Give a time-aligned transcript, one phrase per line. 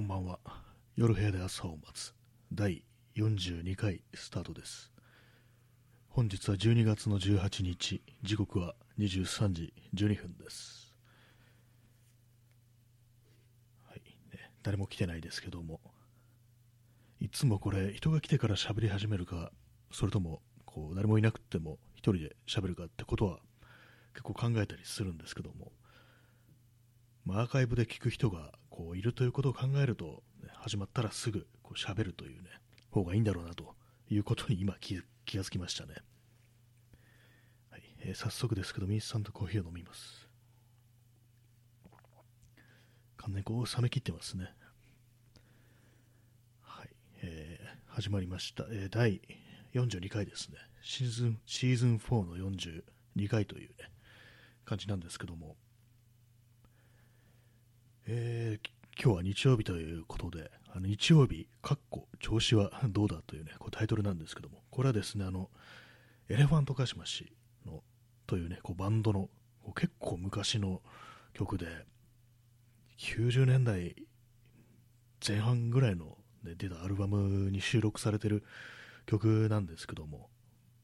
[0.00, 0.38] こんばんは。
[0.96, 2.14] 夜部屋で朝を待つ
[2.50, 2.86] 第
[3.16, 4.90] 42回スタートです。
[6.08, 10.94] 本日は12月の18日、時刻は23時12分です。
[13.90, 14.00] はい、
[14.32, 15.80] ね、誰も来てないですけども、
[17.20, 19.52] いつもこれ、人が来てから喋り始めるか、
[19.92, 23.40] それともこう誰もいなくても一人で喋るかってことは
[24.14, 25.72] 結構考えたりするんですけども、
[27.26, 30.22] まあ、アーカイブで聞く人がこういるということを考えると、
[30.54, 32.48] 始まったらすぐこう喋るというね
[32.90, 33.74] 方がいいんだろうなと
[34.08, 35.96] いうことに今気気がつきましたね、
[37.70, 40.26] はいえー早速ですけどミンスタントコーヒーを飲みます。
[43.18, 44.50] 完全にこう冷め切ってますね。
[46.62, 46.88] はい、
[47.22, 49.20] えー始まりました、えー第
[49.74, 50.56] 42回ですね。
[50.80, 53.90] シーズンシーズン4の42回というね
[54.64, 55.56] 感じなんですけども。
[58.06, 58.70] えー
[59.02, 65.48] 今日は日曜日ということで、あの日曜日、かっこ調子はどうだというね、こうタイトルなんですけども、これはですね、あの、
[66.28, 67.32] エレファントカシマシ
[67.64, 67.82] の、
[68.26, 69.30] というね、こうバンドの、
[69.74, 70.82] 結構昔の
[71.32, 71.66] 曲で、
[72.98, 73.96] 90年代
[75.26, 78.44] 前半ぐらいの、ね、出たアルバムに収録されてる
[79.06, 80.28] 曲なんですけども、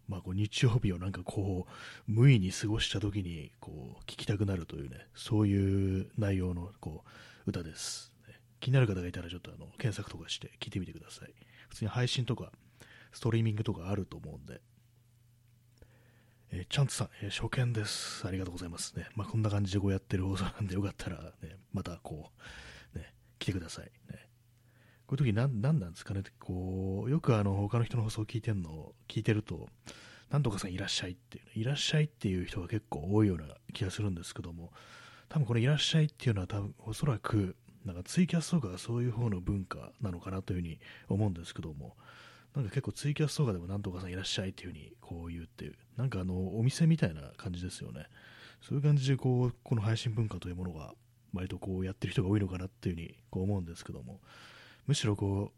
[0.08, 1.72] まあ、こう日曜日をなんかこう
[2.10, 7.04] 無意に過ごした時にこう聴きたくなるというねそういう内容のこ
[7.46, 8.34] う歌です、ね。
[8.60, 11.34] 気になる方がいたらちょっとあの検索とかして聞いてみてください。
[11.68, 12.52] 普通に配信とか
[13.12, 14.60] ストリーミングとかあると思うんで、
[16.52, 18.26] えチャンツさん、えー初見です。
[18.26, 22.30] ありがとうございますね、まあ、こんな感じでこうやってる放送なんでよかったら、ね、またこ
[22.94, 23.84] う、ね、来てください。
[24.10, 24.25] ね。
[25.06, 26.22] こういう時なんなんですかね？
[26.40, 29.68] こうよくあの他の人の放送を聞いてるのを聞いてると
[30.30, 34.72] なんとかさんいらっしゃいっていう、いらっしゃいっていう人が結構多いような気がするんですけども、
[35.28, 37.54] 多分このいらっしゃいっていうのは多分おそらく
[37.84, 41.96] なんかツイキャスとかそういう方の文化なのかなというふうに思うんですけども、
[42.56, 48.06] なんか結構ツイキャスとかでもなんとかさんいらっしゃいっていうふうにこう言うっていう、なんかあのお店みたいな感じですよね。
[48.60, 50.92] そういう感じでこうこの配信文化というものが
[51.32, 54.20] 割とこうやってる人が多いのかなっていうふうにこう思うんですけども、
[54.86, 55.52] むしろこ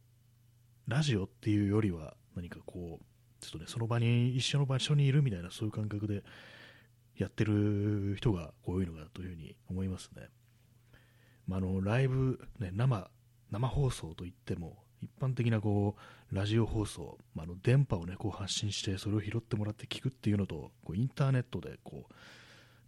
[0.87, 3.05] うラジオっていうよりは何かこう
[3.41, 6.23] ちょっとねその場に一緒の場所にいるみたいなそういう感覚で
[7.17, 10.29] やってる人が多いのかなというふうに思いますね。
[11.47, 13.11] まあ、あのライブ、ね、生
[13.51, 15.97] 生放送といっても一般的なこ
[16.31, 22.07] うラジオ放送、まあ、の電波を、ね、こう発信してそれを拾ってもらって聞くっていうのとこうインターネットでこ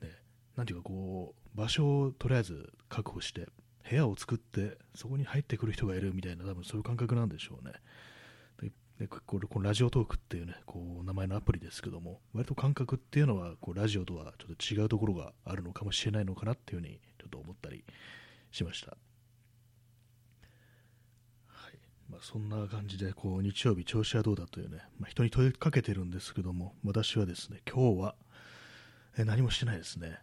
[0.01, 0.13] う、ね、
[0.57, 3.49] なんていうかこう場所をとりあえず確保して
[3.89, 7.73] 部屋を作ってそこに入ってくる人がいるみたいな多分そういう感覚なんでしょうね。
[9.01, 17.83] でこれこのラジオトークっていうねこう名前のアプリですけども割と感覚っていうのはこうラジオとはちょっと違うところがあるのかもしれないのかなっていうふうにちょっと思ったり
[18.51, 18.89] しました。
[21.47, 21.79] はい
[22.11, 28.15] まあ、そんな感じでこう日曜日調子はどうだというね、まあ、人に問いかけてるんですけども私はですね今日は
[29.17, 30.19] え何もしてないですね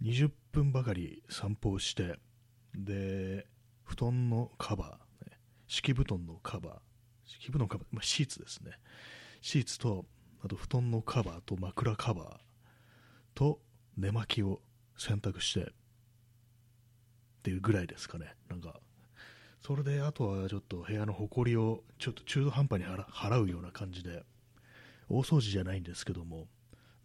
[0.00, 2.20] 20分ばかり散歩をして
[2.74, 3.46] で
[3.84, 6.72] 布団のカバー、ね、敷布団のカバー
[7.26, 8.72] 敷布団のカバー、まあ、シーツですね。
[9.40, 10.04] シーツと
[10.44, 12.26] あと布団のカバーと枕カバー
[13.34, 13.60] と
[13.96, 14.60] 寝巻きを
[14.96, 15.64] 洗濯してっ
[17.42, 18.34] ていうぐらいですかね。
[18.48, 18.80] なんか
[19.62, 24.22] それであとはちょっと部屋の埃をちょっと中途半端に払うような感じで
[25.08, 26.48] 大掃除じゃないんですけども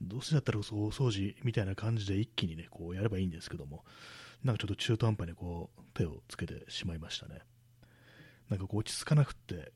[0.01, 3.85] どうせだったら大掃除みたいな感じで一気にねこうやればいいんですけども
[4.43, 7.41] なんかちょっと中途半端にこう手をつけてしまいましたね。
[8.49, 9.71] なんかこう落ち着かなくって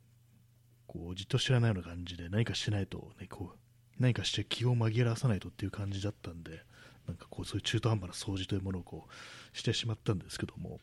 [0.88, 3.58] こうじっと知らないような感じで何かしないとねこう
[4.00, 6.64] 何かして気を紛らわさないとっていう感じだったんで
[7.08, 10.80] なんかこうそういう中途半端な掃除というものをこうしてしまったんですけども。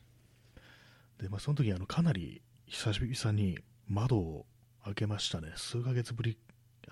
[1.18, 3.58] で、まあ、その時あのかなり久々に
[3.88, 4.46] 窓を
[4.84, 5.52] 開けましたね。
[5.56, 6.38] 数ヶ月ぶり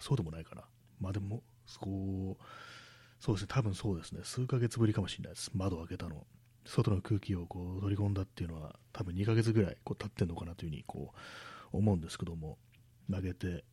[0.00, 0.62] そうでもないかな。
[1.00, 1.43] まあでも
[1.81, 2.44] こう
[3.21, 3.48] そうですね。
[3.48, 4.21] 多分そうですね。
[4.25, 5.50] 数ヶ月ぶりかもしれないです。
[5.54, 6.27] 窓を開けたの。
[6.68, 11.12] 外の空気をこう取り込んだっていうのは多分2ヶ月ぐらいこう経ってるのかなというふうにこ
[11.72, 12.59] う思うんですけども
[13.10, 13.65] 投げて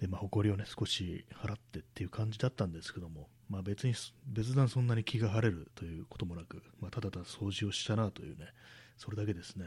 [0.00, 3.94] で、まあ、埃をね少し払ってっていう感じだったんですけども、まあ、別に
[4.26, 8.46] 別段そんなに気が晴れるということもなく、まあ、ただただ掃除をしたなというね
[8.96, 9.64] それだけですね。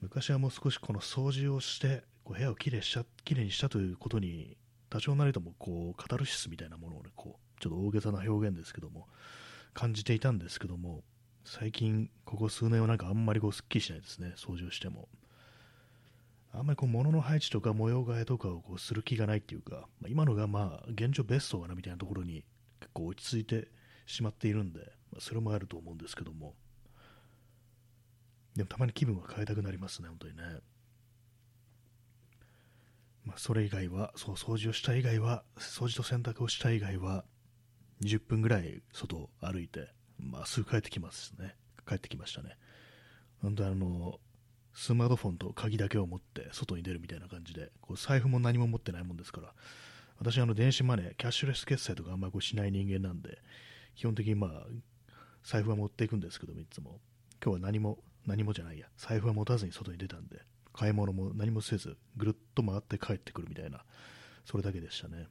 [0.00, 4.56] 昔はもう少しこの掃除をしてこう部屋をきれいしきれいにしたということに
[4.90, 9.08] 多少なりともこうカタルシスみたいなものをねこうちょっと大げさな表現ですけども
[9.74, 11.02] 感じていたんですけども
[11.44, 15.08] 最近ここ数年はなんかあんまりこうすっきりしないですね掃除をしても
[16.52, 22.44] あんまりこう物の配置とか模様替えとかをこうする気がないっていうか、まあ、今のがまあ現状ベストかなみたいなところに
[22.80, 23.68] 結構落ち着いて
[24.06, 24.80] しまっているんで、
[25.10, 26.54] まあ、それもあると思うんですけども
[28.56, 30.42] でもたまに気分は変えたくなりますね、本当にね。
[33.24, 37.24] まあ、それ以外は、そう、掃除をした以外は、掃除と洗濯をした以外は、
[38.04, 41.56] 20分ぐらい外を歩いて、まあ、すぐ帰ってきますね。
[41.88, 42.56] 帰ってきましたね。
[43.42, 44.20] 本当あの、
[44.74, 49.52] スマートフォンと鍵だけを持って外に出るみたいな感じで、こう財布も何も持ってないもんですから、
[50.18, 53.38] 私あの電子マネー、キャッシュレス決済とかあんまりこうしない人間なんで、
[53.94, 54.66] 基本的にまあ、
[55.42, 57.00] 財布は持っていくんですけども、いつも。
[57.42, 60.40] 今日は何も、何もじゃないや、財布は持たずに外に出たんで、
[60.72, 63.84] 買い物も何もせず、ぐるっと回って帰ってくるみたいな、
[64.44, 65.28] それだけでしたね。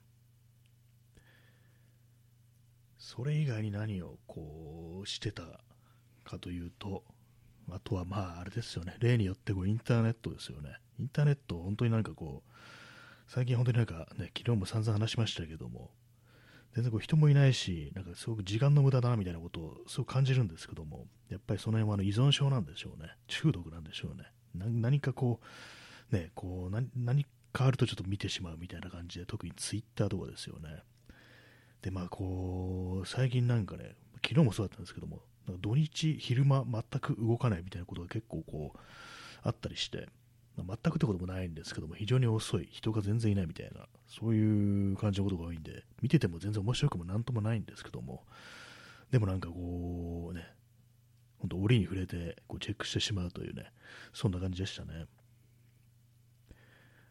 [3.05, 5.43] それ以外に何をこうしてた
[6.23, 7.03] かというと、
[7.69, 10.77] あとはまああれですよね、例によってこうインターネットですよね。
[10.97, 12.51] インターネット、本当になんかこう、
[13.27, 15.91] 最近本当になんかね、昨日も散々話しましたけども、
[16.75, 23.09] 全然こう人もいないし、なんかすごく時間の無駄だなみたいなことをすごく感じるんですけども、やっぱりその辺はあの依存症なんでしょうね。
[23.27, 24.23] 中毒なんでしょうね。
[24.55, 25.41] 何かこ
[26.09, 30.83] う、ね、こう何かあるとちょっと見てしまうみたいな感じで、特にツイッターとかですよね。
[31.83, 33.95] で、まあこう、最近なんかね、
[34.25, 35.21] 昨日もそうだったんですけども、
[35.59, 38.79] 土日昼間全く動かないみたいなことが結構こう、
[39.43, 40.07] あったりして、
[40.55, 48.23] まあ、全くってこともないんですけども、非常に遅い、人が全然いないみたいな、そういう感じのことが多いんで、見てても全然面白くもなんともないんですけども、
[49.11, 50.47] でもなんかこうね、
[51.39, 53.65] 本当、折に触れてこうチェックしてしまうというね、
[54.13, 55.07] そんな感じでしたね。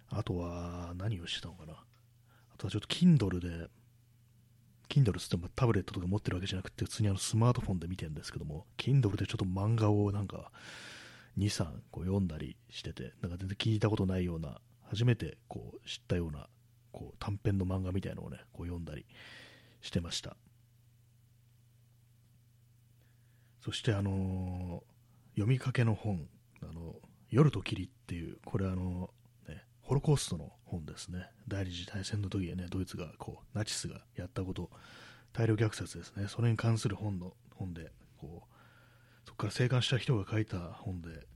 [0.09, 1.73] あとは、何をしてたのかな。
[1.73, 3.69] あとはちょっと Kindle で、
[4.93, 10.53] Kindle つってもタブレットとか持ってるわけじゃなくて、普通にあのスマートフォンで見てるんですけども、Kindle でちょっと漫画をなんか、
[11.39, 16.47] 2、3こう読んだりしてて、なんか全然聞いたことないような、初めてこう知ったような
[16.93, 19.07] こう短編の漫画みたいなのをね、こう読んだり
[19.81, 20.37] してました。
[23.65, 26.29] そしてあのー、読みかけの本、
[26.63, 26.97] あの
[27.31, 29.09] 夜と霧っていう、これあのね、
[29.93, 31.29] ホロコーストの本ですね。
[31.47, 34.71] 第二次大戦の時にね、ドイツがこう、ナチスがやったこと、
[35.35, 36.29] 大量虐殺ですね。
[36.29, 41.27] それに関する本の、本で、こう、そこから生還した人が書いた本で、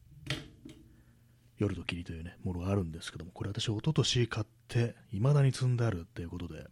[1.58, 6.66] 夜と霧というね、ものがあるんですけども、これ私、一昨年買って、未だに積んであるっていうことで、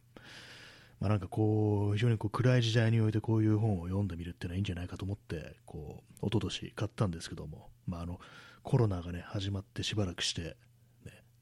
[1.00, 8.18] まあ、なんかこう、非常にこう暗い時代においてこういう本を読んでみるっていうのはいいんじゃないかと思って、こう、一昨年買ったんですけども、まあ、あの、
[8.62, 10.56] コロナがね、始まってしばらくして、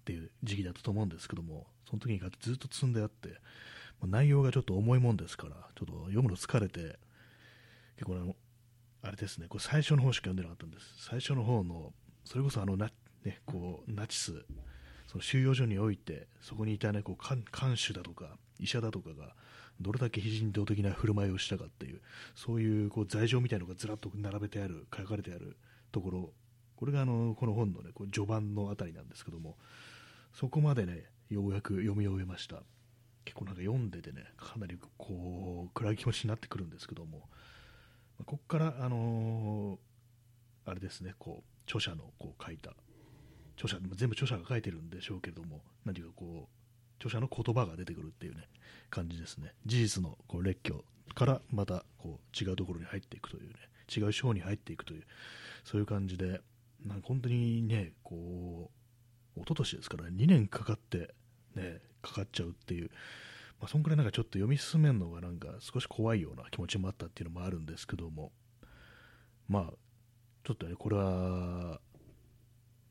[0.02, 3.38] っていう時期だったと思うんですけども、その時に買ってずっと積んであって、
[4.04, 6.98] 内容がちょっと重いもんですから、ちょっと読むの疲れて、
[7.96, 8.36] 結構あの、
[9.02, 11.06] あれですね、これ最初の方しか読んでなかったんです。
[11.08, 11.92] 最初の方の、
[12.24, 12.90] それこそあのな、
[13.24, 14.44] ね、こうナチス、
[15.06, 19.36] その収容所において、そこにいた、ね、こう看守だとか、医者だとかが、
[19.80, 22.00] どれだけ非人道的な振る舞いをしたかっていう、
[22.34, 25.56] そういうこう罪状みたいなのがずらっと並べてある、書かれてある
[25.92, 26.32] ところ、
[26.76, 29.56] これがあのこの本の、ね、こう序盤のあたりなんですけども、
[30.32, 32.62] そこまでね、ようやく読み終えました。
[33.24, 37.28] 結構なんか読んでてね、かなりこう暗い気持ちになってくるんですけども
[38.18, 42.74] ま、ここから、あのー、あれですね、こう、著者のこう書いた、
[43.56, 48.48] 著者、全部著者が書いてるんでしょうけれども、何かこう、著者の言葉が出てくるっていうね、
[48.90, 49.52] 感じですね。
[49.66, 50.84] 事実のこう列挙
[51.14, 53.54] からまたこう違うところに入っていくというね、
[53.94, 55.04] 違う章に入っていくという、
[55.64, 56.40] そういう感じで、
[56.84, 58.81] なんか本当にね、こう、
[59.36, 61.14] 一昨年ですからね、2年かかって、
[61.54, 62.90] ね、かかっちゃうっていう、
[63.60, 68.32] まあ、そんくらいなんかちょっと読み進めるのがなんか少し怖いような気持ちもあったっていうのもあるんですけども、
[69.48, 69.72] まあ、
[70.44, 71.80] ちょっとね、これは、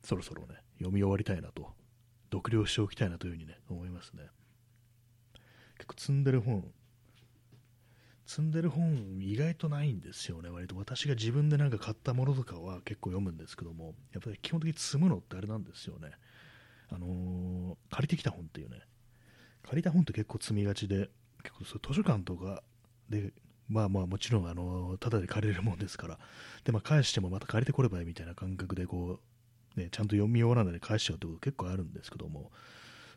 [0.02, 1.74] そろそろね、読み終わりたいなと、
[2.32, 4.24] 読了しておきたいなというふうにね、思いますね。
[5.76, 6.64] 結構積んでる本、
[8.24, 16.12] 積んでる本意外とないんですよね、割と私が自分でなんか買ったものとかは結構読むんですけども、やっぱり基本的に積むのってあれなんですよね。
[16.94, 18.80] あのー、借りてきた本っていうね、
[19.62, 21.10] 借りた本って結構積みがちで、
[21.42, 22.62] 結構図書館とか
[23.08, 23.32] で、
[23.68, 26.18] まあまあもちろん、あの、ただで借りれるもんですから、
[26.64, 29.20] で、まあ返してもまた借りてこればいいみたいな感覚で、こ
[29.76, 32.50] う、ね、ちゃんと読み終わらないで返しちゃうってこと結構あるんですけども、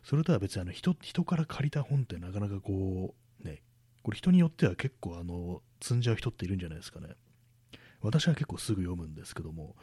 [0.02, 3.14] それとは別にあの人、人から借りた本ってなかなかこ
[3.44, 3.62] う、ね、
[4.02, 7.08] これ人によっては結構あの、積んじゃう人っているんじゃないですかね。
[8.00, 9.74] 私は結構すぐ読むんですけども、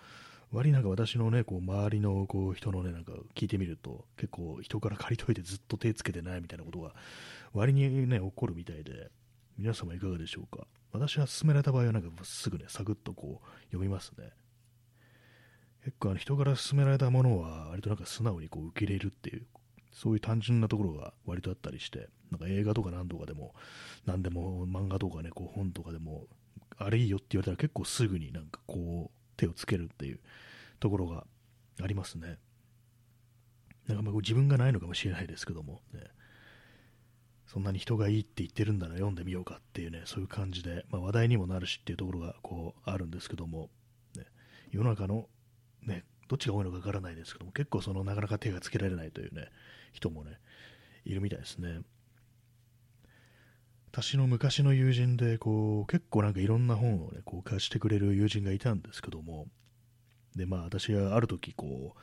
[0.54, 6.94] 割になんか私のね、こう周りのこう人のね、なんか聞いてみると、結構人から借りといてずっと手つけてないみたいなことが
[7.54, 9.10] 割にね、起こるみたいで、
[9.58, 10.68] 皆様いかがでしょうか？
[10.92, 14.30] 私は勧められた場合はなんかすぐね、サクッとこう読みますね。
[15.84, 19.48] 結構あの人から勧められたものは割となんか素直にこう受け入れるっていう、
[19.92, 23.56] そういう単純なところが割とあったりして、なんか映画とか何とかでも、
[24.06, 26.28] 何でも漫画とかね、こう本とかでも、
[26.78, 30.20] あれいいよって言われたら結構すぐになんかこう手をつけるっていう、
[30.84, 31.26] ところが
[31.82, 32.38] ありますね。
[33.88, 36.02] なんかまあ自分がないのかもしれないですけども、ね、
[37.48, 43.70] そんなに人がいいって言ってるんだら読んでみようかっていうね、そういう感じで、まあ、話題にもなるしっていうところがこうあるんですけども、
[44.18, 44.26] ね、
[44.72, 45.30] 世の中の、
[45.84, 49.48] ね、どっちが多いのかわからないですけども、結構そのなかなか手がつけられないというね、
[49.94, 50.38] 人もね、
[51.06, 51.80] いるみたいですね。
[53.96, 59.46] 私の昔の友人でこう結構なんかいろんな本を、ね、こう貸してくれる友人がいたんですけども。
[60.36, 62.00] でまあ私はある時こう、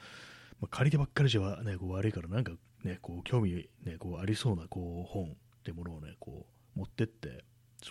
[0.61, 2.53] まあ、借りてばっかりじゃ、ね、こう悪いからなんか
[2.85, 5.29] ねこう興味、ね、こうありそうなこう本っ
[5.65, 7.43] てものをねこう持ってって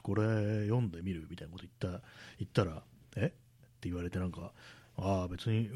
[0.01, 0.22] これ
[0.63, 2.01] 読んでみるみたいなこと言った
[2.39, 2.82] 言ったら
[3.18, 3.25] え？
[3.25, 3.29] っ
[3.82, 4.53] て言われてなんか
[4.96, 5.70] ああ別に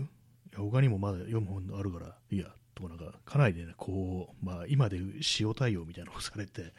[0.56, 2.48] 他にもまだ読む本あるからいいや。
[2.75, 5.00] とかなんかかなりね、こう、まあ今で
[5.39, 6.74] 塩対応みたいなのをされて、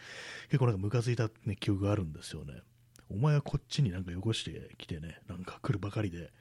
[0.49, 2.63] 結構なんかムカついた、ね、記憶があるんですよね。
[3.11, 6.33] お前はこっちになんか汚してきてね、なんか来るばかりで、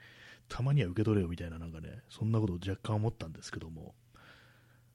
[0.50, 3.95] たまには受け取れよみたいななんかね、そんなことを若干思ったんですけども、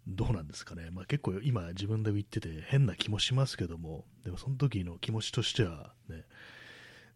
[0.07, 0.91] どうなんですかね。
[0.91, 6.25] まあ結構今自分で言ってて変な気もしますけども、でもその時の気持ちとしてはね、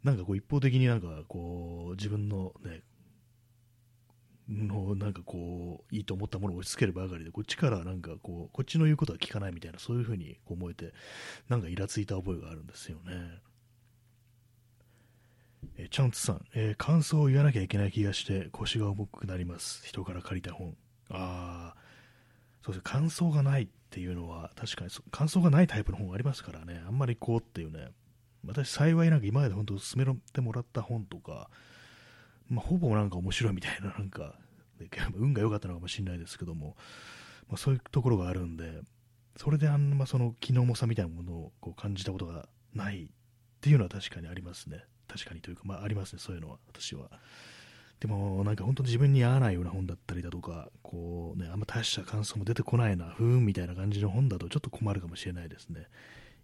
[0.05, 2.83] なんかこう一方的になんかこう自分のね、
[4.53, 10.93] のなんかこういいと思ったものを押し付けるばかりでこっちからなんかこうこっちの言うことは聞かないみたいなそういうふうに思えて
[11.49, 13.41] なんかイラついた覚えがあるんですよね。
[15.77, 19.87] えチャンツさん、えー、感想を言わなきゃいけない気がして腰が重くなります。
[19.87, 20.77] 人から借りた本。
[21.09, 21.77] ああ、
[22.63, 26.83] そうです感想がないっていうのは確かに感想がないタイプの本ありますからね。
[26.87, 27.91] あんまりこうっていうね。
[28.45, 31.49] 私幸いなんか今まで本当勧めてもらった本とか、
[32.49, 34.35] まあ、ほぼなんか面白いみたいな、なんか、
[35.15, 36.77] 運が良かったのかもしれないですけども、
[37.49, 38.81] まあ、そういうところがあるんで、
[39.37, 43.09] それであんまその気の重さみたいなものをこう感じたことがないっ
[43.61, 44.85] ていうのは確かにありますね。
[45.09, 47.11] 確かにというか、まあ、ありますね、そういうのは、私は。
[48.01, 55.87] でも、なんか本当に自分に合わないような本だったりだとか、こうね、あんま大した感想も出てこないな、ふーんみたいな感じの本だとちょっと困るかもしれないですね。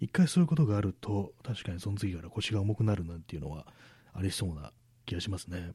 [0.01, 3.67] 一回そういうことがあると、確かにその次から腰が重くなるなんていうのは
[4.13, 4.73] ありそうな
[5.07, 5.73] 気がしますね。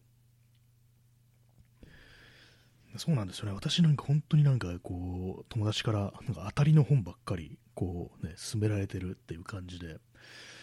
[2.98, 3.54] そうなんですよね。
[3.54, 9.98] 私なんか本当になんかこう、友達からなんか当たりの本ばっかりこうね、勧められてるっていう感じで、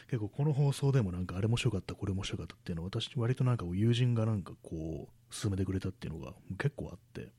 [0.08, 7.32] 結構この放送でもなんかあれ面白かった、これ面白かったっていうのは私割となんか友人がなんかこう、勧めてくれたっていうのが結構あって、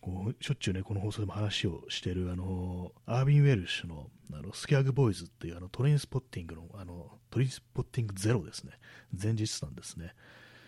[0.00, 8.72] こうしょっちゅうね、この放送でも話をしてる、あの、アービン・ウェルシュの、あの、スキャグボーイズっていうあの、トレインスポッティングの、あの、トレインスポッティングゼロですね。
[9.20, 10.14] 前日なんですね。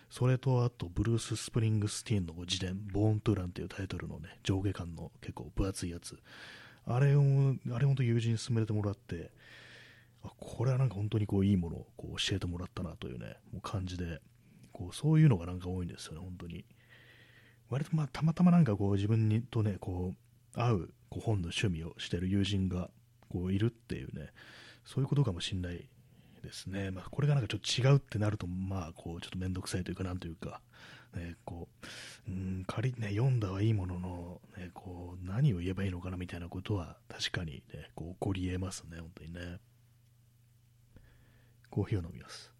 [0.09, 6.17] それとあと、ブルース・スプリングスティーンの自伝、 Born to Run というタイトルのね、上下巻の結構分厚いやつ。
[6.85, 7.21] あれを、
[7.71, 9.31] あれ本当友人に勧めてもらって、
[10.23, 14.19] あこれはなんか本当にこういいものをこう教えてもらったなというね、もう感じで、
[14.71, 16.65] こうそういうのがなんか多いんですよね、本当に。
[17.69, 20.15] 割とまあたまたまなんかこう自分にとね、こ
[20.55, 22.89] う合うこう本の趣味をしてる友人が
[23.29, 24.29] こういるっていうね、
[24.85, 25.87] そういうことかもしれない
[26.41, 30.61] ですね、まあ、これがなんかちょっと違うってなると、まあ、こうちょっと面倒くさいというか、なんというか、
[31.15, 31.67] ね、こ
[32.27, 39.59] ううん仮ね、読んだはいいものの、ね、こう何を言えばいいのかなみたいなことは確かに、ね、こう起こり得ますね、本当にね。
[41.69, 42.51] コーヒーを飲みます。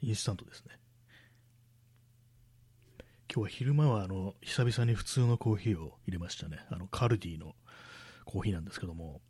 [0.00, 0.78] インスタントですね。
[3.30, 6.60] 今日は昼間はあの久々に普通のコーヒーを入れましたね。
[6.70, 7.54] あのカルディの
[8.24, 9.20] コーヒーなんですけども、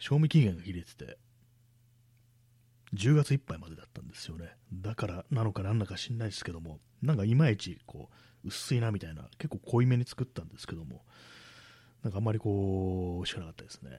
[0.00, 1.18] 賞味期限が切れてて、
[2.94, 4.56] 10月いっぱいまでだったんですよね。
[4.72, 8.08] だからなのかなんだか知んないですけども、なんかいまいちこ
[8.42, 11.04] う薄いなみたいな、結構濃いめに作ったんですけども、
[12.02, 13.90] なんかあんまりこう、美味しくなかったですね。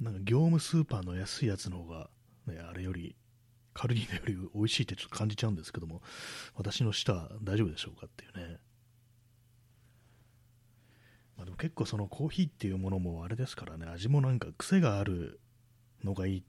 [0.00, 2.10] なんか業務スーパーの安いやつの方が、
[2.46, 3.16] ね、あれより、
[3.72, 6.02] カルディーより美味しいってちょっと感じちゃうんですけども、
[6.54, 8.58] 私の舌大丈夫でしょうかっていうね。
[11.40, 15.40] まあ、でも結構そのコーヒーっていうものもあれですからね、味もなんか癖がある
[16.04, 16.44] のがいい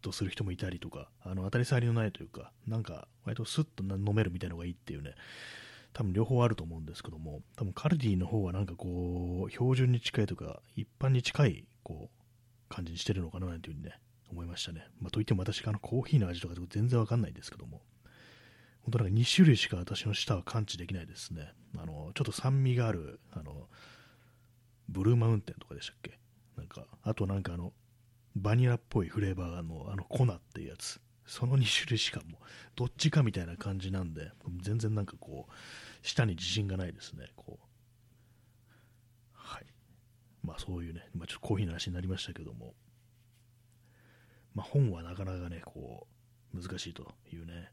[0.00, 5.14] とする人もいたりとか、あの当たり障りのないというか、なんか割とスッと飲めるみたいのがいいっていうね、
[5.92, 14.00] 多分両方あると思うんですけども、多分カルディの方はなんかこう、標準に近いとか、一般に近いこう感じにしてるのかななんていうふうにね、
[14.32, 14.84] 思いましたね。
[15.00, 17.82] まあ、といっても私、あのコーヒーの味とか全然わかんないんですけども、
[18.82, 21.52] 本当なんか2種類しか私の舌は感知できないですね。
[21.78, 23.68] あのちょっと酸味がある、あの
[24.88, 26.18] ブルーマウンテンとかでしたっけ？
[26.56, 27.72] なんか、あとなんかあの、
[28.36, 31.00] バニラっぽいフレーバーのあの粉っていうやつ。
[31.24, 32.38] その2種類しかも、
[32.74, 35.52] どっちかみたいな感じなんで、全然なんかこう、
[36.06, 37.28] 舌に自信がないですね。
[37.36, 37.66] こう。
[39.32, 39.66] はい。
[40.42, 42.74] まあそういうね、まあ、ちょっとコーヒーの話になりましたけども、
[44.54, 46.08] まあ本はなかなかね、こ
[46.52, 47.70] う、難しいというね、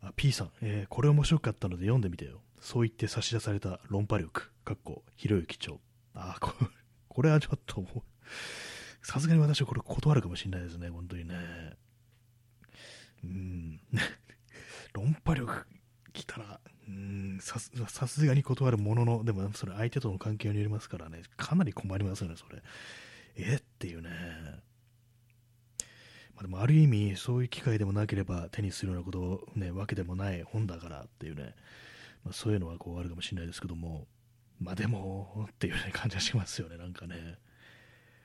[0.00, 2.42] あ P さん、えーこれ面白かったので読んでみてよ。
[2.60, 5.80] そう言って差し出された論破力、かっこ、ひろゆき町。
[6.14, 6.52] あー
[7.08, 8.02] こ、れはちょっともう、
[9.02, 11.34] さすがに私はこれ断るかもしれないですね、本当にね。
[13.24, 13.80] うん。
[14.92, 15.66] 論破力
[16.12, 22.62] 来たら、うん、さすがに断るものの、でもそれ相手との関係によりますからね、かなり困りますよね、それ。
[23.36, 24.10] えっていうね。
[26.34, 31.54] まあ、でもある意味、そういう機会でもなければ手にするようなこと、ね、わけでもない本だからっていうね、
[32.24, 34.06] まあ、そういうのはこうあるかもしれないですけども、
[34.60, 37.38] まあでも、っていう、ね、感じはしますよね、なんかね。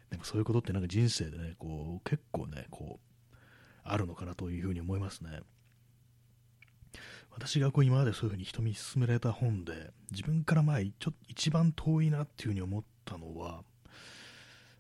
[0.10, 3.38] でもそういうことってなんか人生でね、こう結構ね、こう、
[3.84, 5.42] あるのかなというふうに思いますね。
[7.36, 13.64] 私がこう今までそういうふうに人に勧められた本で、自分からまあちょ一番遠いなっていうふうに思ったのは、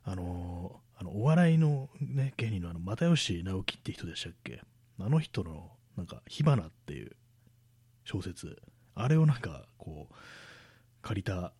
[0.03, 4.62] あのあのお笑いの、ね、芸人のあの又吉直樹って人でしたっけ？
[5.00, 7.12] あの人のなんか火花っていう
[8.03, 8.62] 小説
[8.95, 10.13] あれをなんかこう
[11.01, 11.53] 借りた、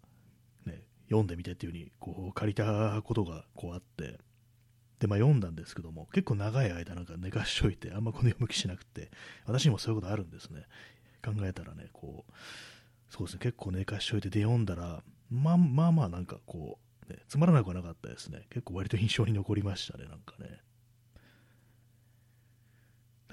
[0.66, 4.20] ね、読んでみてっていうふうにこう借りたことがこうあって
[5.00, 9.12] で、まあ、読んだんですけども結構長い間なんか寝かしといてあんまこの読む気しなくて
[9.46, 10.64] 私にもそういうことあるんですね
[11.24, 12.34] 考えたらねこう
[13.10, 18.46] そうですね結構寝かしといてで読んだらまあまあまあなんかこうね、つまらなくはなかったですね。
[18.50, 20.62] 結構割と印象に残りましたね、なんかね。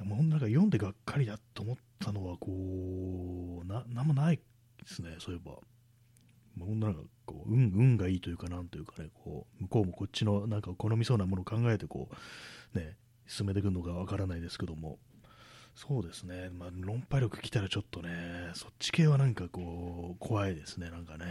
[0.00, 4.42] でもなんか読んでがっかりだと思ったのは、こう、な、なんもないで
[4.86, 5.58] すね、そういえば。
[6.56, 12.08] もうなんかこう運、運がいいというか、なんというかね、こう、向こうもこっちのなんか好みそうなものを考えて、こ
[12.74, 14.98] う、ね、進めていくのかわからないですけども、
[15.74, 21.26] そうですね、まあ、論破力来たらちょっとね、そっち系はなんかこう、怖いですね、なんかね。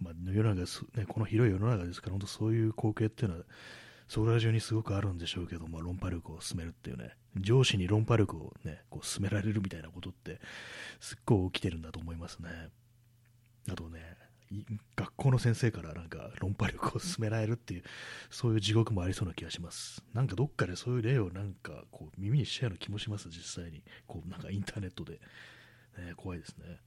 [0.00, 0.60] まあ、世の中、
[0.96, 3.44] ね、この広い世の中ですから、本当そういう光景っていうのは、
[4.08, 10.40] そこら中にすごくあるんでしょうけども、論破力を進めるっていうね、上司に論破力をね、こう進められるみたいなことって、
[11.00, 12.48] すっごい起きてるんだと思いますね。
[13.70, 14.00] あとね、
[14.94, 17.82] 学校の先生からなんか論破力を進められるっていう、
[18.30, 20.04] そういう地獄もありそうな気がします。
[20.12, 23.82] なんかどっかでそういう例をなんかこう耳にしたような気もします、実際に。
[24.06, 25.20] こうなんかインターネットで。
[25.98, 26.80] ね、怖いですね。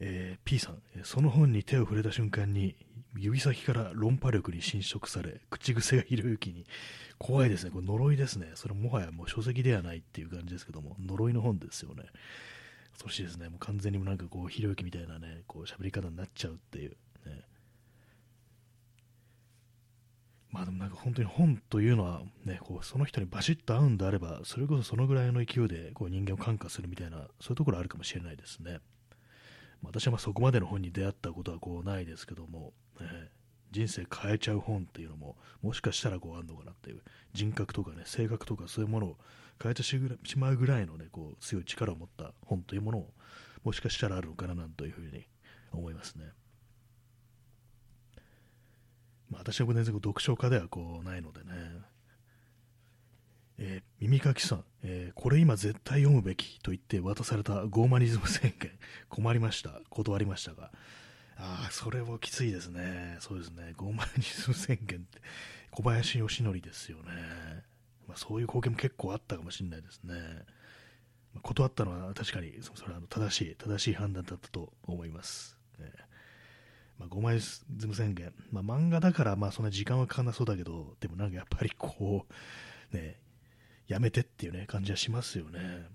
[0.00, 2.74] えー P さん、えーその本に手を触れた瞬間に
[3.14, 6.66] 指先から論破力に侵食され口癖がひろゆきに。
[7.18, 12.02] 怖いですね、これ呪いですね、それもはやもう書籍ではないっていう感じですけども、呪いの本ですよね、
[12.90, 16.96] 恐ろしいですね、もう完全にもなんかこうひろゆきみたいなね、こう喋り方になっちゃうっていう、ね、
[20.50, 28.80] まあでもなんか本当に本というのは、ね、こうその人にバシッと合うんであれば、それこそそのぐらいの勢いでこう人間を感化するみたいな、そういうところあるかもしれないですね。
[29.84, 33.30] 私はまあそこまでの本に出会ったことはこうないですけども、ね
[33.70, 37.02] 人生変えちゃう本っていうのももしかしたらこうあるのかなっていう
[37.32, 39.16] 人格とかね性格とかそういうものを
[39.62, 39.98] 変えてし
[40.36, 43.10] まうぐらいのねこう強い力を持った本というものを
[43.64, 45.24] もしかしたらあるのかななんというふうに
[45.72, 46.24] 思いますね。
[49.30, 51.46] まあ、私は全然読書家ではこうないのでね。
[53.58, 58.72] えー耳かきさん、えーこれ今絶対読むべきと言って渡されたゴーマニズム宣言、
[59.08, 60.72] 困りました、断りましたが、
[61.44, 65.20] ああ、それもきついですね、そうですね、ゴーマニズム宣言って、
[65.72, 67.04] 小林義則ですよね、
[68.06, 70.14] まあ、そういう光景も結構あったかもしれないですね、
[71.34, 75.58] まあ断ったのは確かにそれは正しい、正しい判断だったと思います。
[75.80, 75.90] ね。
[76.98, 82.26] まあ、ゴーマニズム宣言、まあ、漫画だからまあそんな時間はかかなそうだけど、でもなんかやっぱりこ
[82.92, 83.18] う、ね、
[83.88, 85.88] やめてっていうね感じはしますよね。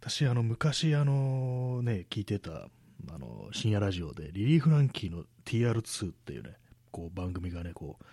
[0.00, 2.68] 私、あの昔あの、ね、聞いてた
[3.12, 6.56] あの深夜ラジオでリリー・フランキーの TR2 っていうね
[6.90, 8.04] こう番組がねこう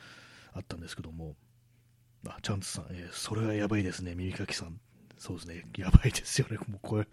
[0.54, 1.36] あったんですけども、
[2.28, 4.80] あチャンツさん、えーそれはやばいですね、耳かきさん。
[5.18, 7.08] そうですね、やばいですよね、もうこれ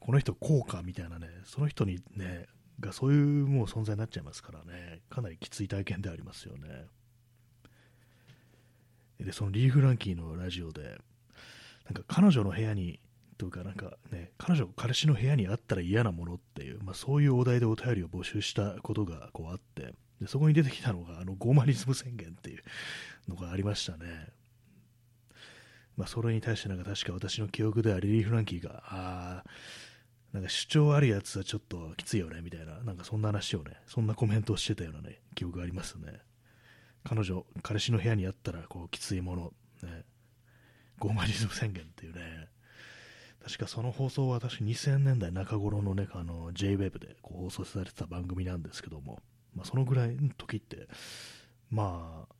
[0.00, 2.46] この人、こうかみたいなね、その人にね、
[2.80, 6.86] がそういうもう存在になっちゃいますからね、かなりきつい体験でありますよね。
[9.20, 10.98] で、そのリリー・フランキーのラジオで、
[11.84, 13.00] なんか彼女の部屋に、
[13.42, 22.62] というか、なんかね、彼女、彼氏の部屋にあったら嫌なものっていう、まあ、そういうお題でお便りを募集したことがこうあって、でそこに出てきたのが、あのゴーマリズム宣言っていう
[23.28, 24.28] のがありましたね。
[25.96, 29.50] まあ、それに対して、なんか確か私の記憶ではリリー・フランキーが、あー
[30.34, 36.20] なんか主張あるやつはちょっときついよねみたいな、なんかそんな話をね、そんなコメントをしてたようなね、記憶がありますね。
[37.02, 39.52] 彼女、彼氏の部屋にあったらこうきついもの、
[39.82, 40.04] ね、
[41.00, 42.48] ゴーマリズム宣言っていうね、
[43.44, 49.20] 確かその放送は確か2000年代中頃のね、あの JWEB でこう放送されてた番組なんですけども、
[49.54, 50.88] まあ、そのぐらいの時って、
[51.70, 52.34] まあ、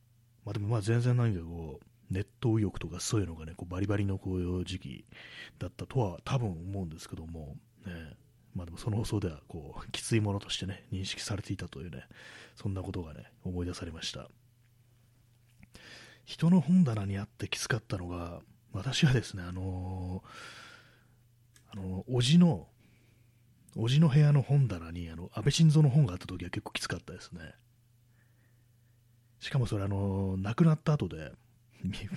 [0.45, 5.05] まあでもまあ全然なんかこう、ネット右翼とかそういうのがね、こうバリバリのこういう時期
[5.59, 7.93] だったとは多分思うんですけども、ね、
[8.55, 12.05] まあでもその放送ではこうきついものとしてね、認識されていたというね、
[12.55, 14.29] そんなことがね、思い出されました。
[16.25, 18.41] 人の本棚にあってきつかったのが、
[18.73, 20.62] 私はですね、あのー、
[21.73, 22.69] あのおじの、
[23.77, 27.55] おじの部屋の本棚に、あの、安倍晋三の本があった時は結構きつかったですね。
[29.41, 31.33] しかもそれ、あの、亡くなった後で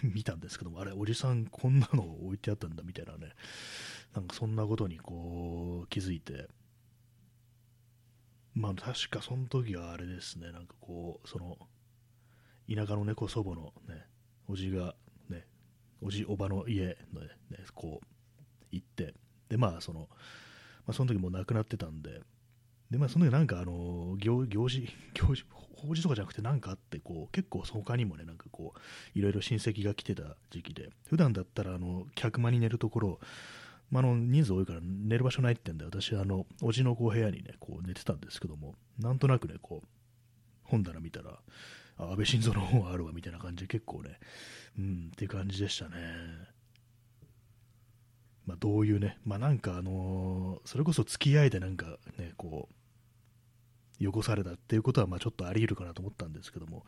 [0.03, 3.33] 見たんですけども、あれ、おじさんこんなの置いてあったんだみたいなね、
[4.13, 6.47] なんかそんなことにこう気づいて、
[8.53, 11.57] まあ確かその時はあれですね、なんかこう、その、
[12.73, 14.05] 田舎の猫祖母のね、
[14.47, 14.95] おじが
[15.29, 15.45] ね、
[16.01, 17.29] おじおばの家のね、
[17.73, 18.05] こう、
[18.71, 19.13] 行って、
[19.49, 20.07] で、まあその、
[20.85, 22.21] まあその時もう亡くなってたんで、
[22.91, 33.19] で、まあその時なんかあの、行行事、 行事、法事とかじゃなくてなんかあって、こう、結構他にもね、なんかこう、いろいろ親戚が来てた時期で、普段だったらあの、客間に寝るところ、
[33.91, 39.87] まあ、の人数多いから寝る場所ないってんで、私あの、おじのこう部屋にね、こう寝てたんですけども、なんとなくね、こう、
[40.63, 41.39] 本棚見たら、
[41.97, 44.19] あ安倍晋三の本あるわみたいな感じで結構ね、
[44.77, 45.95] うんっていう感じでしたね。
[48.45, 52.69] まあ、どういうね、まあ、なんかあのー、それこそ付き合いでなんかね、こ
[54.01, 56.85] う、汚されたっていうことはまあちょっとあり得るかなと思ったんですけども、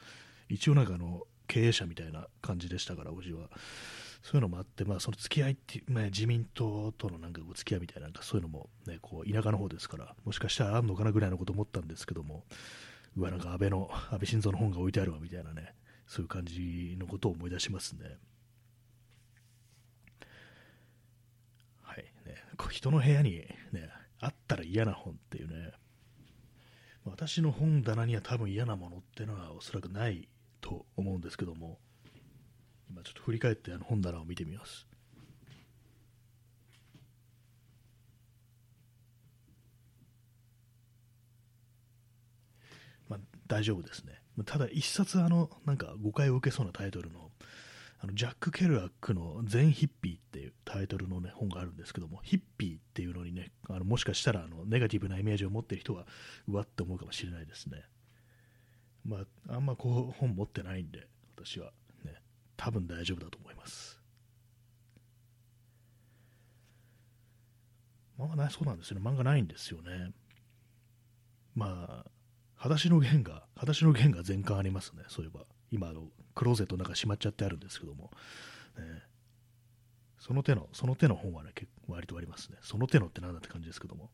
[0.49, 3.49] 一応なんかあの、経営者みたいな感じでしたから、おじは。
[4.23, 12.43] そういうのもあって、まあ、その付き合いっていう、まあ、自民党とのなんかお付き合いみたいな、なんかそういうのも、ね、こう田舎の方ですから、もしかしたらあんのかなぐらいのこと思ったんですけども、
[13.15, 15.73] うわ、なんか安倍の、安倍晋三の本が置いてあるわみたいなね、
[16.07, 18.17] そういう感じのことを思い出しますね。
[21.83, 22.05] はい
[22.59, 23.31] ね、人の部屋に、
[23.71, 23.89] ね、
[24.19, 25.71] あったら嫌な本っていうね、
[27.05, 30.27] 私の本棚には多分嫌なものっていうのはおそらくない
[30.59, 31.79] と思うんですけども、
[32.89, 34.87] 今ちょっと振り返ってあの本棚を見てみます。
[43.07, 44.21] まあ、大丈夫ですね。
[44.45, 47.26] ただ、一冊あの、なんか誤解を受けそうなタイトルの、
[47.99, 56.05] あのジャック・ケルアックの「全ヒッピー」っていうタイトルの、ね、本があるんですけども、ヒッピーっていうのにね、あのもしかしたらあのネガティブなイメージを持ってる人は、
[56.47, 57.83] うわって思うかもしれないですね。
[59.03, 61.71] まあ、あんまこう本持ってないんで、私は
[62.03, 62.21] ね。
[62.57, 64.01] 多分大丈夫だと思います。
[68.19, 69.09] 漫画ないそうなんですよね。
[69.09, 70.11] 漫画ないんですよね。
[71.55, 72.11] まあ、
[72.55, 75.03] 裸足の弦が、裸足の弦が全巻ありますね。
[75.07, 75.45] そういえば。
[75.71, 78.11] 今、あの、クローゼットの中しまっちゃってあるんですけども。
[78.77, 78.83] ね、
[80.19, 82.57] その手の、その手の本はね、結構割とありますね。
[82.61, 84.11] その手のって何だって感じですけども。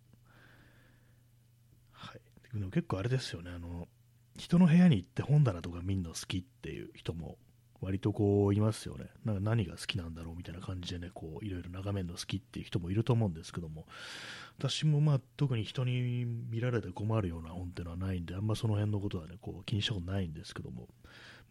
[1.92, 2.22] はい。
[2.58, 3.52] でも結構あれですよね。
[3.52, 3.90] あの、
[4.38, 7.38] 人の部屋に行って本棚とか見るの好きっていう人も
[7.82, 9.08] 割とこういますよね。
[9.26, 13.86] なんか何が好きなんだろうみたいな感じでね、こういろいろ眺めるの好きっていう人もいると思うんですけども、
[14.58, 20.88] 私もまあ特に人に見られて困るような本っていうのはないんで、あんまその辺のことはね、こう気にしたことないんですけども、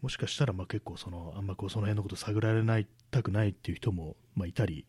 [0.03, 4.85] もしかしたらまあ結構その、あんまこうその辺のこと探られないたくないっていう人もまあいたり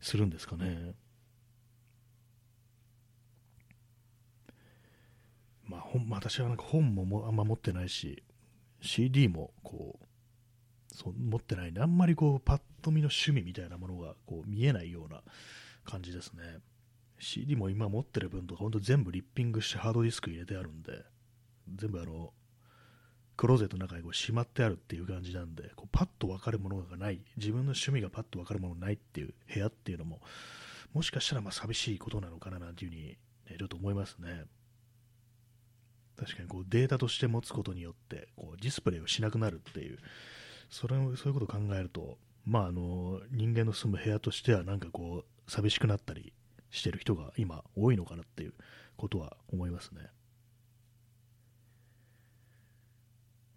[0.00, 0.94] するんですかね。
[5.64, 8.24] まあ、本私はなんか本ももあんま持ってないし、
[8.80, 15.22] CD もこうそう持ってないんで、あんまりこうパッと見の趣味みたいなものがこう見えないような
[15.84, 16.42] 感じですね。
[17.20, 21.04] CD も今持ってる分とか、本当全部リッピングしてハードディスク入れてあるんで、
[21.76, 22.32] 全部あの、
[23.38, 30.20] クローゼットの中にこうしまってあるっていう感じなんで、こうパッと分かるものがない、自分の趣味がパッと分かるものがないっていう部屋っていうのも、
[30.92, 33.16] もしかしたらまあ寂しいことなのかななんていうふうに、ね、
[33.56, 34.44] ちょっと思いますね。
[36.18, 39.98] 確かにこうデータとして持つことによってこうディスプレイをしなくなるっていう
[40.68, 46.32] それそういうことを考えると、まあ、あの人間の住む部屋としてはなんかこう寂しくなったり
[46.70, 48.54] してる人が今多いのかなっていう
[48.96, 50.08] ことは思いますね。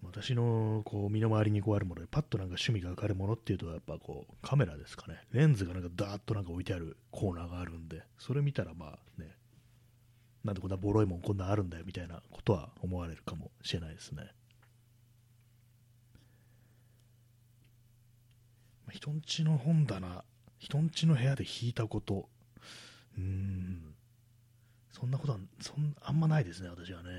[0.03, 9.35] 私のこう身の回りにこうあるものでパッとなんか趣味が分かるものっていうとやっぱこうカメラですかねレンズがなんかダーッとなんか置いてあるコーナーがあるんでそれ見たらまあね
[10.43, 14.23] なんでこんなボロいもんこんなあるんだよみたいなことは思われるかもしれないですね。
[18.91, 20.23] 人んちの本棚、
[20.59, 22.27] 人んちの部屋で引いたこと、
[23.17, 23.93] うん、
[24.91, 27.09] そんなことはそんあんまないですね、私はね。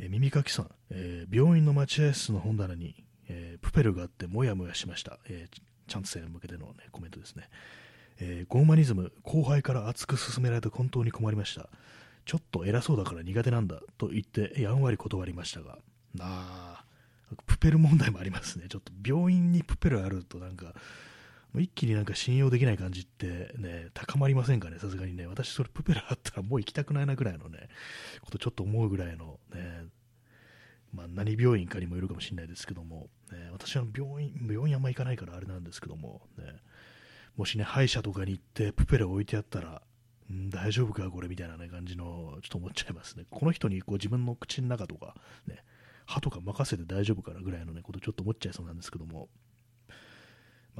[0.00, 5.18] えー、耳かきさん、えー、病院の待合室の本棚に、えー、プペルがあってもやもやしました。
[5.28, 5.48] え、
[5.86, 7.48] チャンス生に向けての、ね、コメントですね。
[8.18, 11.68] えー、ゴーマニズム、後輩から熱く勧められて本当に困りました。
[12.24, 15.78] ちょっと偉そうだから苦手なんだと言ってやんわり断りましたが、
[16.14, 16.84] なあ、
[17.46, 18.66] プペル問題もありますね。
[18.68, 20.74] ちょっと病院にプペルあるとなんか、
[21.56, 25.26] 一気になんか信用できない感じってね、高まりませんかね、さすがにね。
[25.26, 27.68] 私それプペルあったらもう行きたくないなぐらいのね、
[28.20, 29.86] ことちょっと思うぐらいのね、
[30.92, 36.44] まあ、何病院かにもよるかもしれないですけども、ね、私は病院、病院あんま行かないからあれなんですけども、ね、
[37.36, 39.82] もしね、歯医者とかに行ってプペル置いてあったら、
[40.32, 43.24] ん大丈夫かこれみたいな、ね、感じの、ちょっと思っちゃいますね。
[43.30, 45.14] この人にこう自分の口の中とか、
[45.46, 45.64] ね、
[46.06, 49.28] 歯とか任せて大丈夫かなぐらいの、ね、ことちょっと思っちゃいそうなんですけども、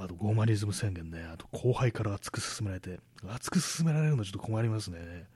[0.03, 5.27] あとゴーマニズム宣言ね、あと後輩から熱く進められて、熱く進められるのちょっと困りますね。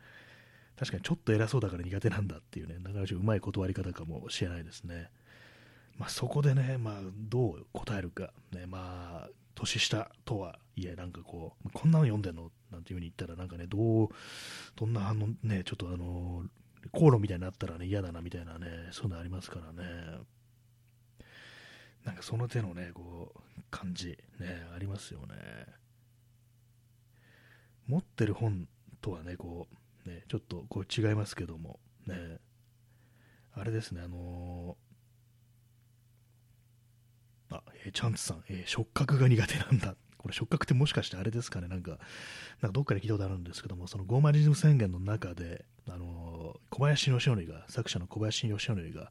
[0.77, 5.11] 確かにちょっと偉そうだから苦手なんだっていうね、なかなかうまい断り方かもしれないですね。
[5.98, 14.09] まあ、そこでね、まあ、どう答えるか、ね、まあ、年下とはいえ、なんかこう、こんなの読んでんのなんていう風に言ったら、なんかね、どう、
[14.74, 16.44] どんな反応、ね、ちょっとあの、
[16.92, 20.18] 口論みたいになったらね、嫌だなみたいなね、そういうのありますからね。
[22.04, 25.34] なんかその手のね、こう、感じ、ね、ありますよね。
[27.86, 28.68] 持ってる本
[29.00, 29.68] とはね、こ
[30.06, 32.38] う、ね、ちょっとこう違いますけども、ね、
[33.52, 39.96] あれですね、あのー、あ、えー、チャンツさん、えー、触覚が苦手なんだ。
[40.24, 49.02] これ触覚ってもしかしてあれですかね、なんか、なんかどっかで聞いたことあるんですけども、そのゴーマリズム宣言の中で、あのー、小林義則が、作者の小林義則が、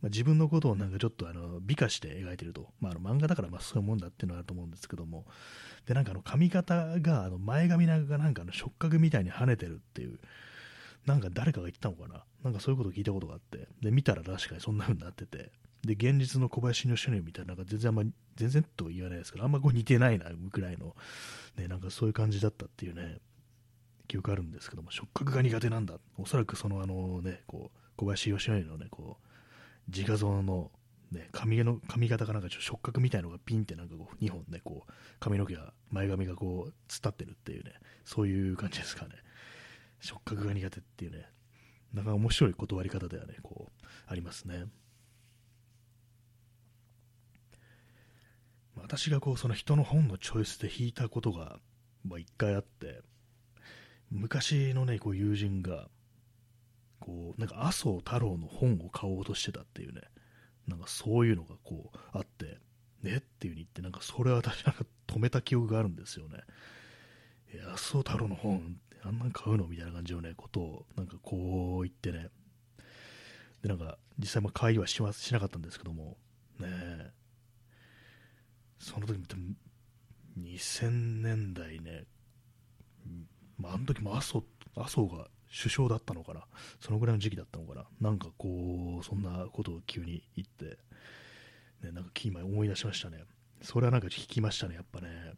[0.00, 5.26] まあ、自分のことをなんかちょっとあの美化して描いてると、まあ、あの漫画だからまあそういうもんだっていうのはあると思うんですけども、
[5.86, 10.18] でなんかあの髪型があの前髪なんかなんかの触覚みたいに跳ねてるっていう、
[11.04, 15.52] なんか誰かが言ったのかな、なんかそういうこと聞いたことがあって、で見たら確かにそんな風になってて、
[15.84, 18.04] で現実の小林義則みたいな、なんか全然あんま
[18.36, 20.94] 全然と言わないですけど、あんまこう似てないなぐらいの、
[21.56, 23.18] ね、なんかそういう感じだったっていうね、
[24.06, 29.28] 記憶あるんですけども、触覚が苦手なんだ、おそらくそのあのね、こう小林義則のね、こう
[29.88, 30.70] 自画像の、
[31.10, 37.72] ね、髪の髪型がなんかちょっと触覚みたいのがピンってなんかこう2本ねこう髪の毛が前髪がこう突っ立ってるっていうね
[38.04, 39.10] そういう感じですかね。
[40.00, 41.26] 触覚が苦手っていうね
[41.92, 44.64] なかなか面白い断り方ではねこうありますね。
[48.82, 51.58] 私がこうその人の本のチョイスで弾いたことが
[52.18, 53.00] 一回あって
[54.10, 55.88] 昔のねこう友人が
[57.00, 60.02] こう、なんか麻生太郎の本を買おうとしてたっていうね、
[60.68, 62.58] なんかそういうのがこうあって、
[63.02, 63.16] ね？
[63.16, 66.38] っていう風に言って、なんかそれは私なんか止めた記憶があるんですよね。
[67.72, 69.66] 麻生太郎の本、あんなん買うの？
[69.66, 72.28] みたいな感じのね、ことを、なんかこう言ってね、
[73.62, 76.16] で、なんか実際まあ会議はしましなかったんですけども、
[76.60, 77.10] ねえ。
[78.82, 79.36] その時見て
[80.38, 80.90] 2000
[81.22, 82.04] 年代ね、
[83.56, 84.42] まあ、あの時も麻生
[84.76, 86.44] 麻生が首相だったのかな、
[86.80, 90.78] そのぐらいの時期だったのかな、なんかこう、そんなことを急に言って、
[91.86, 93.24] ね、なんか今思い出しましたね。
[93.60, 95.34] それはなんか聞きましたね、やっぱね。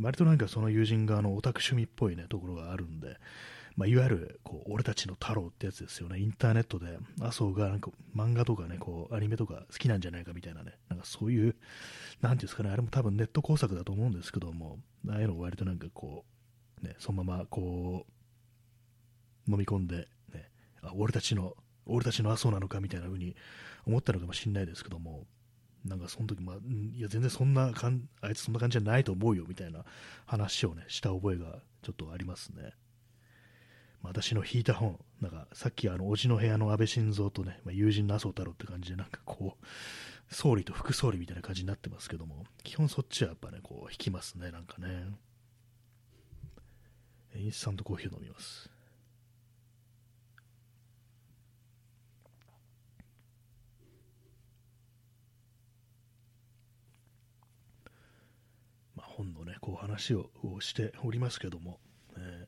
[0.00, 3.18] 割となんかその友人があのオタク趣味っぽいね、ところがあるんで、
[3.76, 11.54] まあ、いわゆるこう俺たちの太郎ってやつですよね、インターネットで麻生がなんか漫画とかね、こうアニメとか好きなんじゃないかみたいなね、なんかそういう、
[12.20, 14.78] なんていうんですかね、あれも多分ネット工作だと思うんですけども、
[15.08, 16.24] ああいうのを割となんかこ
[16.82, 18.06] う、ね、そのままこ
[19.48, 20.50] う、飲み込んで、ね、
[20.82, 21.54] あ俺たちの、
[21.86, 23.36] 俺たちの麻生なのかみたいな風に
[23.86, 25.26] 思ったのかもしれないですけども、
[25.84, 26.56] なんかその時、まあ、
[26.94, 29.84] いや、全然そんなかん、あいつそんな感じじゃないと思うよみたいな
[30.26, 32.72] 話をね、した覚えがちょっとありますね。
[34.02, 39.64] まあ、私の引いた本、なんかさっきあの、おじの部屋の安倍晋三とね、まあ、友人の麻生太郎って感じで、なんかこう、
[40.30, 45.06] 総理と副総理みたいな感じになってますけども、基本そっちはやっぱね、こう、引きますね、なんかね。
[47.34, 48.70] インスタントコーヒーを飲みます。
[58.96, 61.78] まあ本のね、こう話をしておりますけども、
[62.16, 62.46] え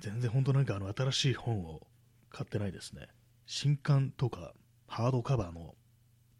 [0.00, 1.86] ー、全然本当なんかあの新しい本を
[2.30, 3.08] 買ってないですね。
[3.46, 4.54] 新刊とか
[4.86, 5.74] ハードカバーの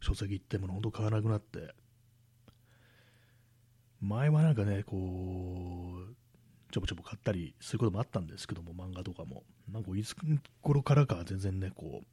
[0.01, 1.75] 書籍ってもの本当買わなくなって、
[4.01, 4.97] 前はなんかね、こ
[6.11, 6.15] う、
[6.73, 9.45] ちょぼちょぼ買ったりすることもあったんですけども、漫画とかも。
[9.71, 10.17] なんかいつ
[10.63, 12.07] 頃からか全然ね、こう、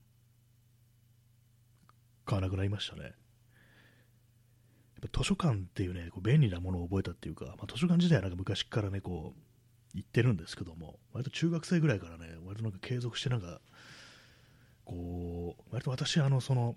[2.26, 3.04] 買わなくなりましたね。
[3.04, 3.14] やっ
[5.12, 9.40] ぱ図書館っていうね、こう便利なものを覚えたっていうか、まあ、図書館自体はなんか昔からね、こう、
[9.94, 13.62] 行ってるんですけども、割と中学生ぐらいからね、割となんか継続してなんか、
[14.86, 16.76] こう、割と私、あの、その、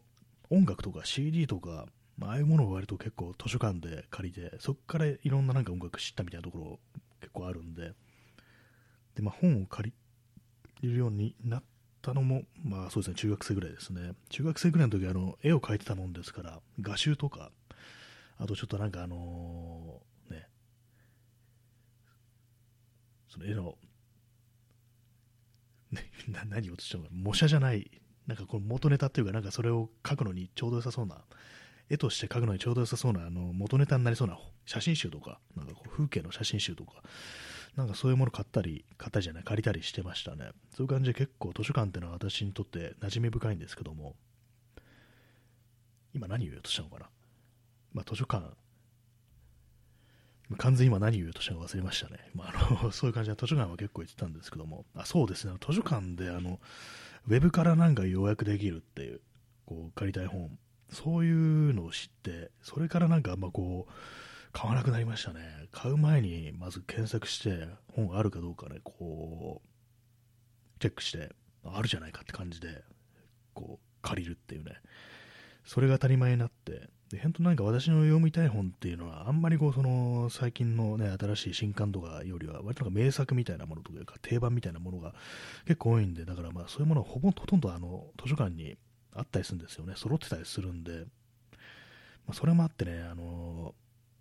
[0.50, 1.86] 音楽とか CD とか、
[2.18, 6.78] まああいうものを割と結構図書館で借りて、そこからいろんななんか音楽知ったみたいなところ
[7.20, 7.92] 結構あるんで、
[9.14, 9.92] で、まあ本を借
[10.82, 11.62] りるようになっ
[12.02, 14.12] たのも、まあそうですね、中学生ぐらいですね。
[14.28, 17.50] 中学生ぐらいの時あの、絵を描いてたもんですから、画集とか、
[18.38, 20.48] あとちょっとなんかあのー、ね、
[23.28, 23.76] その絵の、
[25.92, 26.10] ね、
[26.48, 27.90] 何をとしたのか、模写じゃない、
[28.26, 31.16] なんかこの元ネタっていうか、なんかそれを描くのにちょうど良さそうな、
[31.88, 37.02] 絵として描くのにちょうど良さそうな、あの元ネタになりそうな写真集とか、なんかこう風景の写真集とか、
[37.76, 40.50] なんかそういうもの買ったり、買ったりじゃない、借りたりしてましたね。
[40.76, 44.14] そういう感じで結構図書館っていうのは私にとって馴染み深いんですけども、
[46.14, 47.06] 今何を言おうとしたのかな？
[47.92, 48.44] まあ図書館、
[50.58, 52.18] 完全に今何を言おうとしたのか忘れましたね。
[52.34, 56.58] まあ、あのそういう感じで図書館は結構行ってたんですけども、あそうですね、図書館であの、
[57.26, 59.20] ウェブからなんか予約できるっていう、
[59.66, 60.58] こう、借りたい本、
[60.90, 63.92] そういうのを知って、それからなんかあんまこう、
[64.52, 65.68] 買わなくなりましたね。
[65.70, 72.82] 買う前にまず検索して本あるかどうかね、こう、チェックして、あるじゃないかって感じで、
[73.54, 74.80] こう、借りるっていうね。
[75.64, 85.14] それが当たり前になって、で、本当なんか私の読みたい本っていうのは、あんまりこう、その、最近のね、新しい新刊とかよりは、割となんか名作みたいなものというか、定番みたいなものが
[85.64, 88.78] 結構多いんで、だからまあ、そういうものはほぼ、ほとんどあの、図書館に
[89.12, 89.94] あったりするんですよね。
[89.96, 91.06] 揃ってたりするんで、
[92.26, 93.74] まあ、それもあってね、あの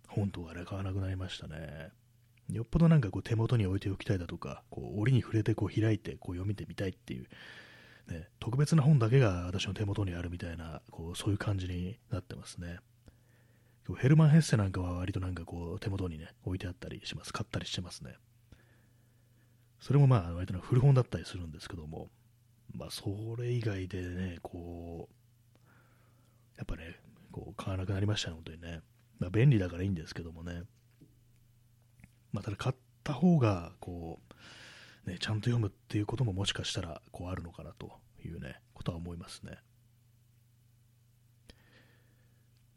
[0.08, 1.90] 本とかね、買わなくなりましたね。
[2.50, 7.26] よっぽどなんかこう手元に置いておきたいだとか、こう折に触れてこう開いてこう読みてみたいっていう、
[8.10, 12.78] ね、特別な本だけが私の手元にあるみたいな、こうそういう感じになってますね。
[13.98, 17.32] ヘルマン・ヘッセなんかは割となんかこう手元にね、置いてあったりします。
[17.32, 18.14] 買ったりしてますね。
[19.80, 22.08] それもまあ割と古本だったりするんですけども、
[22.72, 23.06] まあそ
[23.38, 25.14] れ以外でね、こう、
[26.56, 27.00] やっぱね、
[27.32, 28.80] こう買わなくなりましたね、本当にね。
[29.18, 30.62] まあ、便利だからいいんですけどもね、
[32.32, 34.29] まあ、ただ買った方がこう、
[35.06, 37.90] ね、ちゃんと読むっていうことももしかしたらこうあるのかなと
[38.24, 39.58] いうね、ことは思いますね。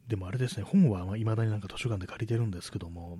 [0.06, 3.18] でもあれですね、本はいまだになんか図書館で借りてるんですけども、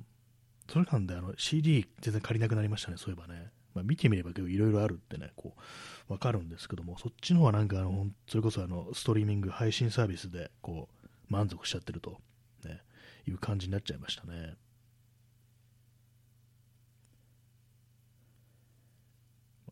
[0.67, 3.51] 図書館であの CD 全然借りなくなりましたね、そういえばね。
[3.75, 5.55] まあ、見てみれば結構いろいろあるってね、こ
[6.09, 12.19] う、わかるんですけども、そっちの方はなんかあの、それこそあの、ストリーミング配信サービスで、こう、満足しちゃってると
[12.65, 12.81] ね
[13.27, 14.55] いう感じになっちゃいましたね。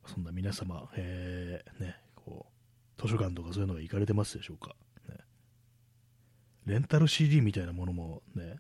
[0.07, 2.47] そんな皆様、えー、ね、こ
[2.99, 4.75] う、図書館とかそういうのは行かれてますでしょうか？
[5.09, 5.17] ね、
[6.67, 8.57] レンタル CD みたいなものもね、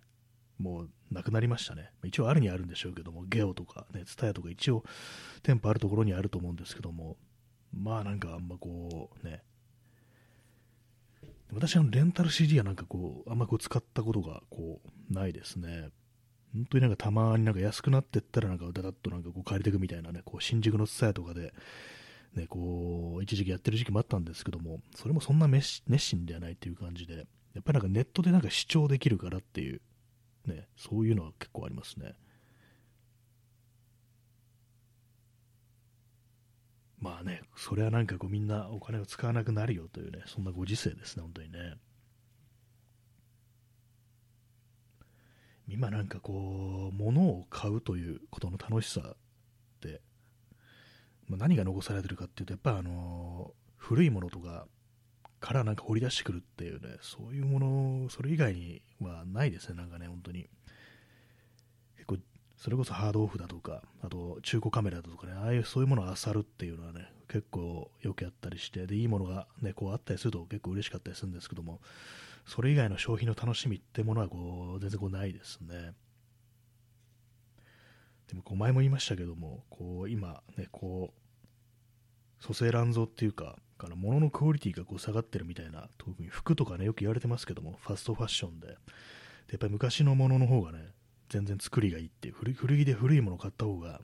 [0.58, 1.90] もうなくなりましたね。
[2.04, 4.84] 一応あるにあるんでしょうけども、ゲオとかね、ツタヤとか一応
[5.42, 7.16] 店舗あるところにあると思うんですけども、
[7.72, 9.42] まあなんかあんまこうね、
[11.52, 15.90] 私はレンタル CD はなんかこう、あんまこう使ったことがこう、ないですね。
[16.54, 21.52] 本当になんかたまになんか安くなってったらなんかだだっとなんかこう借りていくみたいなね、こう新宿のツタヤとかで、
[22.34, 29.80] ね、こう、一時期やってる時期もあったんですけども、それもそんな熱心ではないっていう感じで、やっぱりなんかネットでなんか視聴できるからっていう、
[30.46, 32.14] ね、そういうのは結構ありますね。
[36.98, 41.74] まあね、それはなんかこうみんなお金を使わなくなるよというね、そんなご時世ですね、本当にね。
[45.68, 49.16] 今なんかこう、物を買うということの楽しさっ
[49.80, 50.00] て、
[51.28, 54.66] まあ、何が残されてるかっていうと、やっぱあの古いものとか
[55.40, 60.48] からなんか掘り出してくるっていうね、そういうもの、それ以外にはないですね、なんかね、本当に
[61.96, 62.16] 結構。
[62.56, 71.80] それこそハードオフだとか、あと中古カメラだとかね、ああいうそういうものを漁るっていうのはね、結構よくやったりして、で、いいものがね、こうあったりすると結構嬉しかったりするんですけども、
[72.46, 75.94] それ以外の消費の楽しみってものはこう、全然こうないですね。
[78.28, 88.74] でもこう前も言いましたけども、こう今ね、こう、蘇生乱造っていうか、から物のクオリティがこう下がってるみたいな、特に服とかね、よく言われてますけども、ファストファッションで、で
[89.52, 90.92] やっぱり昔のものの方がね、
[91.32, 94.02] 全然作りがいいっていう古着で古いものを買った方が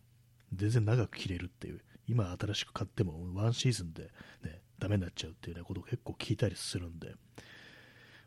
[0.55, 4.05] 全然長く着れるっていう今新しく買ってもワンシーズンで
[4.43, 7.15] ねダメになっちゃうっていうねことを結構聞いたりするんで、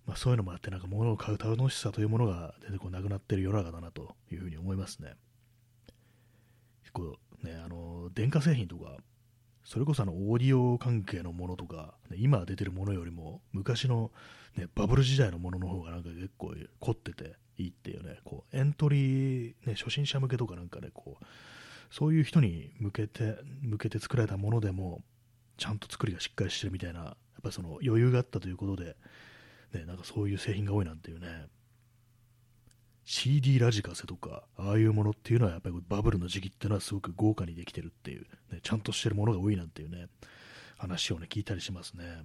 [0.06, 5.14] まあ、そういうのもあってなんか物を買う楽しさというものが出てこなくなってる世の中だなというふうに思いますね。
[6.82, 8.98] 結構ねあの電化製品とか
[9.64, 14.12] それこそあのオーディオ関係のものとか、ね、今出てるものよりも昔の、
[14.58, 21.26] ね、バブル時代のものの方がなんか結構凝ってていいっていうね、こうエントリー、ね、初心者向けとかなんかね、こう
[21.92, 25.02] そういう人に向けて向けて作られたものでも、
[25.58, 28.96] ちゃんと作りがしっかりしてるみたいな、やっぱその余裕があったということで、
[29.74, 31.48] ね、なんかそういう製品が多いなんていうね、
[33.04, 40.08] CD ラジカセとか、ああいうものっていうのはやっぱりバブルの時期っていうのはすごく豪華にできてるっていう、ね、ちゃんとしてるものが多いなんていうね、
[40.78, 42.24] 話をね、聞いたりしますね。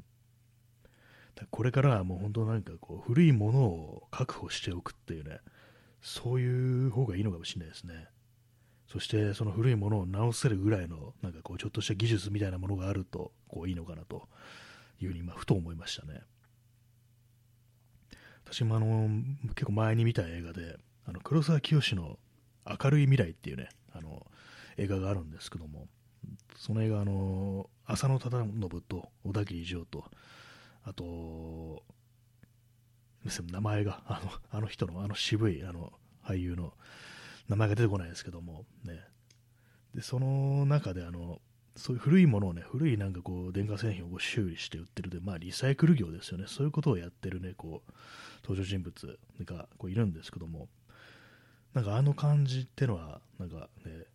[1.50, 5.40] これからはもう本当なんかこう、古いものを確保しておくっていうね、
[6.00, 8.08] そういう方がいいのかもしれないですね。
[8.86, 14.28] そしてその古いものを直せるぐらいのなんかこうちょっとした技術みたいなものがあるとこういいのかなと
[15.00, 16.20] いうふうにまふと思いましたね。
[18.48, 19.08] 私もあの
[19.54, 20.76] 結構前に見た映画で
[21.06, 22.18] あの黒沢清の
[22.64, 24.26] 明るい未来っていうねあの
[24.76, 25.86] 映画があるんですけども
[26.56, 30.04] その映画あの浅野忠信と小田切丈と
[30.84, 31.82] あと
[33.50, 35.92] 名前があのあの人のあの渋いあの
[36.24, 36.72] 俳優の
[37.48, 39.00] 名前が出てこないですけども、ね、
[39.94, 41.40] でその中であの
[41.76, 47.92] そういう古いものをね、古いなんかこう電化製品を修理して売ってるで、まあリサイクル業ですよね、そういうことをやってるね、こう
[48.42, 50.68] 登場人物がこういるんですけども、
[51.74, 54.06] なんかあの感じってのは、なんかね、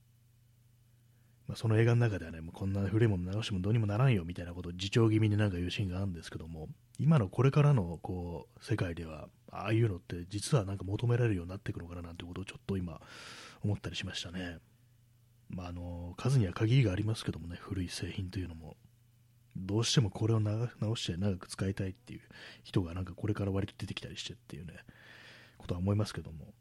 [1.48, 13.02] まあ、その映画の中ではね、もうこんな古いもの直してもどうにもならんよみたいなことを自重気味になんか言うシーンがあるんですけども、今のこれからのこう世界では、ああいうのって実はなんか求められるようになっていくのかななんてことをちょっと今
[13.64, 14.60] 思ったりしましたね。
[15.52, 18.78] まあ、あの数には限りがありますけどもね、古い製品というのも、
[19.56, 22.22] どうしてもこれを直して長く使いたいっていう
[22.64, 24.74] 人がなんかこれから割と出てきたりしてっていうね、
[25.58, 26.54] ことは思いますけども、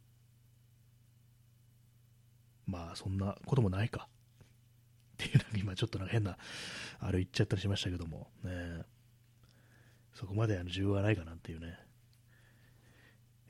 [2.67, 4.09] まあそんなこともないか。
[5.15, 6.37] っていう、なんか今ちょっとなんか変な、
[6.99, 8.83] あれ言っちゃったりしましたけども、ね、
[10.15, 11.79] そこまであの重要はないかなっていうね、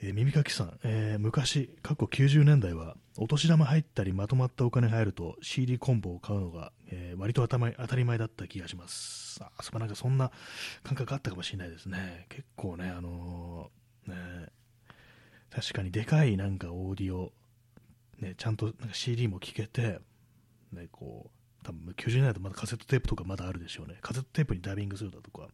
[0.03, 9.39] えー、耳かきさん、えー、昔、過去90年代は、お年玉入ったりまとまったお金入ると CD コンボを買うのが、えー、割と当たり前だった気がします。
[9.43, 10.31] あ、そこなんかそんな
[10.83, 12.27] 感覚あったかもしれないですね。
[12.31, 14.47] 結構ね、あのー、ね、
[15.51, 17.33] 確かにでかいなんかオーディオ、
[18.21, 20.01] ね、ちゃんとなんか CD も聴けて、
[20.73, 23.99] ね、こう、多分90年代とまだカセットテープとかまだあるでしょうね。
[24.01, 25.49] カセットテープにダビングするだとか、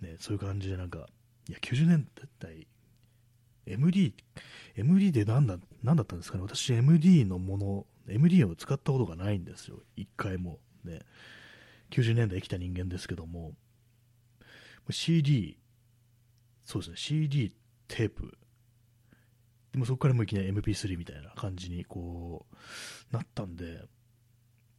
[0.00, 1.06] ね、そういう感じでなんか、
[1.50, 2.08] いや、90年
[2.38, 2.66] 代
[3.66, 4.14] MD、
[4.76, 10.58] MD で何だ何だったんですかね、私、MD のもの、MD を使ったことがないんですよ、一回も。
[10.84, 11.00] ね、
[11.90, 13.52] 90年代生きた人間ですけども、
[14.90, 15.58] CD、
[16.64, 17.54] そうですね、CD、
[17.88, 18.38] テープ、
[19.72, 23.84] でもそこからもいきなり MP3 みたいな感じにこうなったんで、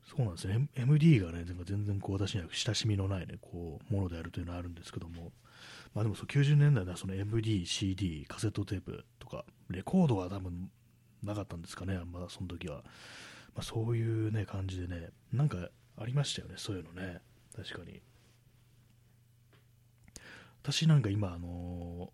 [0.06, 5.32] そうなんですね、MD がね、全然こう私には親しみのないね、こう、ものであるというのはあるんですけども、
[5.94, 10.70] まあでもそう90年代ではその MD、CD、カセットテープとか、レコードは多分
[11.24, 12.84] なかったんですかね、あんまだその時は。
[13.54, 17.22] まあ、そういうね、感じでね、なんかありましたよね、そういうのね、
[17.56, 18.02] 確かに。
[20.64, 22.12] 私なんか今、あの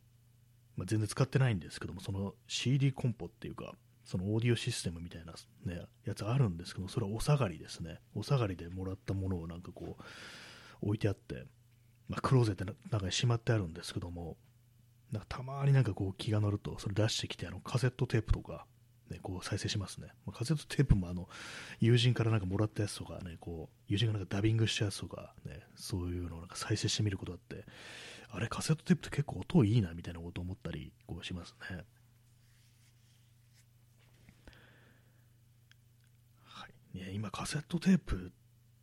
[0.76, 3.74] ー、まあ、全然使ってないんですけども、その CD コンポっていうか、
[4.06, 5.34] そのオーディオシステムみたいな、
[5.66, 8.00] ね、やつあるんですけど、それはお下がりですね。
[8.16, 10.04] お下がりでもらったものをなんかこう、
[10.82, 11.46] 置いてあって、
[12.10, 14.38] まあ、クローゼットの中にしまってあるんですけども、
[15.12, 18.66] なんかたまになんかこう気が乗ると、それ出してきて、あのカセットテープとか、
[19.10, 20.08] ね、こう再生しますね。
[20.26, 21.30] まあ、カセットテープもあの
[21.80, 27.66] 友人からなんかもらったやつとかね、こう友人がなんかダビングしたやつとか、ね、そういうのをなんか再生してみることあって、
[28.30, 31.86] あれ、カセットテープって結構音いいなみたいなこと思ったりこうしますね。
[36.44, 38.34] はい、ね今、カセットテープ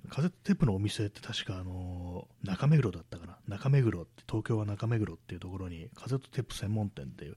[0.09, 3.39] カセットテープのお店って確かあの中目黒だったかな？
[3.49, 7.37] 中目黒って東京は中目黒っていうところにカセットテープ専門店っていう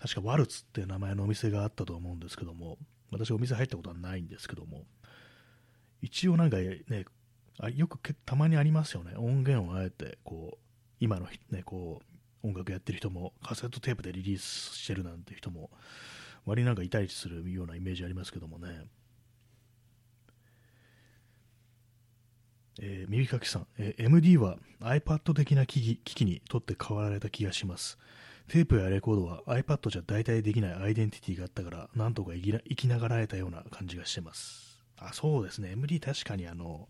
[0.00, 2.78] 確かワルツっていう名前のお店があったと思うんですけども
[3.10, 4.84] 私お店入ったことはないんですけども
[6.00, 7.06] 一応なんかね
[7.58, 9.12] あよくたまにありますよね。
[9.16, 10.58] 音源をあえてこう
[11.00, 12.00] 今のねこ
[12.42, 15.70] う音楽やってる人もカセットテープでリリースしてるなんて人も
[16.44, 18.86] 割になんかいたりするようなイメージありますけどもね。
[22.80, 27.98] えー、耳かきさん、えー、MD は iPad 的な機器機器にとって変わられた気がします。
[28.48, 34.84] テープやレコードは iPad じゃ代替できないアイデンティティがあったから、なんとか生きながらえたような感じがしてます。
[34.98, 35.72] あ、そうですね。
[35.72, 36.88] MD 確かにあの、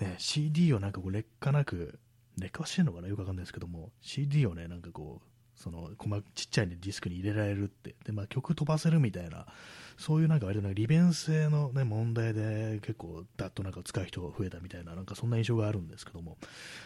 [0.00, 1.98] ね、CD をなんかこう劣化なく、
[2.38, 3.08] 劣化してるのかな？
[3.08, 5.27] よくわかんないですけども、CD をね、なんかこう、
[5.58, 7.96] その細ちっちゃい、ディスクに入れられるって。
[8.04, 9.46] で、まあ、曲飛ばせるみたいな。
[9.98, 14.94] そういうなんか割と利便性の、ね、問題で結構ダッとなんか使う人が増えたみたいな。
[14.94, 16.38] なんかそんな印象があるんですけども。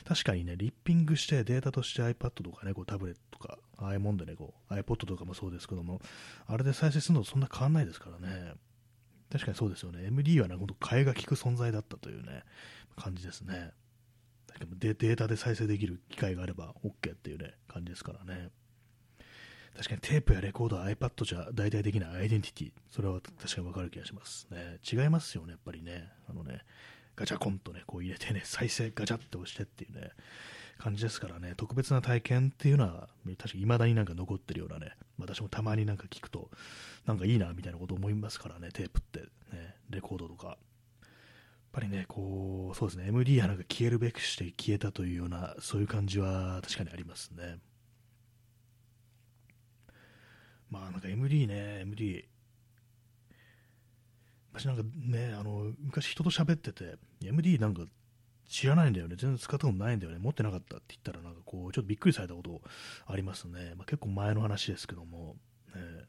[0.06, 6.00] 確かにねリッピングしてデータとして iPad とかねこうタブレットとかああいうもんでねこう iPod とかもそうですけども。
[6.46, 8.54] あれで再生するのとそんな変わんないですからね。
[9.30, 10.06] 確かにそうですよね。
[10.06, 12.44] MD はね本当替えが利く存在だったというね
[12.96, 13.72] 感じですね。
[14.78, 18.48] データで再生できる機会があれば OK っていうね感じですからね。
[19.76, 24.78] 確かにテープやレコードは iPad じゃ代替できないアイデンティティ、それは確かにわかる気がしますね。
[24.90, 26.10] 違いますよね、やっぱりね。
[26.28, 26.60] あのね、
[27.16, 30.10] ガチャコンとね、こう入れてね、再生ガチャって押してっていうね、
[30.78, 36.50] 感じですからね、特別な体験っていうのは、確かに未だになんか残ってるようなね、私もたまになんか聞くと、
[37.06, 39.20] なんかいいなみたいなこと思いますからね、テープって、
[39.54, 40.48] ね、レコードとか。
[40.48, 47.58] やっぱりね、こう、そうですね、MD はなんか消えるべくして消えたというような、そういう感じは確かにありますね。
[50.72, 52.24] まあなんか MD ね、MD、
[54.54, 57.84] 私なんかね、あの、昔人と喋ってて、MD なんか
[58.48, 62.62] 知らないんだよね、全然使ったことないんだよね、持ってなかったって言ったら、なんかこう、ちょっとびっくりされたこと
[63.06, 63.74] ありますね。
[63.76, 65.36] まあ、結構前の話ですけども、
[65.74, 66.06] ね、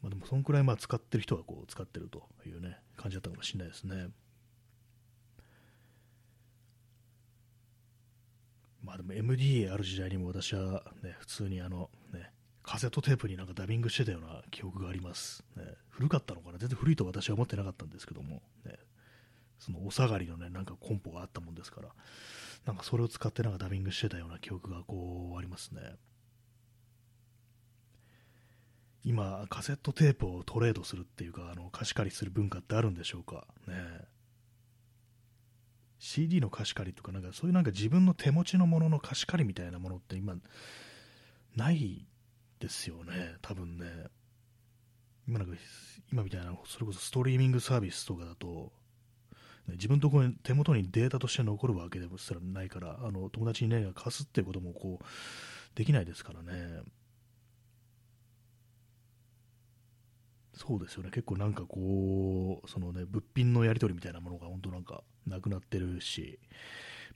[0.00, 4.08] まあ、でも、そんくらいまあ使ってる人はこう使ってるというね、感じだったかもしれないですね。
[8.82, 11.90] まあでも MD ある時代にも私はね、普通にあの、
[12.68, 15.42] カセットテープになんかダビングしてたような記憶があります。
[15.56, 16.58] ね、古かったのかな？
[16.58, 18.74] 全然古いと私は思ってなかったんですけども、ね、
[19.58, 21.88] そのお下がりのね、なんかコンポがあったもんですから、
[22.66, 25.80] なんかそれを使ってなんかダビングしてたような記憶がこうありますね。
[29.02, 33.46] 今、カセットテープをトレードするっていうか、あの貸し借りする文化ってあるんでしょうか？
[33.66, 33.74] ね
[35.98, 40.34] CD の貸し借りとか、なんかそういうなんか自分の手持ちのものの貸し借りみたいなものって今、
[41.56, 42.04] ない
[42.58, 43.86] ですよね、多分ね。
[45.26, 45.56] 今なんか、
[46.12, 48.72] 今みたいな、それこそストリーミングサービスとかだと、
[49.66, 55.04] ね、自分のところに手元にデータとして残るわけでもすらないから、あの友達にね、貸すっていうこともこう、
[55.76, 56.80] できないですからね。
[60.54, 66.40] そうですよね、結構なんかこう、そのね、物品のやり取りみたいなものが本当なんかなくなってるし、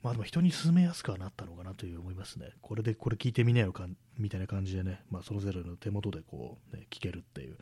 [0.03, 2.49] まあでも人に勧めやすくはなったのかなという思いますね。
[2.61, 3.87] これでこれ聞いてみなよか
[4.17, 7.57] みたいな感じでね、まあそれぞれの手元でこう、ね、聞けるっていう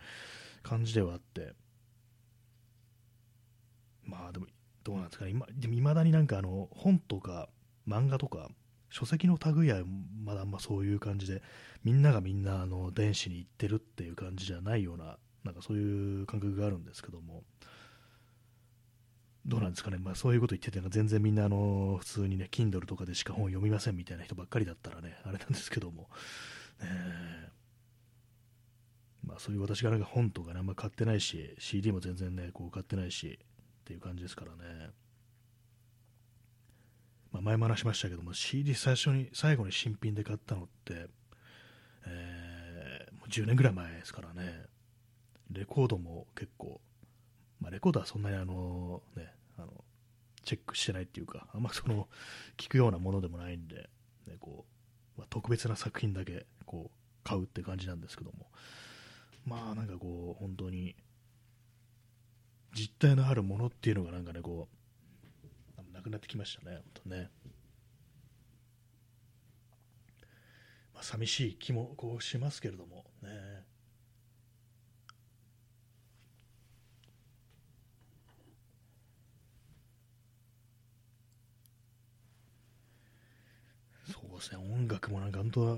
[0.63, 1.53] 感じではあって、
[4.03, 4.47] まあでも
[4.83, 7.47] どうなんですかね、今で未だになんかあの本とか
[7.87, 8.49] 漫画とか
[8.89, 9.83] 書籍の類は
[10.25, 11.43] まだあんまそういう感じで
[11.83, 17.43] みんながみんなあの電子に行ってるっていう感じじゃないようななんかそういう感覚があるんですけども。
[19.45, 26.09] どうなんですかね、まあ、そういうこと言ってて全然みんなあの普通にね Kindle とかでしか本読みませんみたいな人ばっかりだったらねあれなんですけども、
[26.81, 26.87] ね
[29.25, 34.91] まあ、そういう私がなんか本とかねあんま買ってないし CD も全然ねこう買ってないしっていう感じですからね。
[37.31, 41.07] まあ、前も話しましたけども CD 最初に最後に新品で買ったのって、
[42.05, 44.65] えー、もう10年ぐらい前ですからね。
[45.53, 46.79] レコードも結構、
[47.61, 49.67] まあ、レコードはそんなにあの、ね、あの
[50.43, 52.07] チェックしてないっていうかあんまその
[52.57, 53.89] 聞くようなものでもないんで、
[54.27, 54.65] ねこ
[55.17, 58.47] うまあ、特別な作品だけこう買うって感じなんですけども。
[59.45, 60.95] まあなんかこう本当に
[62.73, 64.67] 実体のあるものっていうのがなんかねこ
[65.77, 67.29] うなくなってきましたね本当ね、
[70.93, 73.63] まあ、寂しい気もこうしますけれどもね
[84.11, 85.77] そうですね音楽もなんか本当は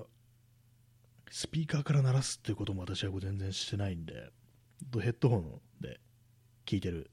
[1.30, 4.30] スピーカーから鳴らすっていうことも私は全然してないんで
[5.02, 6.00] ヘッドホンで
[6.66, 7.10] 聞いてる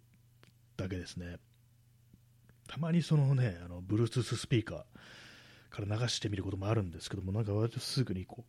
[0.76, 1.36] だけですね。
[2.68, 4.78] たまにそのね、あの Bluetooth スピーカー
[5.70, 8.44] から流してみることもあるんですけども、なんか割とすぐにこ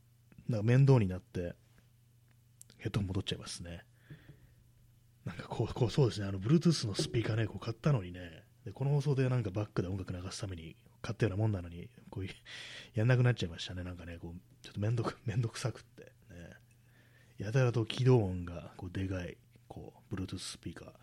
[0.47, 1.55] う、なんか面倒になって、
[2.77, 3.83] ヘッドホン戻っちゃいますね。
[5.25, 12.31] なんかこう、こうそうですね、あの Bluetooth のスピーカーね、こう買ったのにね、でこの放送でなんかバックで音楽流すために買ったようなもんなのに、こういう
[12.93, 16.09] やんなくなっちゃいましたね、なんかね、こうちょっとめんどく めんどくさくって、ね、
[17.37, 19.37] やたらと起動音がこうでかい、
[19.67, 20.93] こう、Bluetooth スピーカー、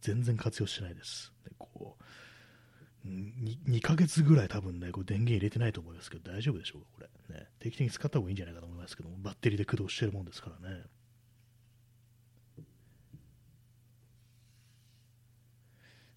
[0.00, 1.32] 全然活用してないです。
[1.44, 2.04] でこう
[3.06, 7.36] 2, 2ヶ月ぐらい多分ね、こう電源入れてないと思いますけど、大丈夫でしょうか、これ。
[7.36, 10.84] ね、定期的に使った方がいいんじゃないかと思いますけども、バッテリーで駆動してるもんですからね。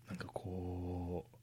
[0.07, 1.34] なんかこう、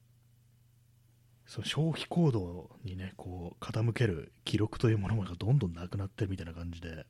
[1.53, 7.05] その消費行動にね、こう、傾ける記録というものがどんどんなくなってるみたいな感じで、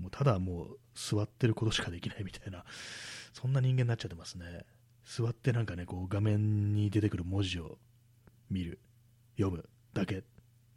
[0.00, 2.64] もうただもう座ってることしかできないみたいな、
[3.34, 4.64] そんな人間になっちゃってますね。
[5.04, 7.76] 座ってなんかね、こう画面に出てくる文字を
[8.48, 8.80] 見る、
[9.36, 10.24] 読むだけ。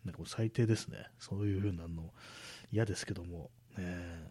[0.03, 1.05] なんかもう最低ですね。
[1.19, 2.13] そういう風なの
[2.73, 4.29] 嫌ですけども、ね。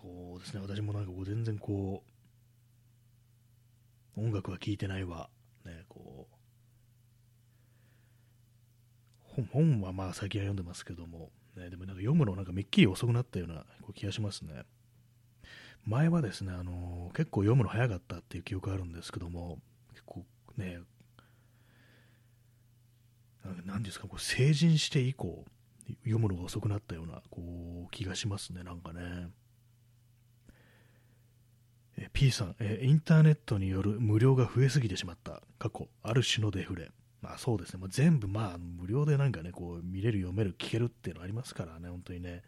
[0.00, 2.04] そうですね、私もなんかこう全然こ
[4.16, 5.28] う、音楽は聴いてないわ、
[5.64, 6.28] ね、こ
[9.36, 14.64] う、本はまあ最近は読んでますけども、ね、でもなんか読むのなんかめっきり遅くなったような気がしますね。
[15.84, 19.58] 前はですね、あのー、結構読むの早かったっていう記憶あるんですけども、
[19.92, 20.24] 結構
[20.56, 20.80] ね、
[23.64, 25.44] 何ですか、こう成人して以降、
[26.04, 29.30] 読むのが遅くなったようなこう気がしますね、なんかね。
[32.00, 36.90] え P さんえ、インターネットによる無料が増えすぎてしまった、過去、ある種のデフレ。
[37.20, 42.42] まあそうですね、まあ、全部まあ無料でなんかね、こう見れる、読める、聞けるっていうのありますからね、本当にね。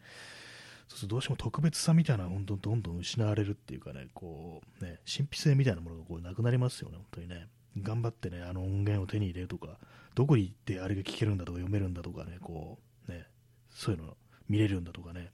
[0.87, 7.49] そうするとどうしても特別さみたいな本当どんどん失われるっていうかね、こうね、神秘性みたいなものがこうなくなりますよね、本当にね。
[7.81, 9.79] 頑張ってね、あの音源を手に入れるとか、
[10.15, 12.79] どこに行ってあれが聞けるんだとか読めるんだとかね、こ
[13.09, 13.27] う、ね、
[13.71, 14.17] そういうの
[14.49, 15.31] 見れるんだとかね、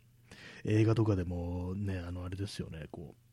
[0.64, 3.25] 映画とかでもね、あのあれですよね、こう、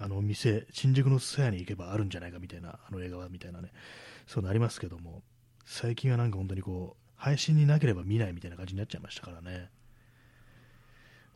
[0.00, 3.72] あの店、新宿のス屋に行けばあるんじゃないかみたいな、あの映画はみたいなね、
[4.26, 5.22] そうなりますけども、
[5.64, 9.70] 最近はなんか本当にこう、配信になければ見ないみたいな感じになっちゃいましたからね。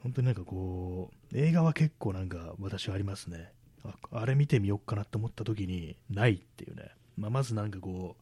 [0.03, 3.53] 本当になんかこう、映画は結構なんか私はありますね。
[3.85, 6.91] ああれ見てみようかなって思った時に、ないっていうね。
[7.17, 8.17] まあ、まずなんかこ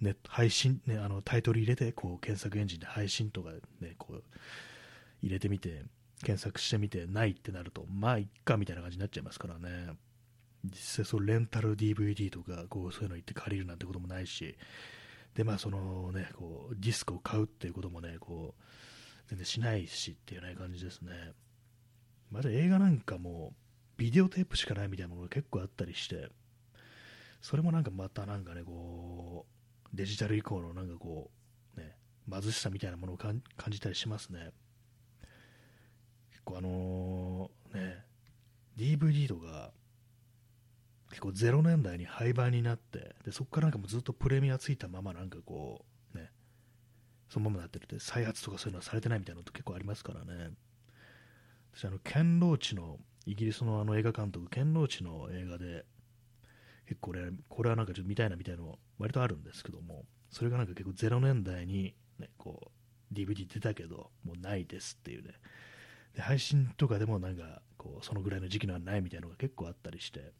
[0.00, 4.22] う、ね、配信、ね、あのタイトル入れて、こう検索エンジンで配信とかね、こう
[5.22, 5.84] 入れてみて、
[6.22, 9.96] 検索してみて、ないってなると、まあ、いっかみたいな感じになっちゃいますからね。
[10.64, 14.56] 実際、そうレンタル DVD とか、こうそういうの行って借りるなんてこともないし、
[15.34, 18.62] で、まあ、そのね、こうディスクを買うっていうこともね、こう
[19.28, 21.32] 全然しないしっていうね、感じですね。
[22.30, 23.54] まだ映画なんかも、
[23.96, 26.28] ビデオテープしかないみたいなものが結構あったりして、
[27.40, 29.46] それもなんかまたなんかね、こ
[29.92, 31.30] う、デジタル以降のなんかこ
[31.76, 31.96] う、ね、
[32.30, 34.50] 貧しさみたいなものを感じたりしますね。
[36.42, 38.04] 結構あのー、ね、
[38.76, 39.70] DVD とか、
[41.10, 45.84] 結構0年代に廃盤になって、でそこからなんかもうずっとプレミアついたままなんかこ
[46.14, 46.30] う、ね、
[47.28, 50.50] そのままなってるって、再発とかそういうのはされてないみたいなのって結構ありますからね。
[51.74, 55.84] 私あの、ケンローチの、イギリスのあの映画監督、ケンローチの映画で、
[56.86, 62.72] 結構これ、これはなんかちょっと見たいなみたいなの割とあるんですけども、それがなんか結構0年代に、ね、こ
[63.12, 65.34] う、DVD 出たけど、もうないですっていうね。
[66.14, 70.32] で配信とかでもなんかこうそのぐらいの時期のはないみたいなのが結構あったりして。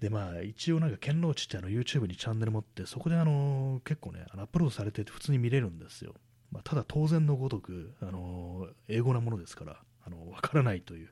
[0.00, 6.14] でまあ一応なんか剣道地ってあの YouTube にチャンネル持ってそこであの結構ねあのアップロードされてて普通に見れるんですよ、
[6.50, 11.08] まあ、ただ当然のごとくあの英語なものですからあの分からないという、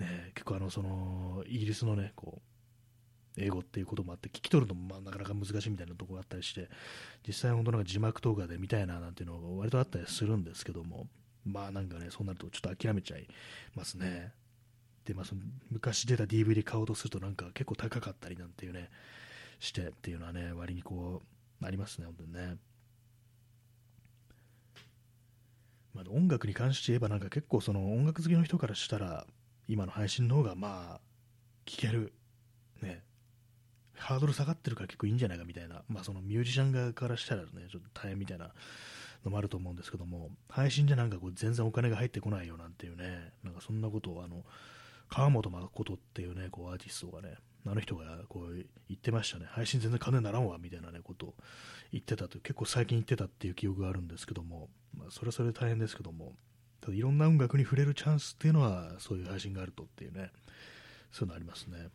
[0.00, 2.40] ね、結構あのそのイギリスのねこ
[3.36, 6.68] う英語っていうこともあって聞き取るのもまあなかなか難しいみたいなところがあったりして
[7.24, 11.06] 実際本当なんか字幕とかで見たいななんていうのが割とあったりするんですけども。
[11.44, 13.26] まあなんかねそうなるとちょっと諦めちゃい
[13.74, 14.32] ますね。
[15.04, 18.88] でまあその昔出た DVD 買おうとするとなんか結構高かったりなんていうね
[19.58, 21.22] してっていうのはね割にこ
[21.60, 22.56] うありますね本当にね。
[25.94, 29.26] まあ、音楽に関して言えばなんか結構その音楽好きの人からしたら
[29.68, 31.00] 今の配信の方がまあ
[31.66, 32.12] 聴ける
[32.80, 33.02] ね。
[33.94, 38.50] ハードル下がってるから結構いいんじゃないかみたいな、まあ、そのミュージシャン側からしたらね、ちょっと大変みたいな
[39.24, 44.44] のもあると思うんですけども、配信じゃなんかこう全然お金が入ってこないよなんていうね、なんかそんなことをあの、
[45.08, 51.34] 川本誠っていうね、こうアーティストがね、あの人がこう言ってましたね、配信全然金にならんわみたいなね、ことを
[51.92, 56.34] 言ってたと、結構最近言ってたっていう記憶があるんですけども、まあ、それはそれで大変ですけども、
[56.80, 60.32] ただいろんな音楽に触れるチャンスっていうのは、そういう配信があるとっていうね、
[61.12, 61.88] そういうのありますね。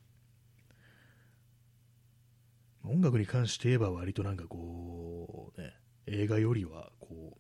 [2.86, 5.74] 音楽に関して言えば割となんかこう、ね、
[6.08, 7.38] 映画よりはこ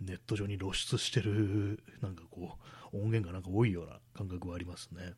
[0.00, 2.58] う、ネット上に露出してる、 なんかこ
[2.92, 5.14] う、音源がなんか多いような感覚はありますね。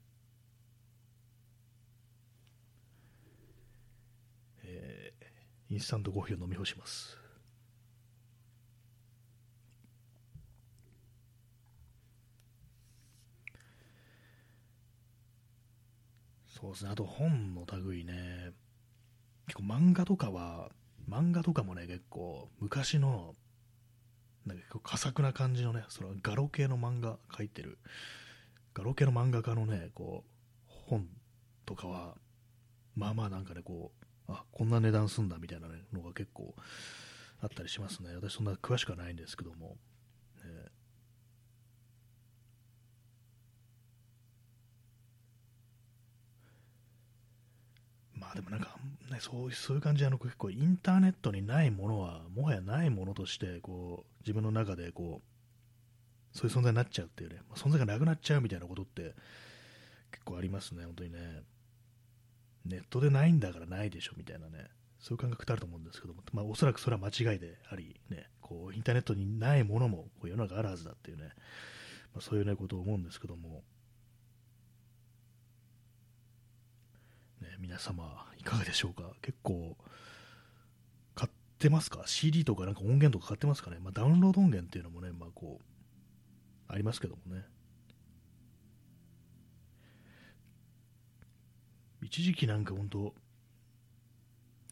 [4.62, 7.18] えー、インスタントコーヒーを飲み干します。
[16.46, 18.52] そうですね、あと本の類ね、
[19.46, 20.70] 結構漫画とかは、
[21.10, 23.34] 漫画とかもね、結構昔の、
[24.46, 27.78] なんか結構佳作な感じのね、そのガロ系の漫画描いてる、
[28.74, 30.30] ガロ系の漫画家のね、こう、
[30.66, 31.08] 本
[31.66, 32.14] とかは、
[32.94, 33.90] まあまあなんかね、こ
[34.28, 36.54] う、あ、こんな値段すんだみたいな、ね、のが結構
[37.40, 38.14] あったりしますね。
[38.14, 39.76] 私そんな詳しくはないんですけども。
[48.14, 48.76] まあでもなんか、
[49.10, 59.14] ね、そうそういう感じであの結構インターネットにないものはもはやないものとしてこう自分の中でこうそういう存在になっちゃうっていうね、ま、存在がなくなっちゃうみたいなことって
[60.12, 61.18] 結構ありますね、本当にね。
[62.66, 64.66] ネットでないんだからないでしょみたいなね、
[65.00, 71.30] そういう感覚ってあると思うんですけども、まあ、おそらくそれは間違いであり、ね、こうインターネットにないものもこう世の中あるはずだっていうね、
[72.14, 73.62] まあ、そういう、ね、ことを思うんですけども、
[77.40, 79.12] ね、皆様いかがでしょうか？
[79.22, 79.76] 結構
[81.14, 87.44] 買ってますか ?CD とかなんか音源とか買ってますかね、まあ、ダウンロード音源っていうのもね、まあ、こうありますけどもね。
[92.02, 93.14] 一時期なんか本当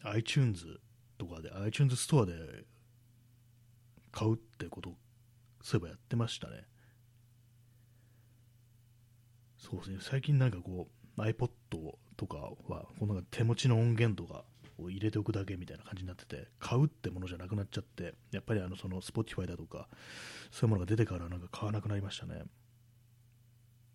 [0.03, 0.79] iTunes
[1.17, 2.33] とかで iTunes ストアで
[4.11, 4.95] 買うってこと
[5.61, 6.65] そういえばやってましたね。
[9.57, 9.97] そうですね。
[10.01, 14.43] 最近なんかこう iPod をとかはこの手持ちの音源とか
[14.77, 19.87] を入れておくだけみたいな感じになってて買うってものじゃなくなっちゃってやっぱりあのその Spotify だとか
[20.51, 22.43] そういうものが出てからなんか買わなくなりましたね。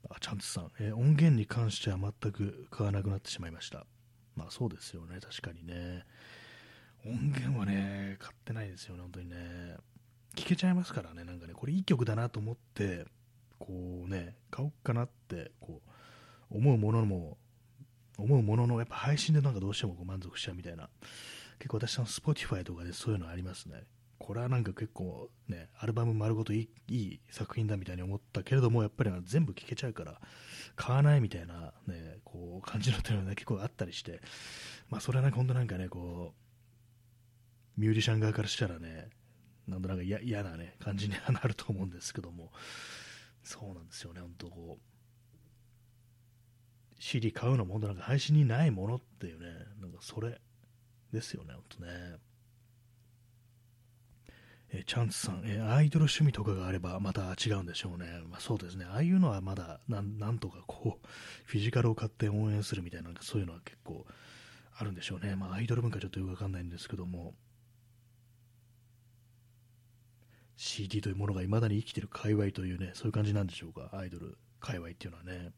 [0.08, 3.84] あチャンツさん、えー、音源に関しては全く買わなくなってしまいました。
[4.36, 5.18] まあそうですよね。
[5.20, 6.04] 確かにね。
[7.04, 9.36] 音源はね買ってないですよね本当にね。
[10.34, 11.52] 聞けちゃいますからねなんかね。
[11.52, 13.04] これいい曲だなと思って
[13.58, 13.66] こ
[14.06, 15.82] うね買おうかなってこ
[16.50, 17.36] う思うものも
[18.18, 20.88] 思うもののやっぱ配信でなんかどうしてもこ満足しちゃうみたいな。
[21.58, 23.84] 結構私の Spotify とかでそういうのありますね。
[24.18, 30.20] これはなんか結構ねアルバム丸ごといいいい作品だみたいに思ったけれどもやっぱり全部聴けちゃうから
[30.76, 34.20] 買わないみたいなねこう感じのっていうのが、ね、結構あったりして。
[34.90, 36.34] まあそれはなんか本当なんかねこ
[37.76, 39.08] うミュージシャン側からしたらね
[39.66, 42.52] なんとなく嫌なね感じにはなると思うんですけども。
[43.42, 44.93] そうなんですよね本当こう。
[47.04, 49.46] CD 買うのも本当なんか配信にないものっていうね、
[49.78, 50.40] なんかそれ
[51.12, 52.16] ですよね、本当ね。
[54.72, 58.06] えチャンツさん、えアイドル趣味とかがあればまた違うんでしょうね。
[58.30, 58.86] まあ、そうですね。
[58.90, 61.06] ああいうのはまだなんとかこう、
[61.44, 64.06] フィジカルを買って応援するみたいな、なんかそういうのは結構
[64.74, 65.36] あるんでしょうね。
[65.36, 67.34] まあ、アイドル文化ちょっとよくわかんないんですけども、
[70.56, 73.90] CD というものが未だに生きてる界隈というね、そういう感じなんでしょうか？
[73.92, 75.52] アイドル界隈っていうのはね。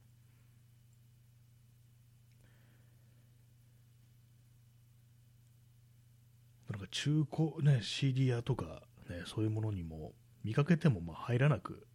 [6.70, 10.12] なんか中古、ね、CD 屋とか、ね、そういうものにも
[10.44, 11.86] 見かけてもまあ入らなく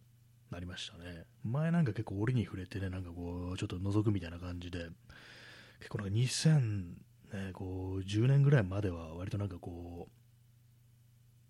[0.50, 1.24] なりましたね。
[1.44, 4.88] 前なんか結構折に触れてね、なんかこう、ちょっと覗くみたいな感じで、
[5.78, 6.60] 結構なんか2000、
[7.32, 10.08] ね、こう10年ぐらいまでは割となんかこ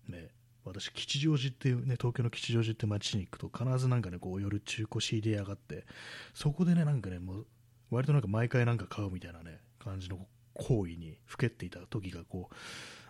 [0.07, 0.29] う、ね、
[0.65, 5.85] 私、吉祥寺っていうね、東京の吉祥寺って街に行くと必ずなんかね、こう夜中古 CD 屋があって、
[6.33, 7.45] そこでね、なんかね、もう
[7.91, 12.55] 割となんか毎回なんか買うみたいなね、感じの行為にふけっていた時がこう、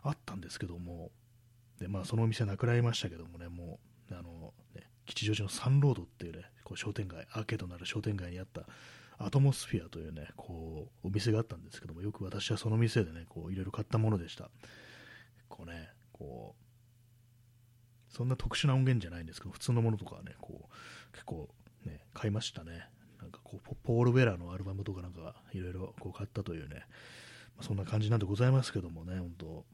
[0.04, 1.12] あったんですけども、
[1.80, 3.80] でまあ、そのお店なくなりましたけどもね、も
[4.12, 8.64] う、あのね、吉祥寺のサンロードっていうね、こう商店街、アーケードのある商店街にあった
[9.18, 14.49] アトモスフィアというね、こう、お店があったんですけども、よく私はその店でね、こう、いろいろ買ったものでした。
[15.49, 21.49] こうね、こう、そんな特殊な音源じゃないんですけど、普通のものとかはね、こう、結構
[21.86, 22.88] ね、買いましたね。
[23.20, 26.86] なんかこう、ポール・ベラのアルバムとかなんか、いろいろこう買ったというね、
[27.56, 29.66] まあ、そんな感じなんでございますけどもね、本当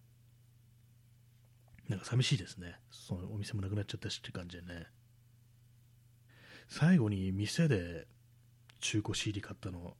[1.89, 2.79] なんか寂しいですね。
[2.91, 4.85] そのお店もなくなっちゃったしって感じでね。
[6.67, 8.05] 最後に店で
[8.79, 9.95] 中古 CD 買ったの、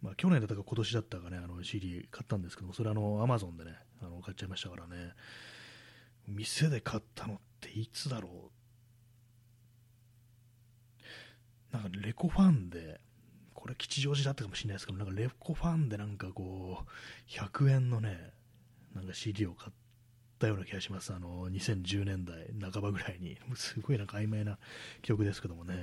[0.00, 5.12] まあ、去年だったか今年だったかね、あの CD 買ったんですけどそれあの Amazon でね、あの買っちゃいましたからね。
[6.26, 8.50] 店で買ったのっていつだろ
[11.72, 11.74] う。
[11.76, 13.00] なんかレコファンで、
[13.52, 18.32] これ吉祥寺だったかもしれないですけど、なんかレコファンでなんかこう、100円のね、
[18.94, 19.72] なんか CD を買っ
[20.40, 21.12] ったような気がします。
[21.12, 23.36] あの、2010年代半ばぐらいに。
[23.54, 24.58] すごいなんか曖昧な
[25.02, 25.74] 記憶ですけどもね。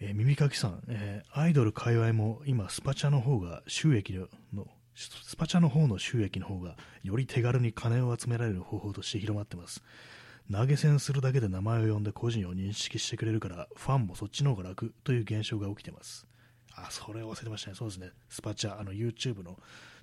[0.00, 4.28] えー、耳かきさん、えー、アイドル界隈も今スパチャの方が収益の
[4.94, 9.82] スパチャの方の収益の方がより手軽に金を集められる方法として広まってます
[10.52, 16.28] 投げ銭するだけで名前を呼んで個人を認識してくれるからファンもそっちの方が楽という現象が起きてます
[16.76, 19.58] あそれ忘れてましたねそうですねスパチャあの YouTube の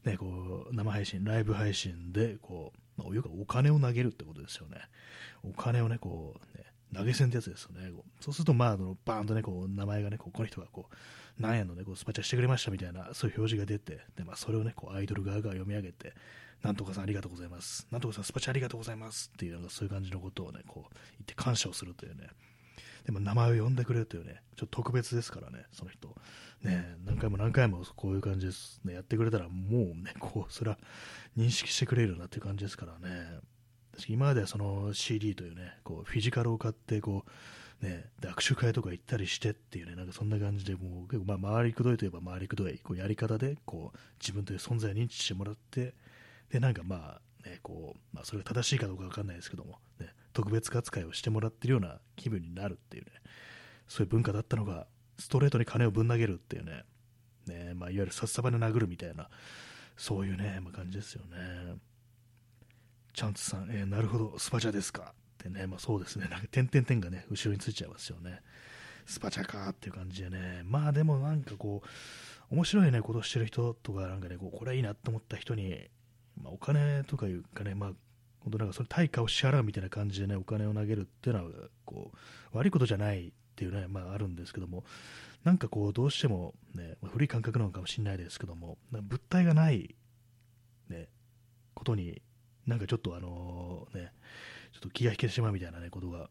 [0.05, 4.77] ね、こう生配信、ライブ配信でこう、まあ、お金を投げるってことですよね。
[5.43, 7.91] お金をね、こう、ね、投げ銭ってやつですよね。
[8.21, 10.95] そうすると、まあ、あのバーンとね、こう名前がね、ここの人がこう、
[11.41, 16.13] 何円のね、こうスパチャしてくれましたみたいな、そういう表示が出て、でまあ、それをね、こうアイドル側が読み上げて、
[16.61, 17.87] なんとかさんありがとうございます。
[17.91, 22.27] なんとかさんスパチャありがとうございますっていう、そういう感じのことをね、こう言って感謝をするというね、
[23.05, 26.15] でも名前を呼んでくれるというね、ちょっと特別ですからね、その人。
[26.63, 30.79] ね、何回も何回もこういう感じです、ね、やってくれたら、もうね、こう、それは
[31.37, 33.39] 認識してくれるなっていう感じですからね。
[34.09, 37.25] 今まではその CD というね、こうフィジカルを買って、こ
[37.81, 45.93] う、ね、握手会とか行ったりしてっていうね、なんかそんな感じで、もう結構、まあ、回りくどいといえば回りくどい、こうやり方で、こう、自分という存在を認知してもらって、
[46.49, 53.11] で、なんかまあ、ね、こう、まあ、それが正しいかどうかわかんないですけども、ね、特別扱いをしてもらってるような気分になるっていうね、
[53.87, 54.85] そういう文化だったのが、
[55.17, 56.83] ストレートに金をぶん投げるっていうね、
[57.47, 59.29] ねまあ、いわゆるさっさばで殴るみたいな、
[59.95, 61.77] そういうね、まあ、感じですよね。
[63.13, 68.41] チャンツさん、えー、なるほど、スパチャですかってね、まあそうですね、なんか点々点がね、後ろについちゃいますよね。
[69.05, 75.87] スパチャかっていう感じでね、まあでもなんかこう、面白いね、ことしてる人とか、なんかね、こうこれいいなと思った人に、
[76.41, 77.91] まあ、お金とかいうかね、まあ、
[78.45, 81.51] 本当なんかそれ対価を支払うみたいな感じでね、お金を投げるっていうのは、
[81.83, 84.83] こう、悪いことじゃないっていうね、まああるんですけども、
[85.43, 89.95] なんかこう、どうしてもね、まあ、古い感覚なのかもしれないですけども、物体がない、
[90.89, 91.09] ね、
[91.73, 92.21] ことに、
[92.67, 94.11] なんかちょっとあのね、
[94.73, 96.29] ちょっと気が引けてしまうみたいなね、ことが、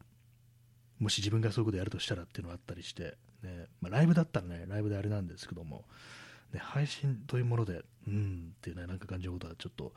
[0.99, 5.83] もし自分がそういうことやるとしたらっていうのがあったりして、ね、まあ、ライブだったらね、ライブであれなんですけども、
[6.53, 9.93] ね、配信というもので、うんっていうね、なんか感じることはちょっと、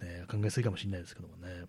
[0.00, 1.64] ね、考えすぎかもしれないですけどもね。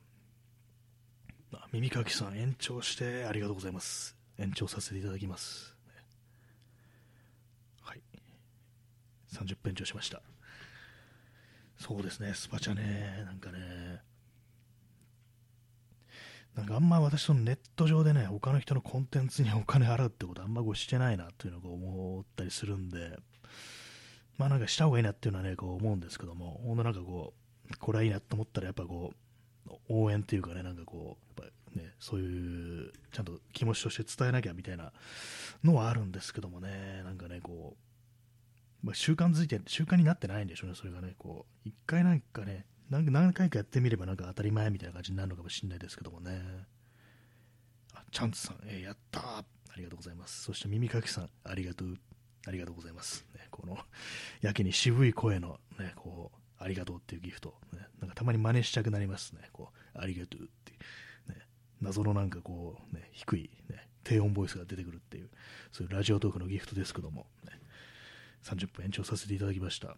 [1.54, 4.16] あ耳かきさん、延長してありがとうございます。
[4.38, 5.76] 延長させていただきます。
[7.82, 8.02] はい。
[9.34, 10.22] 30分延長しました。
[11.78, 14.02] そうですね、スパチャね、なんかね、
[16.56, 23.18] なんかあんま私そのネット上でね、他の人のコンテンツに お金払うってことあんまこうしてないなっていうのを思ったりするんで、
[24.38, 29.14] まあなんかした方がいいなっていうのはね、こう思うんですけども、ほんとなんかこう、これはいいなと思ったらやっぱこ
[29.68, 34.92] う、応援っていうかね、なんかこう、やっぱね、そういう、ちゃんと気持ちとして伝えなきゃみたいな
[35.64, 37.76] のはあるんですけどもね、なんかね、こ
[38.84, 46.42] う、まあ、習慣づいて、習慣になってないんでしょうね、それがね、こう、一回なんかね、何回かやってみればなんか当たり前みたいな感じになるのかもしれないですけどもね。
[47.94, 49.44] あ、チャンツさん、えー、やったあ
[49.78, 50.44] りがとうございます。
[50.44, 51.98] そして耳かきさん、ありがとう。
[52.48, 53.26] ありがとうございます。
[53.36, 53.78] ね、この、
[54.42, 59.50] やけに渋い声の、ね、こう、ありがとうっていうギフト、ね、なんかたまに真似したくなりますね。
[59.54, 60.74] こう、ありがとうって。
[60.74, 61.46] いう、ね、
[61.82, 65.30] 謎のなんかこう、ね、低い、ね、低音ボイスが出てくるっていう、
[65.72, 67.54] そういうラジオトークのギフトですけども、ね、
[68.44, 69.96] 30分延長させていただきました。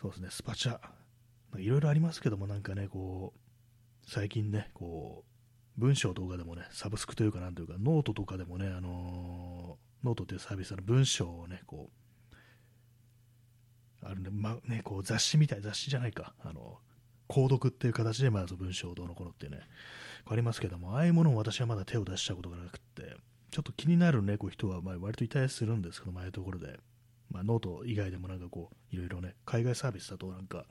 [0.00, 0.78] そうですね、スパチャ、
[1.58, 5.24] いろいろありますけども、なんかね、こう、最近ね、こ
[5.76, 11.99] う、文章動画でもね、サブスクというか、なんというか、ノートとかでもね、あのノートというサービスの文章をね、こう、
[14.02, 16.78] あるんで、まね、こう雑誌みたい、雑誌じゃないか、あの、
[17.28, 19.60] 購読っていう形でまず文章をどうのこうのってね、
[20.26, 23.16] ありますけども、ああいうものを私はまだ手を出したことがなくって、
[23.50, 26.78] ちょっと気になるね、こう人は、まあ、割といたりするんですけどああところで、
[27.30, 30.66] まあ、ノート以外でもなんかこう、いろいろね、海外サービスだとなんか、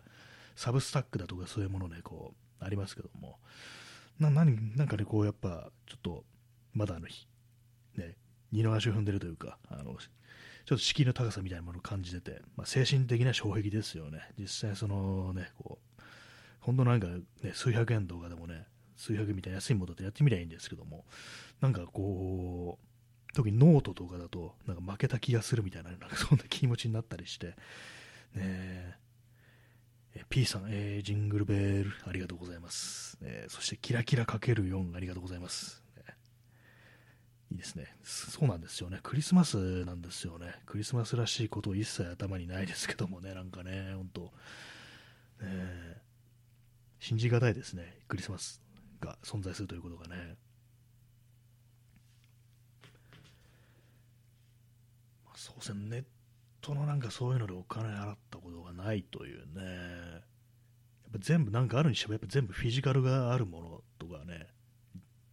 [0.55, 3.37] Substack だとかそういうものね、こう、ありますけども、
[4.19, 6.25] な、何、なんかね、こう、やっぱ、ちょっと、
[6.73, 7.27] まだあの日、
[7.95, 8.15] ね、
[8.51, 9.97] 二の足を踏んでるというか、あの、
[10.65, 14.19] ちょっと敷居の高さみたいなものを感じてて、まあ、精神的な障壁ですよね。
[14.37, 16.01] 実際そのね、こう、
[16.59, 21.05] 本当なんかね、数百円動画でもね、数百円みたいな安いものでやってみりゃいいんですけども、
[21.61, 27.55] なんかこう、特にノートとかだと、なんか負けた気がするみたいな、なんかそんな気持ちになったりして、
[28.35, 28.97] ね
[30.15, 33.17] え、P さん、えー、ジングルベール、ありがとうございます。
[33.21, 35.83] えー、そして、キラキラかける4、ありがとうございます。
[37.51, 37.95] いいですね。
[38.03, 38.99] そうなんですよね。
[39.01, 40.53] クリスマスなんですよね。
[40.67, 46.01] クリスマスらしいことを一切頭にないですけどもね、なんかね、本当、ね、
[46.99, 48.01] 信じがたいですね。
[48.07, 48.61] クリスマス
[49.01, 50.37] が存在するということがね。
[55.25, 56.03] まあ、そうですね、ネッ
[56.61, 59.63] トのなんかそういうのでお金払ったことがないというね。
[59.63, 60.17] や
[61.09, 64.47] っぱ全部なんかあるにしてもやっぱ全部フィジカルがあるものとかね、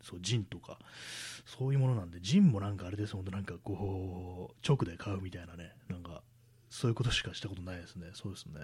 [0.06, 0.78] そう、ジンとか、
[1.44, 6.22] そういうものなんで、ジンもなんかあれです、本当なんかこう、直で買うみたいなね、なんか、
[6.70, 8.10] そういうことしかしたことないですね。
[8.12, 8.60] そうですね。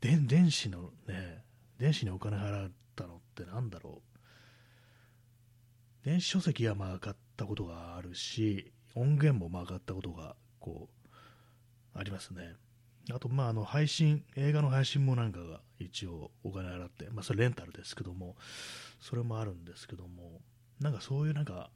[0.00, 1.44] で電子のね、
[1.78, 4.02] 電子にお金払ったのってなんだろ
[6.04, 6.04] う。
[6.04, 12.54] 電子書籍はまあ買ったことがあるし、音源もまあ買ったことが、こう、ありますね。
[13.10, 18.36] あと、まあ、あの、配信、映画の配信もなんかが一応お金払って、まあ、それレンタルですけども、
[19.00, 20.40] それもあるんですけども、
[20.80, 21.70] なんかそういうなんか、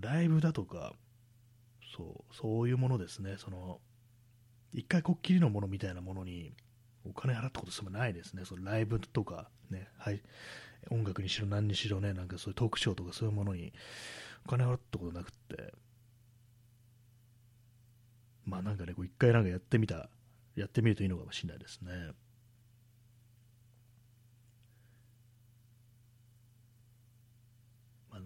[0.00, 0.92] ライブだとか、
[1.96, 3.80] そう、そういうものですね、その、
[4.72, 6.52] 一回こっきりのものみたいなものに、
[7.08, 10.20] お金払ったことすらないですね、そのライブとか、ね、はい、
[10.90, 13.72] 音楽にしろ何にしろね、なんかそういうトークショーとかそういうものに
[14.44, 15.72] お金払ったことなくって、
[18.44, 20.08] まあなんかね、一回なんかやってみた、
[20.56, 21.90] やってみるといいのかもしれないですね。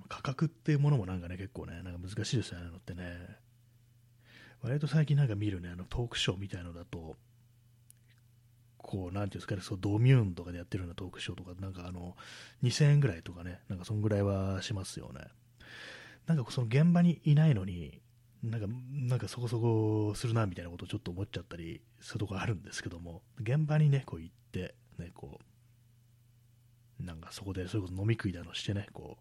[0.09, 3.37] 価格っていうものもなんかね、結構ね、なんか難しいですよね、あのってね。
[4.63, 7.17] 割と最近なんか見るね、あのトークショーみたいのだと、
[8.91, 12.17] 構、なんていうんですかね、そうドミューンとかでやってるようなトークショーとか、なんかあの、
[12.65, 15.23] 2000円ぐらいとかね、なんかそんぐらいはしますよね。
[16.27, 18.01] なんかその現場にいないのに、
[18.43, 25.39] なんか、なんかそこそこするなみたいなことをちょっと思っちゃったりするとこあるんですけども、現場にね、こう行って、ね、こ
[27.01, 29.19] う、なんかそこでそれこそ飲み食いだのしてね、こ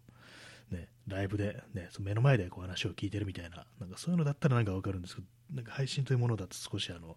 [0.70, 7.16] う、ね、ライブで、ね、その目の前でこう話を聞いてるみたいな、なんかそういうのだったらなんかわかるんですけど、なんか配信というものだと少しあの、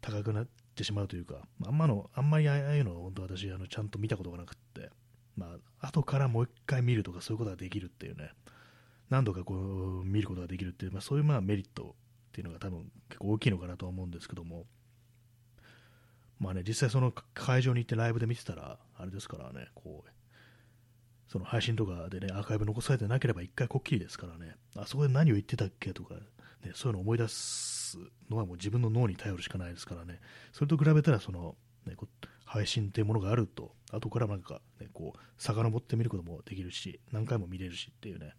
[0.00, 4.90] 高くなってしまうというか、あんまの、あんまりああいうのを本当私、あの、ちゃんと見たことがなくって、
[5.36, 8.30] まあ、後からもう一回見るとかそういうことができるっていうね、
[9.10, 11.96] 何度かこう見ることができるっていう、まあ、そういうまあメリット
[12.28, 14.64] っていうのが多分結構大きいのかなと思うんですけども、
[16.38, 20.10] まあね、実際その会場に行ってライブで見てたら、あれですからね、こう、
[21.28, 27.98] その配信とかでね、アーカイブ残されてなければ一回こっきりですからね、あそこで何を言ってたっけとか、ね、そういうのを思い出す
[28.30, 30.20] のはもう自分の脳に頼るしかないですからね、
[30.52, 31.56] それと比べたらその、
[31.86, 31.94] ね、
[32.44, 38.34] 配信っていうものがあると、後からなんか、ね、こう、遡ってみることもできるし、何回も見れるしっていうね、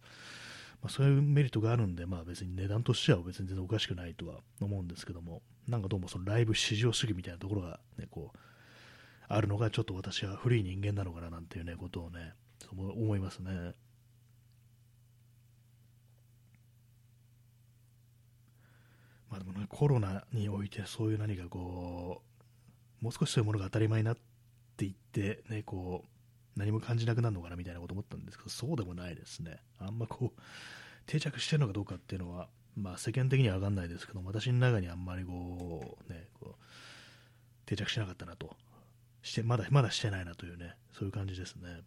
[0.82, 8.38] まあ、そういうメリットがあるんで、まあ、別に値段としては別に全然おかしくないとは思うんですけども、なんかどうもそのライブ至上主義みたいなところが、ね、こう
[9.28, 12.34] あるのがちょっと私は古い人間なのかななんていう、ね、ことをね、
[12.72, 13.74] 思いますね。
[19.30, 22.22] まあでもね、コロナにおいてそういう何かこ
[23.02, 24.18] う、もう少しそういうものが当たり前になっ
[24.76, 26.21] ていって、ね、こう、
[26.56, 29.58] 何も感じなくなるのかなみたいなこと思ったんですけど、そうでもないですね。
[29.80, 30.42] あんまこう、
[31.06, 36.66] 定着してるのかどうかっていうのは、まあ世間的には分かんないですけど、私の中にあんまりこう、ね、こう
[37.66, 38.56] 定着しなかったなと。
[39.24, 41.82] して、まだ、まだしてないなというね、そういう感じですね。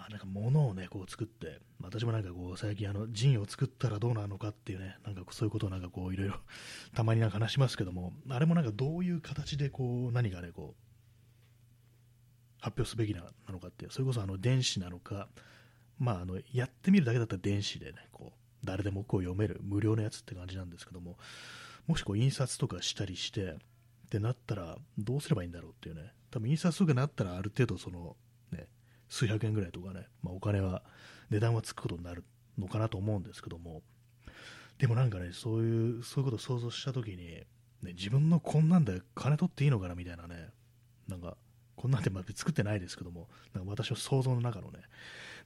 [0.00, 6.36] まあなんか物をね、こう作って、私もなんかこう最近あのジンを作ったらどうなのかっていうね、なんかそういうことをなんかこういろいろ
[6.94, 10.82] たまになんか話しますけども、あれもなんかどういう形でこう何かね、こう
[12.62, 13.20] 発表すべきな
[13.50, 15.28] のかっていう、それこそあの電子なのか、
[15.98, 21.18] まああのやってみるだけだったら電子でね、こう誰でもこう読める無料のやつって感じなんですけども、
[21.86, 23.54] もしこう印刷とかしたりして、っ
[24.08, 28.16] てなったらどうすればいいんだろうっていうね、多分印刷とかなったらある程度その
[29.10, 30.82] 数百円ぐらいとかね、まあ、お金は、
[31.28, 32.24] 値段はつくことになる
[32.58, 33.82] のかなと思うんですけども、
[34.78, 37.46] でもなんかね、そういう、そういうことを想像したときに、ね、
[37.82, 40.48] 自分のこんなんで金取っていいのかなみたいなね、
[41.08, 41.36] なんか、
[41.76, 44.80] こんなんでま作ってないですけども、なんか私の想像の中のね、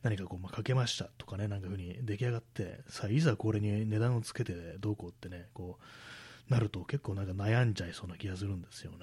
[0.02, 5.78] 何かこう、まあ、かけましたとかね、なんか風に出来上がって、さあ、いざこれに値段をつけてどうこうってね、こ
[6.48, 8.98] う、なると結構なんか悩んじゃいそうな気がするんですよね。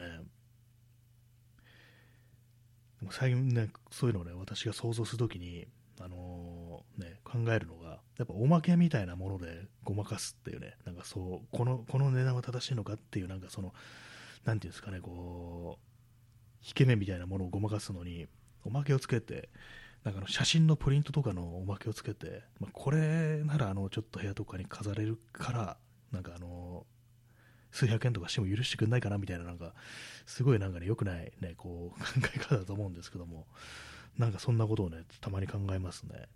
[3.09, 5.67] 最近ね、そういうのをね、私が想像するときに、
[5.99, 13.73] あのー、ね、考えるのが、やっぱおまけみたいなものでごまかすっていうね、なんかそう、この、この値段は正しいのかっていう、なんかその、
[14.45, 18.27] なんていうんですかね、こう、引け目みたいなものをごまかすのに、
[18.63, 19.49] おまけをつけて、
[20.03, 25.77] なんかの写真のプリントとかのおまけをつけて、まあ、これならあのちょっと部屋とかに飾れるから、
[26.11, 26.85] なんかあの
[27.71, 29.73] 数百円とかしても許してくんないかなみたいな、なんか、
[30.25, 33.47] すごいなんかね、良くないね、こう、 考え方だと思うんですけども、
[34.17, 36.27] なんかそんなことをね、たまに考えますね。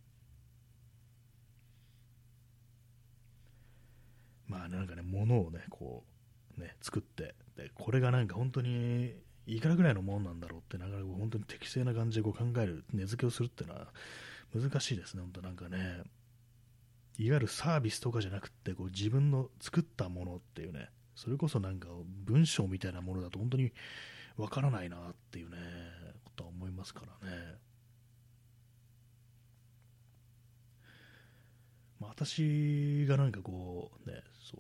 [4.48, 6.06] まあ、なんかね、物をね、こ
[6.58, 9.16] う、ね、作って、で、これがなんか本当に、
[9.48, 13.94] いくらぐらいのもんなんだろうって、なかなか本当に適正な感じでこう考える、値付けをするっていうのは
[14.54, 16.04] 難しいですね、本当なんかね。
[17.18, 21.88] いわゆるサービスとかじゃなくて、こう自分の作ったものっていうね、それこそなんか
[22.26, 23.72] 文章みたいなものだと本当に
[24.38, 25.58] わからないなっていうね、
[26.26, 27.56] ことは思いますからね。
[32.00, 34.58] まあ、私がなんかこうね、そ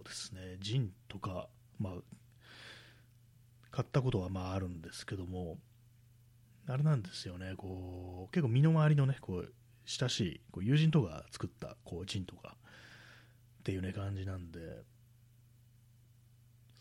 [0.00, 1.48] うですね、ジンとか、
[1.78, 1.92] まあ、
[3.70, 5.58] 買ったことはまああるんですけども、
[6.68, 9.52] あれなんですよね、こう、結構身の回りのね、こう、
[9.86, 12.56] 親しいこう友人とか作ったこうジンとか
[13.60, 14.58] っていうね感じなんで、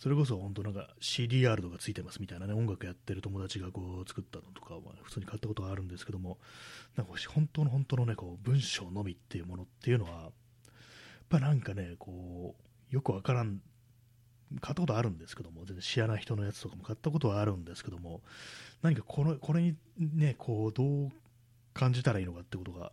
[0.06, 6.38] それこそ本当なんか CDR とかついてますみたいなね、音楽やってる友達がこう作ったのとかは普通に買ったことがあるんですけども、
[6.96, 10.32] なんか本当の本当のね、こう文章のみっていうものっていうのは、やっ
[11.28, 12.56] ぱなんかね、こ
[12.92, 13.62] う、よくわからん、
[14.62, 18.22] 買ったことあるんですけども、全然知らない人のやつとかも買ったことはあるんですけども、
[18.84, 21.12] 何かこのこれにね、こう、どう
[21.74, 22.92] 感じたらいいのかってことが、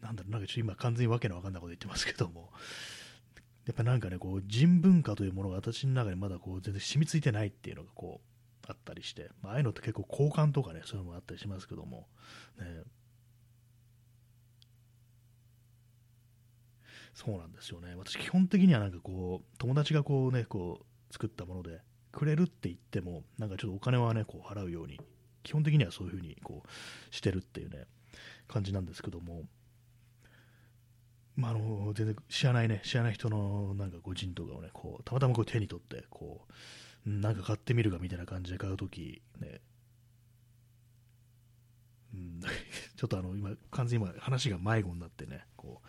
[0.00, 2.50] なんだろう、なんかちょっと今完全にわけのわかんないこと言ってますけども、
[3.66, 12.06] やっぱなんかね、こう人文化というものが私の中にまだこう全然染みついてないっていうのがこうあったりして、まあ、ああいうのって結構交換とかね、そういうのもあったりしますけども、
[12.58, 12.84] ね、
[17.14, 17.94] そうなんですよね。
[17.96, 25.00] 私、基本的にはなんかこう、友達がこうね、こう、作ったもので、くれるって言っても、なんかちょっとお金はね、こう払うように、
[25.42, 27.84] 基本的にはそういうふうにこうしてるっていうね、
[28.48, 29.44] 感じなんですけども、
[31.36, 36.46] まあ、あの全然知らないね、知らない人のなんか個人とかをね、こうたまたまこう手に取って、こ
[37.06, 39.60] う、なんか買ってみるかみたいな感じで買うとき、ね、
[42.14, 42.40] うん、
[42.96, 45.82] ちょっとあの今、完全に今話が迷子になってね、こ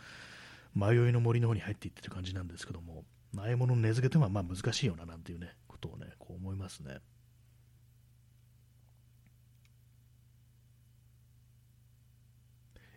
[0.75, 3.05] う迷いの森の方に入っていってる感じなんですけども、
[3.37, 6.99] ああいうものの根付けてはまあ難しいよななんていうね、ことをね、こう思いますね。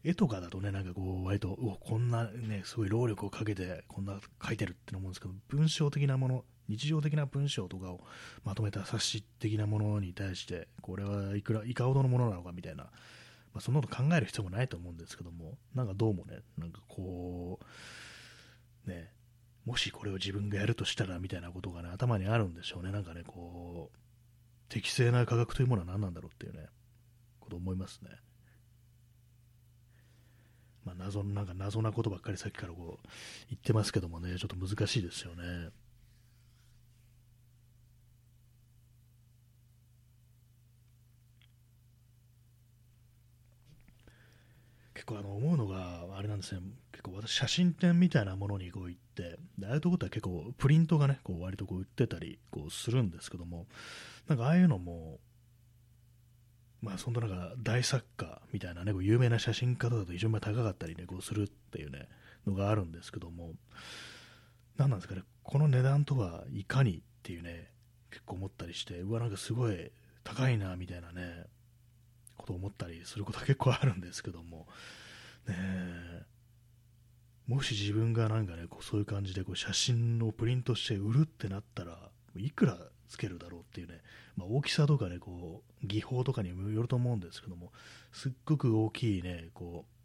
[0.05, 8.01] 絵とかだとね、なんかこう、割と、うこんなね、すごい労力をかけて、こんな書いてるって思うんですけど、文章的なもの、日常的な文章とかを
[8.45, 12.91] まとめた冊子的なものに対して、これはいくら、いかほどのものなのかみたいな、ま
[13.59, 17.59] あ、そんなこと考える必要もないと思うんですけども、なんかどうもね、なんかこ
[18.87, 19.13] う、ね、
[19.65, 22.93] もしこれを自分がやるとしたらみたいなことがね、頭にあるんでしょうね。
[22.93, 23.99] なんかね、こう、
[24.69, 26.69] 適正な価格というものは何なんだろうっていうね、
[27.41, 28.11] こと思いますね。
[30.89, 33.09] まあ、謎なんか謎なことばっかりさっきからこう
[33.51, 35.69] 言ってますけどもね、ちょっと難しいですよね。
[44.95, 53.67] 結構あの思うのがあれなんですね、結構私写真展みたいなものにこう行って、ああいうところって結構プリントがね、こう割とこう売ってたりこうするんですけども、
[54.27, 55.21] なんかああいうのも
[56.81, 62.09] まあ、そんななんか大作家みたいなね、こう有名な写真家だと非常に高かったりね、こうするっていうね、
[62.47, 63.53] のがあるんですけども、
[64.77, 67.71] 何なんですかね、この値段とはいかにっていうね、
[68.11, 69.91] 結構思ったりして、うわ、なんかすごい
[70.23, 71.47] 高いな、みたいなね、
[72.37, 74.69] ことを思ったりすることは結構あるんですけども、
[75.47, 75.57] ね
[77.49, 84.01] もし自分がなんかね、こうそういう感じでこう写真をプリントして売るってなったら、いくらつけるだろうっていうね、
[84.37, 87.73] まあ、大きさとかね、こう、技法とかにもよると思うんですけども、
[88.13, 89.99] すっごく大きいね、こう、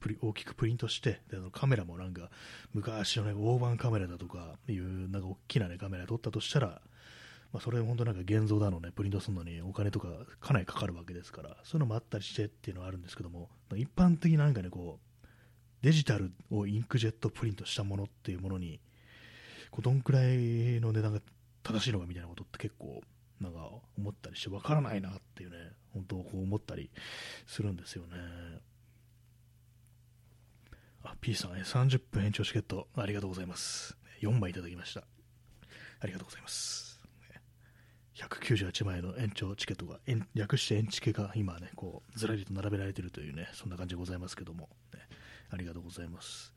[0.00, 2.30] プリ大きくプリントして、でカメラもなんか、
[2.72, 6.80] 昔のね、大判カメラだとかいう、なんか大きなね、カメラ撮ったとしたら、
[7.52, 10.08] まあ、それ本当なんか現像だのね、プリントするのにお金とか
[10.40, 15.26] かなりかかるわけですから、そういうのもあったりしてっていうのはあるんですけども、一般的になんかね、こう、
[15.82, 18.80] デジタルをインクジェットプリントしたものっていうものに、
[19.70, 21.20] こうどんくらいの値段が
[21.66, 23.00] 正しいのかみたいなことって結構
[23.40, 25.56] なんか思ったりしてわからないなっていうね
[25.92, 26.90] 本当こう思ったり
[27.46, 28.16] するんですよね。
[31.02, 33.96] あ P さん30分延長チケットありがとうございます。
[34.22, 35.00] 4枚いただきました。
[36.00, 37.00] ありがとうございます。
[38.14, 39.98] 198枚の延長チケットが
[40.34, 45.00] 略して延チケが今ねこうずらりと並べられてるというねそんな感じでございますけども、ね、
[45.50, 46.54] ありがとうございます。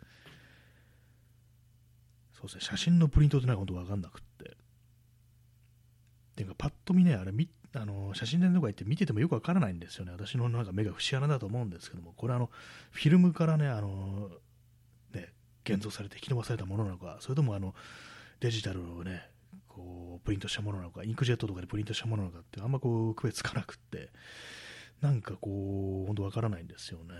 [2.33, 4.21] そうですね写真のプリントってなんか本当わかんなくっ
[6.39, 7.31] てていうか、パッと見ね、あれ
[7.75, 10.11] あの写真展とか行って見ててもよくわからないんですよね。
[10.11, 12.49] 私のなんか目が節穴だと思うんですけども、これあの、
[12.91, 14.29] フィルムからね、あの、
[15.13, 15.33] ね、
[15.65, 17.75] 現像されて引き伸ばされたものなのか、それともあの、
[18.39, 19.29] デジタルをね、
[19.67, 24.09] こう、プリントしたものなのか、インクジェットとかでプリントしたものなのかって、あんまこう、区別つかなくって、
[25.01, 27.13] なんかこう、本当わからないんですよね。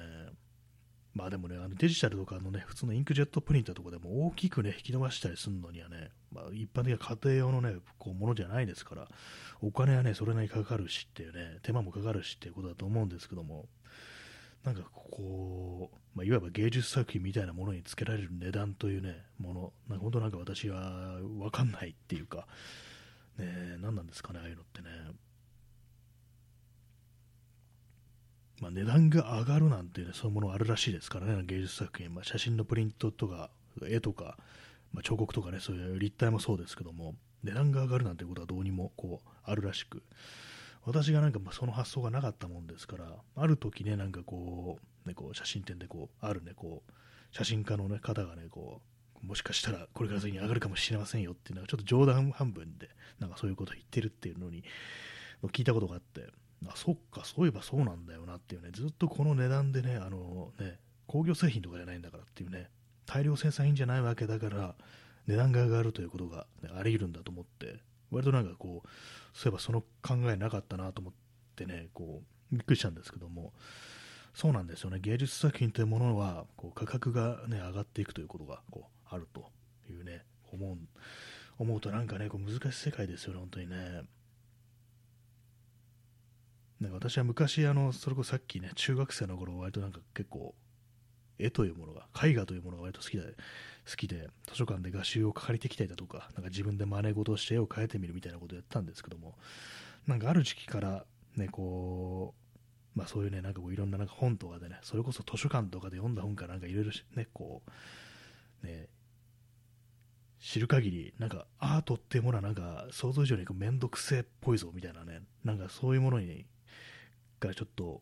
[1.14, 9.08] まあでもね、あのデジタルとかのね、普通のインクジェットプリンターとかでも大きくね、引き伸ばしたりするのにはね、まあ、一般的な家庭用のね、こうものじゃないですから、
[9.62, 13.68] お金はね、それなりにかかるしっていうね、手間もかかるしっていうことだと思うんですけども、
[14.64, 22.46] なんかこう、まあ、いわば芸術作品みたいなものにつけられる値段というね、もの、なんか本当なんか私は分かんないっていうか、
[23.38, 24.90] ね、何なんですかね、ああいうのってね。
[28.62, 33.50] まあ、値段が上がるなんて、ね、そういうものあるらしいですからね、芸術作品、まあ、写真のプリントとか、
[33.86, 34.38] 絵とか、
[34.94, 40.04] まあ、彫刻とかね、そういう立体もそうですけども、値段が上がるなんてことはどうにもこうあるらしく、
[40.86, 43.06] 私がなんかまあその発想がなかったもんですから、
[43.36, 46.92] ある時ね、なんかこう、ね、こう写真展でこう、あるね、こう、
[47.36, 48.82] 写真家の、ね、方がね、こ
[49.24, 54.64] う、もしかしたらこれから先に上がるかもしれませんよっていうのは、ちょっと冗談半分で、なんかそういうことを言ってるっていうのに、
[55.48, 56.28] 聞いたことがあって、
[56.68, 62.70] あ、そっか、そういえばそうなんだよなっていうね、ずっとこの値段でね、あのね、工業製品とかじゃないんだからっていうね、
[63.06, 64.76] 大量生産品じゃないわけだから、
[65.28, 67.80] 値段が上がるということが、ね、あり得るんだと思って、
[68.12, 68.88] 割となんかこう、
[69.38, 71.14] そういえばその考えなかったなと思っ
[71.56, 72.22] てね、こ
[72.52, 73.54] う、びっくりしたんですけども、
[74.34, 79.52] そうなんですよね、芸術作品というものは、こう価格が、ね、上がっていくということがこうあると
[79.90, 80.78] いうね、思う
[81.58, 84.04] 思うとなんかね、こう難しい世界ですよね、本当にね。
[86.80, 90.56] なんか私は昔あの、それこそさっきね、中学生の頃、割となんか結構、
[91.38, 93.24] 絵というものが絵画というものが割と好きで、
[93.90, 99.36] 好きで、図書館で画集を借りてきたりだとか、なんか自分で真似事をして絵を描いてみるみたいなことをやったんですけども、
[100.08, 102.34] なんかある時期から、ね、こ
[102.96, 107.62] う、まあそういうね、なんかこういろんななんか本とかでね、それこそ図書館とかで読んだ本かなんかいろいろね、こ
[108.64, 108.88] う、ね、
[110.40, 116.46] 知る限り、なんかアートっていうものはなんか想像以上にめんどくせえっぽいぞみたいなね、なんかそういうものに、
[117.40, 118.02] からちょっと、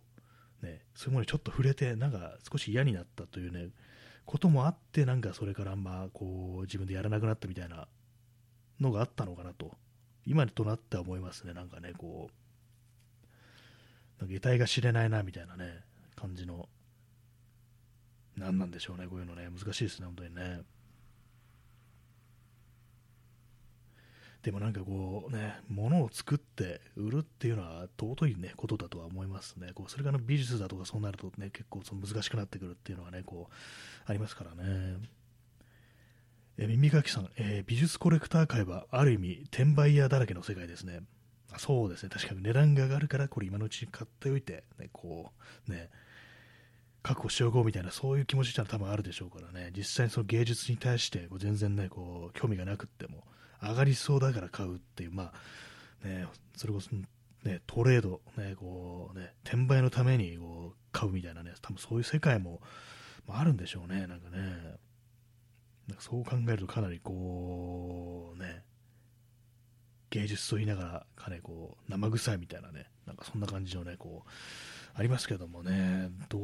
[0.62, 3.70] ね、そういうものにちょっと触れて、なんか少し嫌になったというね、
[4.26, 7.88] こともあって、なんかそれからまあこう自分でやらなくなったみたいな
[8.80, 9.72] のがあったのかなと、
[10.26, 15.84] 今となっては思いますね、なんかね、こう、なんか得体が知れないなみたいなね、
[16.16, 16.68] 感じの、
[18.36, 20.62] 何なんでしょうね、こういうのね、難しいですね、本当にね。
[24.44, 29.72] でもなんかこうね、物を作って売るっていうのは尊いね、ことだとは思いますね。
[29.74, 33.54] こうそれから美術だとかそうなるとね、結構その難しくなってくるっていうのはね、こう、
[34.06, 34.98] ありますからね。
[36.60, 41.02] え耳かきさん、えー、美術コレクター界はある意味転売屋だらけの世界ですね。
[41.54, 45.32] あそうですね、確かに値段が上がるから、これ今のうちに買っておいて、ね、こ
[45.68, 45.90] う、ね、
[47.04, 53.24] 確保しておこうみたいな、そういう気持ちってのは多分あるでしょうからね、実際にその芸術に対してこう全然ね、こう、興味がなくっても、
[53.62, 55.32] 上がりそうだから買うっていう、ま
[56.04, 56.90] あ、ね、それこそ、
[57.44, 62.62] ね、トレード、ね、こうね、転売のためにこう買うみたいなね、多分そういう世界も、
[63.28, 64.78] まあ、るんでしょうね、なんかね。
[65.88, 68.64] なんかそう考えるとかなりこう、ね、
[70.10, 74.30] 芸術と言いながら、かなりこう、生臭いみたいなね、なんかそんな感じのね、こう、
[74.94, 76.38] ありますけどもね、ど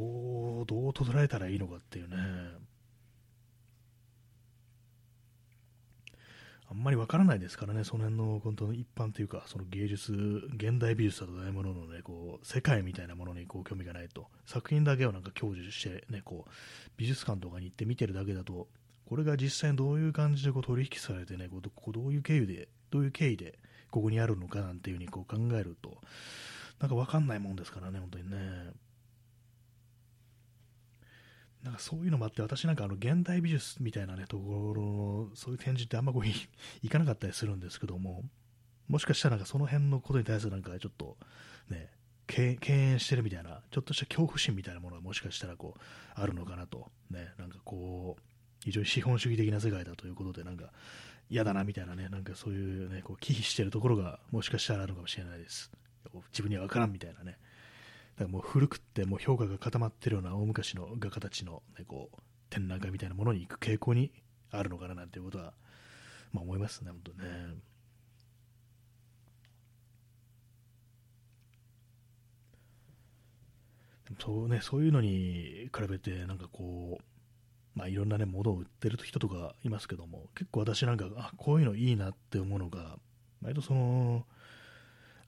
[0.62, 2.16] う、どう捉えたらいいのかっていうね、
[6.70, 10.12] あんまりわからないですからね、その辺の本当の一般というか、その芸術、
[10.56, 16.50] 現代美術だとないもののね、こう、世界みたいなものにこう興味がないと、作品だけをなんか享受してね、こう、
[16.96, 18.68] 美術館とかに行って見てるだけだと、
[19.06, 23.58] これが実際にどういう感じでこう取引されてね、こうどういう経由で、どういう経緯で
[23.90, 25.98] ここにあるのかなんていうふうにこう考えると、
[26.80, 28.36] なんかわかんないもんですからね、本当にね。
[31.64, 38.22] なんかそういうのもあって、私なんかあの現代美術みたいなね、ところの、そういう展示ってあんまこう行かなかったりするんですけども、
[38.86, 41.16] もしかしたらなんかその辺のことに対するなんかちょっと
[41.70, 41.90] ね、
[42.26, 45.80] 敬遠してるみたいな、ちょっとした恐怖心みたいなものがもしかしたらこう、
[46.14, 48.22] あるのかなと、ね、なんかこう、
[48.62, 50.70] 非常に資本主義的な世界だということで、なんか
[51.30, 55.70] 嫌だなみたいなね、なんかそういうね、こう、忌避してるところがもしかしたらあるのかもしれないです。
[56.32, 57.38] 自分には分からんみたいなね。
[58.16, 62.18] だかもう古くってもう評価が固まってるような大昔の画家たちの、ね、こう
[62.50, 64.12] 展覧会みたいなものに行く傾向に
[64.50, 65.54] あるのかななんていうことは、
[66.32, 67.74] まあ、思いますね、本当ね。
[74.20, 77.04] そうね、そういうのに比べて、なんかこう、
[77.74, 82.96] まあ、いろんなね、ものを売ってる人とかいますけども、結構私なんか、あ、こういうのいいなって思うのが、
[83.42, 84.24] 割とその、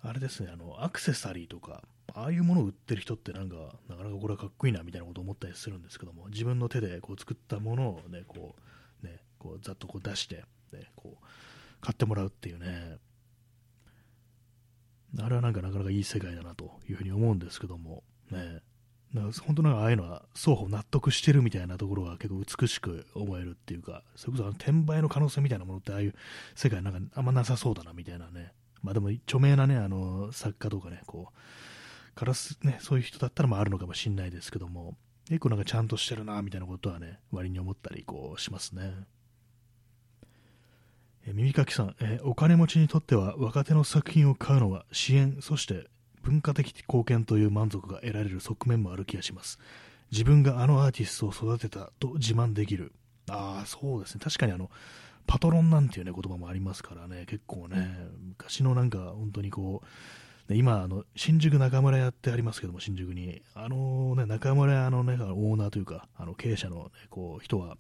[0.03, 1.83] あれですね、あの、アクセサリーとか、
[2.15, 3.57] ああいうものを売ってる人ってなんか、
[3.89, 8.55] なかなかこれはかっこいいなみたいなことを思ったりするんですけども、自分の手でこう作ったものをね、こ
[9.03, 11.27] う、ね、こうざっとこう出して、ね、こう、
[11.81, 12.99] 買ってもらうっていうね、
[15.21, 18.61] あれはなんかなかなかいい世界だなというふうに思うんですけども、ね、
[19.15, 26.15] なんか本当なんかああいうのは双方納得してるみたいなところが結構美しく思えるっていうか、それこそあの転売の可能性みたいなものってああいう
[26.55, 28.53] 世界なんかあんまなさそうだなみたいなね、
[28.83, 31.39] まあでも著名なね、あの作家とかね、こう、
[32.17, 34.97] からす、ね、そういう人だったらまああるのかもしれないですけども、
[35.29, 38.93] 結構なんかちゃんとしてるな、みたいなことはね、割に思ったりこうしますね。
[41.27, 45.89] え耳かきさん、えお金持ちにとっては若手の作品を買うのは支援、そして
[46.23, 49.59] 文化的貢献という満足が得られる側面もある気がします。
[50.11, 52.93] 自分があのアーティストを育てたと自慢できる。
[53.29, 54.21] ああ、そうですね。
[54.25, 54.71] 確かにあの、
[55.27, 59.87] パトロンなんていうね、言葉もありますからね、結構ね、昔のなんか本当にこう、
[60.49, 67.77] で今あの、新宿中村屋ってありますけども、新宿に、あのね、中村屋の、ね、オーナーというか、あの経営者の、ね、こう人は、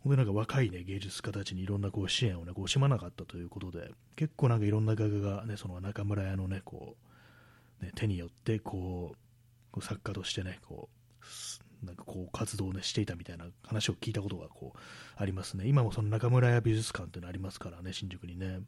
[0.00, 6.96] 本当になんか若い、ね、芸術家たちにいろんなこう支援を、ね、こう惜しまなかったということで、結構なんかいろんな画家が、ね、その中村屋の、ねこ
[7.80, 9.16] うね、手によってこう
[9.70, 10.88] こう作家としてね、こ
[11.82, 14.78] うなんかこう活動を、ね、していたみたいな話を聞いたことがこう
[15.16, 15.66] ありますね。
[15.66, 18.60] 今もその中村屋美術館っていうのありますからね、新宿にね。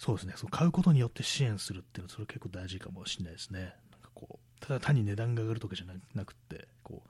[0.00, 3.60] そうですね、そう買うことによって支援するっていうのは、それ結構大事かもしれないですね。
[3.60, 7.08] なんかこうただ単に値段が上がるとかじゃなくて、こう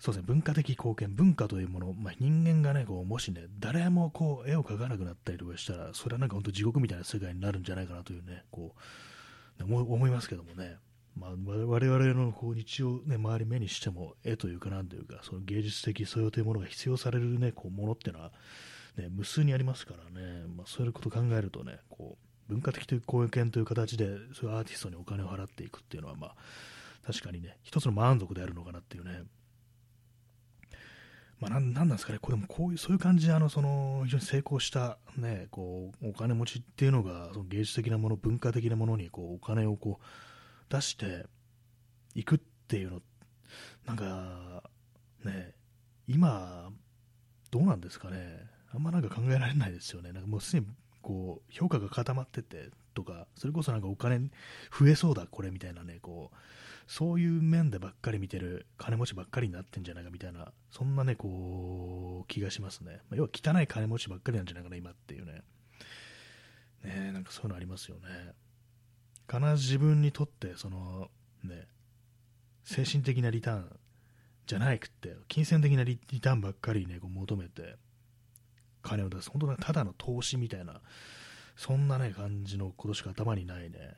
[0.00, 8.74] そうですね、文化的貢献、文化というもの、まあ、人間がね、こうもしね、誰もこう絵を描かなくなったりとかしたら、それはなんか本当地獄みたいな世界になるんじゃないかなというね、こ
[9.60, 10.78] う思いますけどもね、
[11.16, 18.32] まあ、我々のこう日常、ね、周り目にしても絵というかなんというかその芸術的素養というものが必要される、ね、こうものっていうのは、
[18.98, 26.34] ね、無数にありますからね、まあ、そういうことを考えるとねこう文化的という貢献という形でそういうアーティストにお金を払っていくっていうのは、まあ、
[27.06, 29.22] 確かにね一つの満足であるのかなっていうね。
[31.40, 40.04] まあ、なんなんですかね、これもこういう、そういう感じで、あの、その、非常に成功した、ね、こう、お金持ちっていうのが、その芸術的なもの、文化的なものに、こう、お金をこう、
[40.68, 41.26] 出して
[42.16, 43.02] いくっていうの、
[43.86, 44.64] なんか、
[45.24, 45.54] ね、
[46.08, 46.72] 今、
[47.52, 50.66] どうなんですかね、あんまなんか考えられないですよね、なんかもうすでに
[51.02, 54.18] こう評価が固まっててとか、それこそなんかお金
[54.78, 56.36] 増えそうだ、これみたいなね、こう
[56.86, 65.42] そういう面でばっかり見てる金持ちばっかりになってんじゃないかみたいな、そんなね、こう気がしますね、まあ、要は汚い金持ちばっかりなんじゃないかな、今っていうね、
[66.84, 68.32] ねなんかそういうのありますよね。
[69.30, 71.10] 必ず自分にとってその、
[71.44, 71.66] ね、
[72.64, 73.78] 精神的なリターン
[74.46, 77.76] じゃなくって金銭的なリターンばっかり、ね、こう求めて
[78.88, 79.30] 金を出す。
[79.30, 80.80] 本当ただの投資みたいな
[81.56, 83.94] そんな、ね、感じのことしか頭にないね。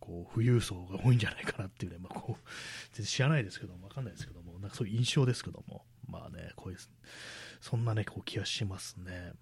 [0.00, 2.48] こう富裕層が多いんじゃないかなっていうね、まあ、こう
[2.92, 6.78] 全然知らないですけども分かんないですけどもなんかそういう印象ですけどもまあねこういう
[7.60, 9.32] そんなねこう気がしますね。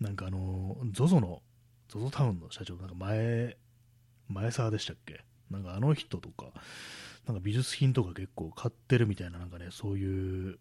[0.00, 1.42] なんかあの ZOZO の
[1.88, 3.56] ZOZO タウンの社長、なんか前、
[4.28, 5.24] 前沢でしたっけ？
[5.50, 6.46] なんかあの人とか、
[7.26, 10.58] なんか美術品とか結構買ってるみたいな、なんかね、そういう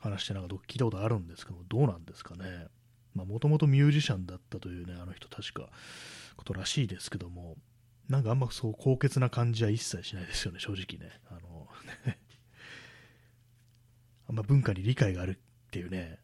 [0.00, 2.66] 話ってなんか聞いたことあるんですけど、どうなんですかね。
[3.14, 5.68] まあ、もともとミュージシャンだったというね、あの人確か、
[6.36, 7.56] ことらしいですけども、
[8.08, 11.20] なんかあんまそう高潔な感じは一切しないですよね、正直ね。
[11.28, 11.68] あの
[14.28, 15.38] あんま文化に理解があるっ
[15.70, 16.18] ていうね、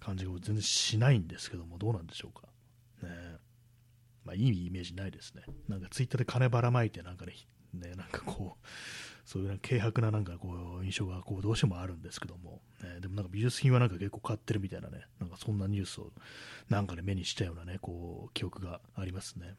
[0.00, 2.48] 感じが全然しないんですけども、どうなんでしょうか。
[3.06, 3.36] ね
[4.24, 5.42] まあ、いいイメージないですね。
[5.68, 7.34] なんかツイッターで金ばらまいて、なんかね、
[7.74, 8.66] ねなんかこう、
[9.24, 16.10] そういう軽薄ななんかこう印象がこうどうしてもあるんですけども、ね、でもなんか美術品はなんか結構買ってるみたいなね、なんかそんなニュースを
[16.68, 19.54] なんかで目にしたようなね、こう記憶がありますね。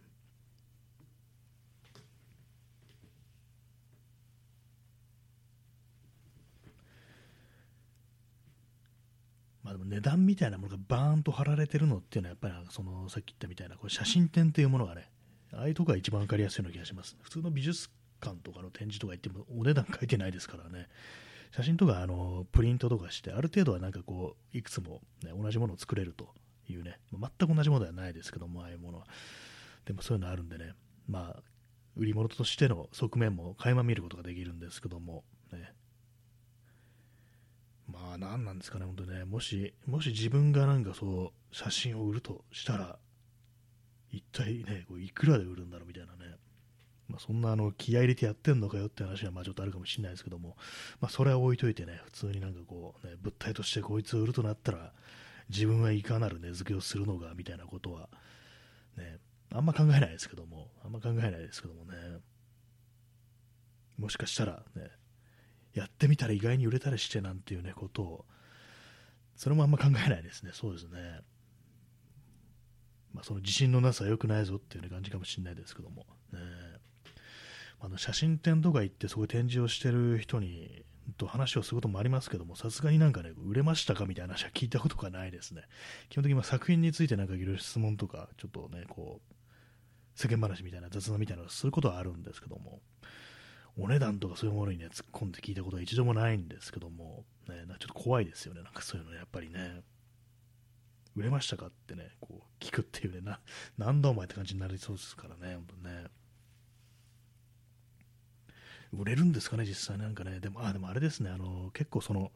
[9.63, 15.09] まあ、でも値段みたいなものがバーンと貼られてるのっていうのは、やっぱりそのさっき言ったみたいなこ写真展というものがね、
[15.53, 17.15] ああいうとこが一番分かりやすいような気がします。
[17.21, 17.89] 普通の美術
[18.23, 20.87] 館とかの展示とか行ってもお値段書いてないですからね、
[21.55, 26.29] 写真とかあのプリントとかして、ある程度はなんかこう、いくつも、ね、同じものを作れると
[26.67, 29.07] いうね、全く同じものではないですけども、ああいうものは。
[29.85, 30.73] でもそういうのあるんでね、
[31.07, 31.43] まあ、
[31.95, 35.73] 売り物としての側面も垣間見ることができるんですけども、ね、
[37.87, 42.97] まあ何なんですかね、本当ね、もし、もし自分がなんかそう、写真を売るとしたら、
[44.09, 46.37] 一体ね、こういくらで売るんだろうみたいなね、
[47.13, 50.57] まあ、そんなあの気合入れてやってんのかよって話はまあちょっとあるかもしれないですけども、
[50.99, 54.91] まあ、それは置いといてね、普通になんかこう、ね、物体としてこいつを売るとなったら、
[55.47, 58.09] 自分はいかなる値付けをするのかみたいなことは、
[58.97, 59.19] ね、
[59.53, 61.95] あんま考えないですけども、あんま考えないですけどもね、
[63.99, 64.89] もしかしたらね、
[65.75, 68.25] やってみたら意外に売れたりしてなんていうね、ことを、
[69.35, 70.51] それもあんま考えないですね。
[70.53, 71.21] そうですね。
[73.13, 76.05] まあ、その自信のなさは良くないぞっていう、感じかもしれないですけども。
[76.31, 76.39] ね、
[77.85, 80.85] あの写真展とか行ってそこ展示をしてる人に
[81.17, 85.63] と話をすることもありますけども、さすがになんかね、売れましたかみたいな話は聞いたことがないですね。
[86.07, 89.33] 基本的に作品についてなんかいろいろ質問とか、ちょっとね、こう、
[90.15, 92.81] 世間話みたいな雑談みたいなのをすることはあるんですけども、
[93.77, 99.81] お値段とかそういうものにね、突っ込んで聞いたことは一度もないんですけども、ね、なんかちょっと怖いですよね、なんかそういうの、やっぱりね、
[101.15, 103.41] 売れましたかってね、こう聞くっていうね、な
[103.77, 106.05] なんだお前って感じになりそうですからね、本当ね。
[108.97, 112.31] 売れるんですかね、実際なんかね、でも、あ、でもあれですね、あの結構その、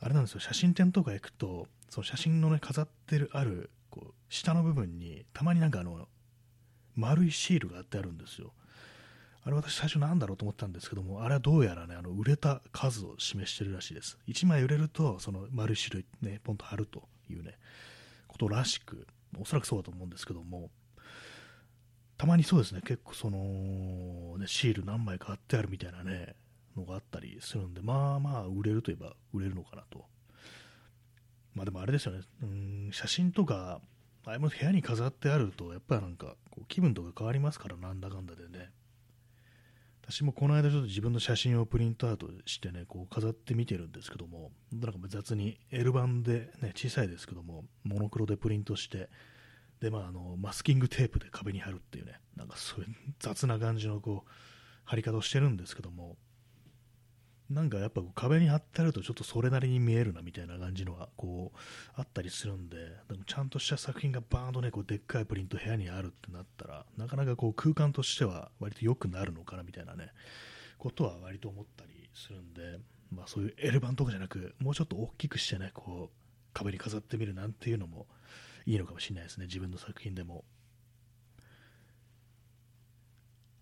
[0.00, 6.08] あれなんですよ、写真展とか行くと、その写真のね、飾ってるある、こう、下の部分に、たまになんかあの、
[6.96, 8.52] 丸いシールが貼ってあるんですよ。
[9.44, 14.18] あれ私最初なんだろうと思ったんですけども、あれはどうやらね、あの売れた数を示してるらしいです。
[14.28, 17.58] 1枚売れると、その丸い種類ね、ポンと貼るというね、
[18.28, 19.06] ことらしく、
[19.40, 20.70] おそらくそうだと思うんですけども、
[22.22, 26.36] たまにそうですね、結構その、ね、シール何枚か貼ってあるみたいなね、
[26.76, 30.04] のがあったりするんで、まあまあ売れるといえば売れるのかなと。
[31.52, 33.80] まあでもあれですよね、うん写真とか、
[34.24, 36.36] あれも部屋に飾ってあると、やっぱりなんか
[36.68, 38.70] 気分とか変わりますから、なんだかんだでね。
[40.06, 49.10] 私もこの間ちょっと自分の写真をプリントアウトしてね、こう飾ってみてるんですけども、なんか雑に L 版でね、小さいですけども、モノクロでプリントして
[49.82, 52.86] で、まあ、あのマスキングテープで壁に貼るっていうね、なんかそういう
[53.18, 54.30] 雑な感じのこう
[54.84, 56.16] 貼り方をしてるんですけども、
[57.50, 61.58] なんかやっぱ壁に貼ってあるとちょっとそれなりに見えるなみたいな感じのがこう
[61.96, 62.76] あったりするんで、
[63.08, 70.10] でもちゃんとした作品がバーンとね、こうでっかいプリント部屋にあるってなったら、なかなかこう空間としては割と良くなるのかなみたいなね、
[70.78, 72.78] ことは割と思ったりするんで、
[73.10, 76.16] まあそういう L 版とかじゃなく、もうちょっと大きくしてね、こう
[76.54, 78.06] 壁に飾ってみるなんていうのも
[78.66, 80.44] いいのかもしれないですね、自分の作品でも。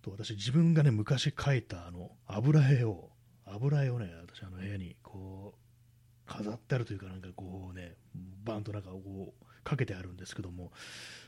[0.02, 3.10] と私、自分がね、昔描いたあの油絵を
[3.54, 7.96] 油絵をね、私、あの部屋にこう飾ってあるというか、なんかこうね、
[8.44, 10.72] バンとなんかこうかけてあるんですけども、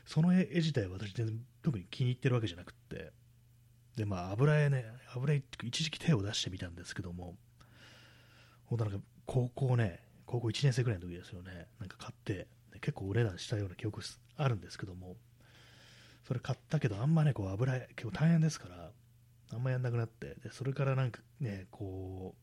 [0.05, 3.11] その絵自体は私、全然特に気に入ってるわけじゃなくて、
[3.95, 7.35] で、まあ、油絵ね、油絵って一時期手を出してみたんですけども、
[8.65, 12.47] 本当なんか高校ね、高校1年生ぐらいの時ですよね、なんか買って、
[12.83, 14.01] 結構お値段したような記憶
[14.35, 15.15] あるんですけども、
[16.27, 18.91] それ買ったけど、あんまね、こう油、結構大変ですから、
[19.53, 22.35] あんまやんなくなって、でそれからなんかね、こ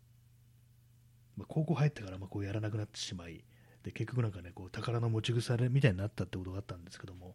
[1.37, 3.45] う、まあ、高校入ってからまこうやらなくなってしまい、
[3.83, 7.35] で結局なんかね、こう宝の持ち腐れみたいになったってことがあったんですけども、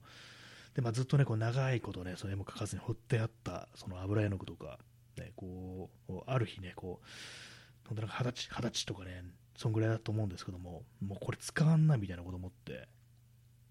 [0.73, 4.79] でまあ、ずっとね、こう長いことね、それも書かずに掘ってあったその油絵の具とか、
[5.17, 7.07] ね、こうある日ね、こう、
[7.87, 9.23] 本当なんか二十歳、二十歳とかね、
[9.57, 12.87] そんぐらいだと思うんですけども、もうこれ使わんなみたいなこと思って、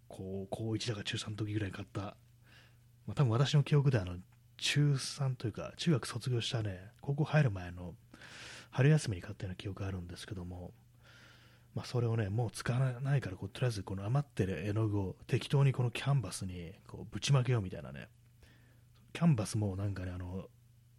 [0.09, 4.17] こう高1だか中3の時ぐらい買った、まあ、多分私の記憶であの
[4.57, 7.95] 中3というか、中学卒業したね、高校入る前の
[8.71, 10.73] 春休みに買ったような記憶があるんですけども、
[11.75, 18.09] まあ、それをね、もう使わないからこう、とりあえずこの余ってる絵の具を適当にこのキャンバスにこうぶちまけようみたいなね、
[19.13, 20.47] キャンバスもなんかね、あの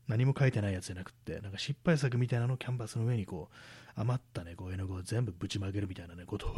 [0.07, 3.55] 何も書いてないやつじゃなくて、なんか失敗作みたいなのをキャンバスの上にこう
[3.95, 6.55] 余ったね、こう絵の具を全部ぶちまけるみたいなね、ことを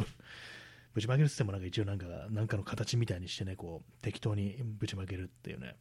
[0.98, 5.76] ぶちまけるって言ってもなんか一応なんか、なんかの形みたいにしてね、こう適当にぶちまけるっていうね、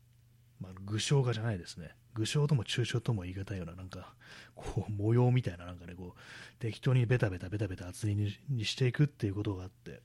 [0.62, 1.96] まあ、具象画じゃないですね。
[2.14, 4.14] 具象とも抽象とも言い難いような、なんか、
[4.56, 10.02] こう、模様みたいな、なんかね、こう、適当にベタベタベタベタ厚ににしていくっていうことがあって、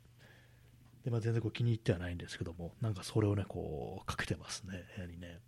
[1.05, 5.41] で、まあ、全然こう気に入ってはないんですけども、なんかそれをね、こう、かけてますね、部屋にね。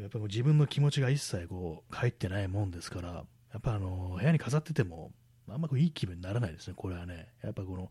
[0.00, 5.12] やっぱり自分の気持ちが一切こう、入ってないもんですから、やっぱあの、部屋に飾ってても、
[5.48, 7.28] あんまこういい気分にならないですね、これはね。
[7.42, 7.90] やっぱこの、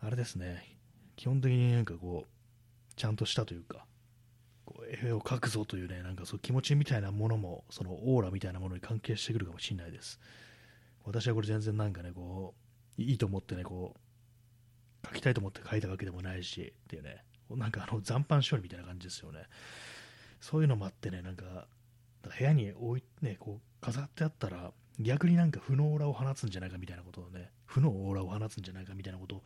[0.00, 0.76] あれですね、
[1.16, 3.84] 基本的になんかこう、ちゃんとしたというか、
[4.64, 10.18] こう絵を描くぞというね、なんかそう気持ちみたいなものも、そのオーラみたいなものに関係してくるかもしれないです。
[11.04, 12.54] 私はこれ全然なんかね、こ
[12.98, 13.96] う、いいと思ってね、こ
[15.04, 19.46] う、描きたいと思って描いたわけでもないし、っていうね、なんかあの残飯処理みたいな感じですよね。
[20.40, 21.66] そういうのもあってね、なんか、
[22.22, 29.42] 部屋に置いてね、こう飾ってあったら、逆になんか負のオーラを放つんじゃないかみたいなことをね、負のオーラを放つんじゃないかみたいなことを、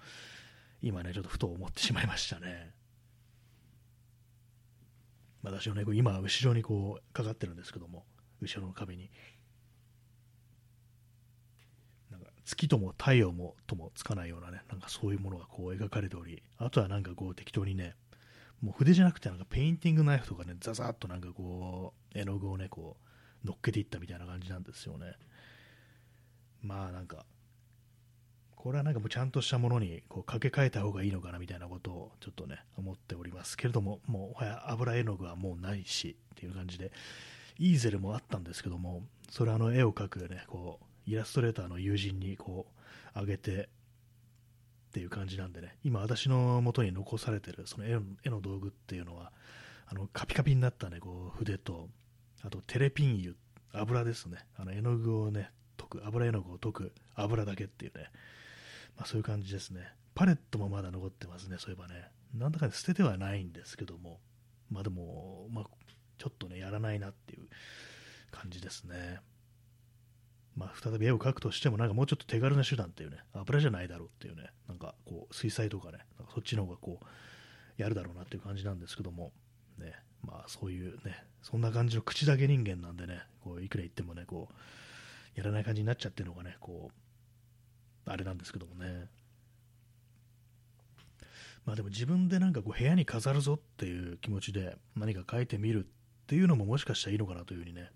[0.83, 2.75] 今ね、ちょっとふと思ってしまいましたね。
[5.43, 8.05] 私のね、今、後ろにこう、かかってるんですけども、
[8.41, 9.11] 後ろの壁に。
[12.11, 17.95] なんか月とも太陽もともつかないようなね、なんかそういうものがこう描かれており、あとはなんかこう適当にね、
[18.61, 22.97] もう筆じゃなくてなんかペインティングナイフとかね、ザザッとなんかこう、絵の具をね、こ
[23.45, 25.15] う、乗っけていったみたいな感じなんですよね。
[26.63, 27.25] まあなんか、
[28.67, 36.91] これはなんかもうちゃんとしたものにこう掛け替えた方がいいのかなみたいなことをちょっとね思っておりますけれどももう油絵の具はもうないしっていう感じで
[37.61, 43.69] イーゼルもあったんですけどもそれあの絵を描くねこうイラストレーターの友人にこうあげてっ
[44.93, 49.31] ていう感じなんでね今私の元に残されてるその絵の絵の道具っていうのは
[49.87, 51.89] あのカピカピになったねこう筆と
[52.43, 53.35] あとテレピン油
[53.73, 54.39] 油ですね。
[54.57, 58.11] あの絵の具をね溶く油絵の具を溶く油だけっていうね
[58.97, 59.93] まあ、そういう感じですね。
[60.15, 62.11] パレットもまだ残ってますね、そういえばね。
[62.35, 64.21] なんだか捨ててはないんですけども、
[64.71, 65.65] まあでも、まあ、
[66.19, 67.47] ちょっとね、やらないなっていう
[68.31, 69.21] 感じですね。
[70.57, 77.07] まあ、再び絵を描くとしても、なんかもうちょっと手軽な手段っていうね、油じゃないだろうっていうね、なんかこう、水彩とかね、なんかそっちの方がこう、
[77.77, 79.33] やるだろうなっていう感じなんですけども、
[79.77, 79.93] ね、
[80.23, 84.55] まあそういうね、そんな感じの口だけ人間なんでね、こういくら言ってもね、こう、
[85.37, 86.91] やらない感じになっちゃってるのがね、こ
[88.07, 89.09] う、あれなんですけどもね。
[91.67, 95.89] まあでも自分でなんかこう部屋に飾るぞっていう気持ちで何か書いてみるっ
[96.27, 97.91] ていうのももしかしたらいいのかなというふうにね、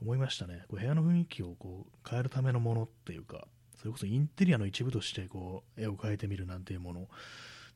[0.00, 0.62] 思いましたね。
[0.68, 3.46] こう部屋の雰囲気をこう変えるためのものっていうか、
[3.78, 7.08] それこそインテリアの一部としてこう絵を描いてみるなんていうもの、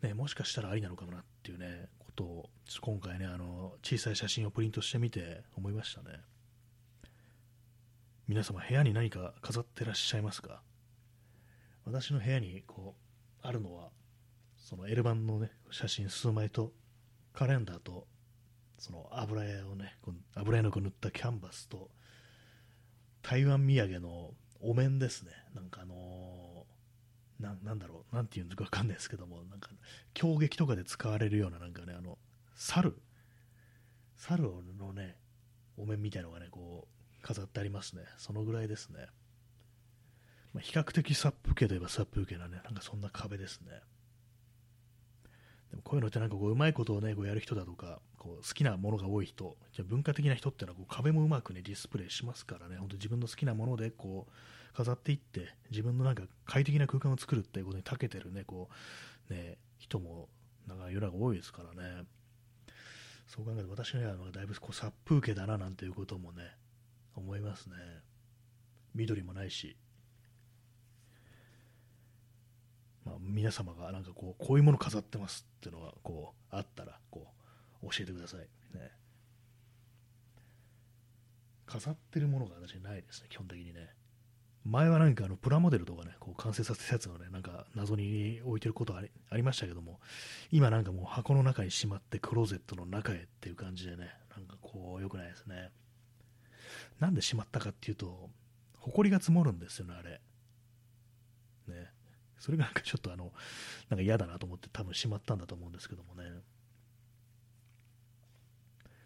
[0.03, 6.21] ね、もしかしたらありなのかもなっていうね、ことを今回ね、あの小さい写真をプリントしてみて思いましたね。
[8.31, 10.63] 皆様部屋に何か飾ってらっしゃいますか？
[11.85, 12.95] 私の部屋にこ
[13.43, 13.89] うあるのは
[14.57, 16.73] その L 版のね、写真数枚と、
[17.33, 18.07] カレンダーと、
[18.79, 21.91] その油絵をね、こ油絵の具塗ったキャンバスと、
[23.21, 24.31] 台湾土産の
[24.61, 25.33] お面ですね。
[25.57, 29.71] なんかあのー、ななんだろう、なんていうんですかわかんないですけども、なんか、
[30.15, 32.17] 狂撃とかで使われるような、なんかね、あの、
[32.55, 32.97] 猿、
[34.15, 34.45] 猿
[34.79, 35.17] のね、
[35.77, 38.03] お面みたいのがね、こう、飾ってありますね。
[38.19, 39.07] そのぐらいですね。
[40.53, 43.81] まあ、比較的殺風景といえば殺風景なね、なんかそんな壁ですね。
[45.71, 58.69] でもこういうのってなんかこううまいことをね、こうやる人だとか、こう好きなものが多い人、じゃ文化的な人ってのはこう壁もうまくね、ディスプレイしますからね、本当自分の好きなものでこう飾っていって、自分のなんか快適な空間を作るっていうことに長けてるね、こ
[59.31, 60.29] う、ね、人も
[60.67, 62.05] なんか世の中多いですからね。
[63.29, 66.43] そう考えると私のはだいぶこう殺風景だななんていうこともね、
[67.15, 67.77] 思いますね。
[68.95, 69.77] 緑もないし、
[73.05, 77.29] まあ、皆様がなんかこうこういうもの飾ってますっていうのがこうあったらこ
[77.83, 78.47] う教えてください、ね、
[81.67, 83.91] 飾ってるものが私ないですね基本的にね。
[84.63, 90.01] 前はなんかあのプラモデルとかねこう完成させたやつをねなんか謎に置いてることありありましたけども
[90.51, 95.71] 今なんかもう箱の中にしまってクローゼットの中へっていう感じでねなんかこう良くないですね。
[97.01, 98.31] なんでしまったかっていうと
[98.79, 100.21] 埃が積もるんですよねあれ
[101.67, 101.91] ね
[102.41, 103.33] それがなんかちょっとあの、
[103.91, 106.23] なんか嫌だなと思って多分しまったんだと思うんですけどもね。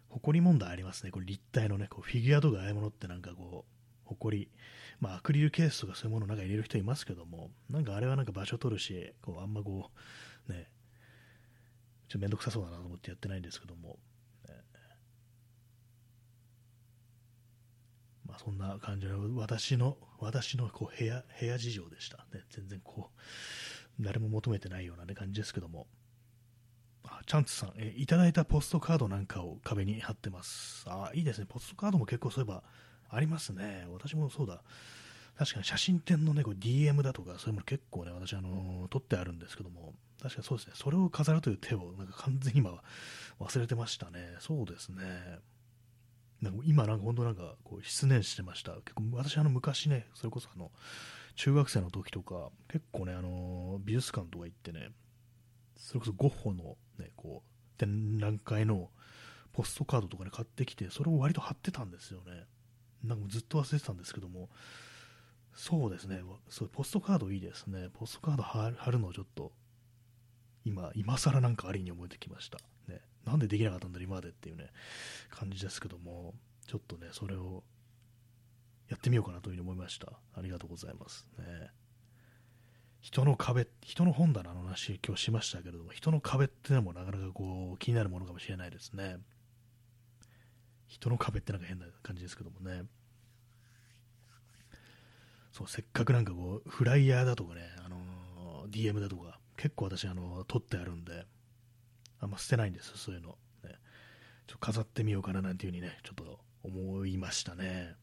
[0.09, 1.11] 埃問題ありますね。
[1.11, 4.47] これ立体のね、こうフィギュアとかああいうものってなんかこう、埃、
[5.01, 9.91] まあアクリルケースとかそういうものをなんか入れる人いますけども、なんかあれはなんか場所取るし、こうあんまこ
[10.47, 10.69] う、ね、
[12.07, 13.99] ちょっとめんどくさそうだなと思ってやってないんですけども、
[18.27, 23.11] まあ、そんな感じの私の私のこう部屋部屋事情でした、ね、全然こ
[23.99, 25.87] う誰も求めてないような、ね、感じですけども。
[27.07, 30.85] あチャンツさんえいただいたポストカードなんかを壁に貼ってます。
[30.87, 31.45] あいいですね。
[31.47, 32.63] ポストカードも結構そういえば
[33.09, 33.85] ありますね。
[33.91, 34.63] 私もそうだ。
[35.37, 42.71] 確かに写真展のね、こ DM だとか、そういうもの結構ね、私、あの、撮ってあるんですけども、確かにそうですね、それを飾るという手を、なんか完全に今
[43.39, 44.37] 忘れてましたね。
[44.39, 45.03] そうですね。
[46.45, 48.73] なんか今なんか本当なんかこう失念してました。
[48.73, 50.71] 結構私あの昔ね、それこそあの
[51.35, 54.91] 中学生の時とか結構ね、あの美術館とか行ってね、
[55.75, 58.89] それこそゴッホのね、こう展覧会の
[59.53, 62.45] ポストカードとかね買ってきて、それを割と貼ってたんですよね。
[63.03, 64.49] なんかずっと忘れてたんですけども、
[65.55, 67.89] そうですね、そうポストカードいいですね。
[67.91, 69.51] ポストカード貼るのをちょっと
[70.63, 72.59] 今、今更なんかありに思えてきました。
[73.25, 74.69] なんでできなかったんだ今までっていうね、
[75.29, 76.33] 感じですけども、
[76.67, 77.63] ちょっとね、それを
[78.89, 80.13] やってみようかなというふうに思いました。
[80.35, 81.27] ありがとうございます。
[81.37, 81.71] ね、
[83.01, 89.17] 人の壁、人の本棚の話、今日しましたけれども、人の壁ってのもなかなかこう気になるものかもしれないですね。
[90.87, 92.83] 人の壁ってなんか変な感じですけどもね。
[95.51, 101.25] そうせっかくなんかこう、フライヤーだとかね、あのー、DM だとか、結構私、あのー、撮ってあるんで、
[102.25, 103.37] あんま捨てないんですよ、そういうの。
[103.63, 103.75] ね、
[104.47, 107.95] ちょ飾ってみようかななんていう風にね、ちょっと思いましたね。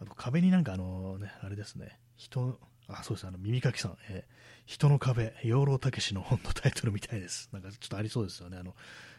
[0.00, 4.32] あと壁になんかあのね、あれですね、人、あ、そうです、あの耳かきさん、えー、
[4.66, 7.50] 人の壁、養老たけしの本のタイトルみたいです。
[7.52, 8.56] なんかちょっとありそうですよね。
[8.56, 8.76] あの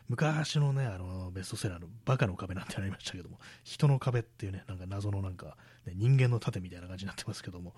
[0.08, 7.76] 昔のね、あのベストセラーのバカの壁なんてありましたけども、人の壁っていうね、なんか謎のなんか、ね、人間の盾みたいな感じになってますけども、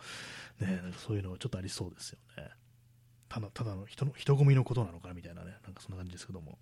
[0.59, 2.51] ね、なんかそういうのちょっとありそうですよね。
[3.31, 6.57] ただただの人の人混みのことなのかなみたいなね、なんかそんな感じですけども。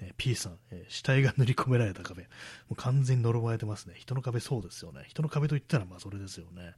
[0.00, 2.22] えー、P さん、えー、死体が塗り込められた壁。
[2.22, 2.28] も
[2.70, 3.94] う完全に呪われてますね。
[3.96, 5.04] 人の壁そうですよね。
[5.06, 6.74] 人の壁といったらまあそれですよね。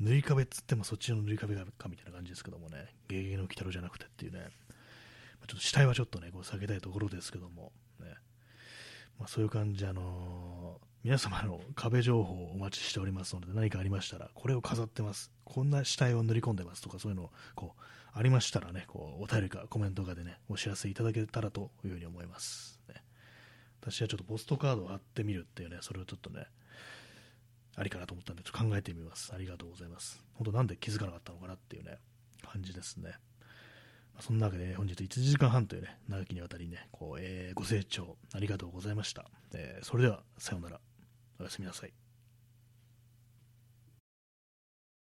[0.00, 2.86] 塗り壁っつってもそっちの塗り壁かみたいな感じですけどもね。
[3.08, 4.48] ゲゲゲの鬼太郎じゃなくてっていうね。
[5.46, 7.70] ちょっと死体はちょっとね、こう避けたいところですけども。
[8.00, 8.14] ね。
[9.18, 15.30] まあ、そういう感じ、あのー、皆様の壁情報をお待ちしておりますので、何かありましたら、これを飾ってます。
[15.44, 17.82] こんな死体を塗り込んでますとか、そういうのをこう
[18.18, 22.80] ありましたらね、こうお便りかコメントかでね、お知らせいただけたらというふうに思います。
[22.88, 22.96] ね、
[23.80, 26.46] 私はちょっとポストカードを貼ってみるっていうね、それをちょっとね、
[27.76, 29.32] ありかなと思ったんで、ちょっと考えてみます。
[29.32, 30.20] ありがとうございます。
[30.34, 31.98] 本当なんで気づかなかったのかなっていうね、
[32.42, 33.12] 感じですね。
[34.16, 39.26] まそんなわけで、本日1時間半というね、長きにわたりね、こう、えー、ご清聴ありがとうございました。
[39.54, 40.80] えー、それでは、さようなら。
[41.38, 41.92] おやすみなさい。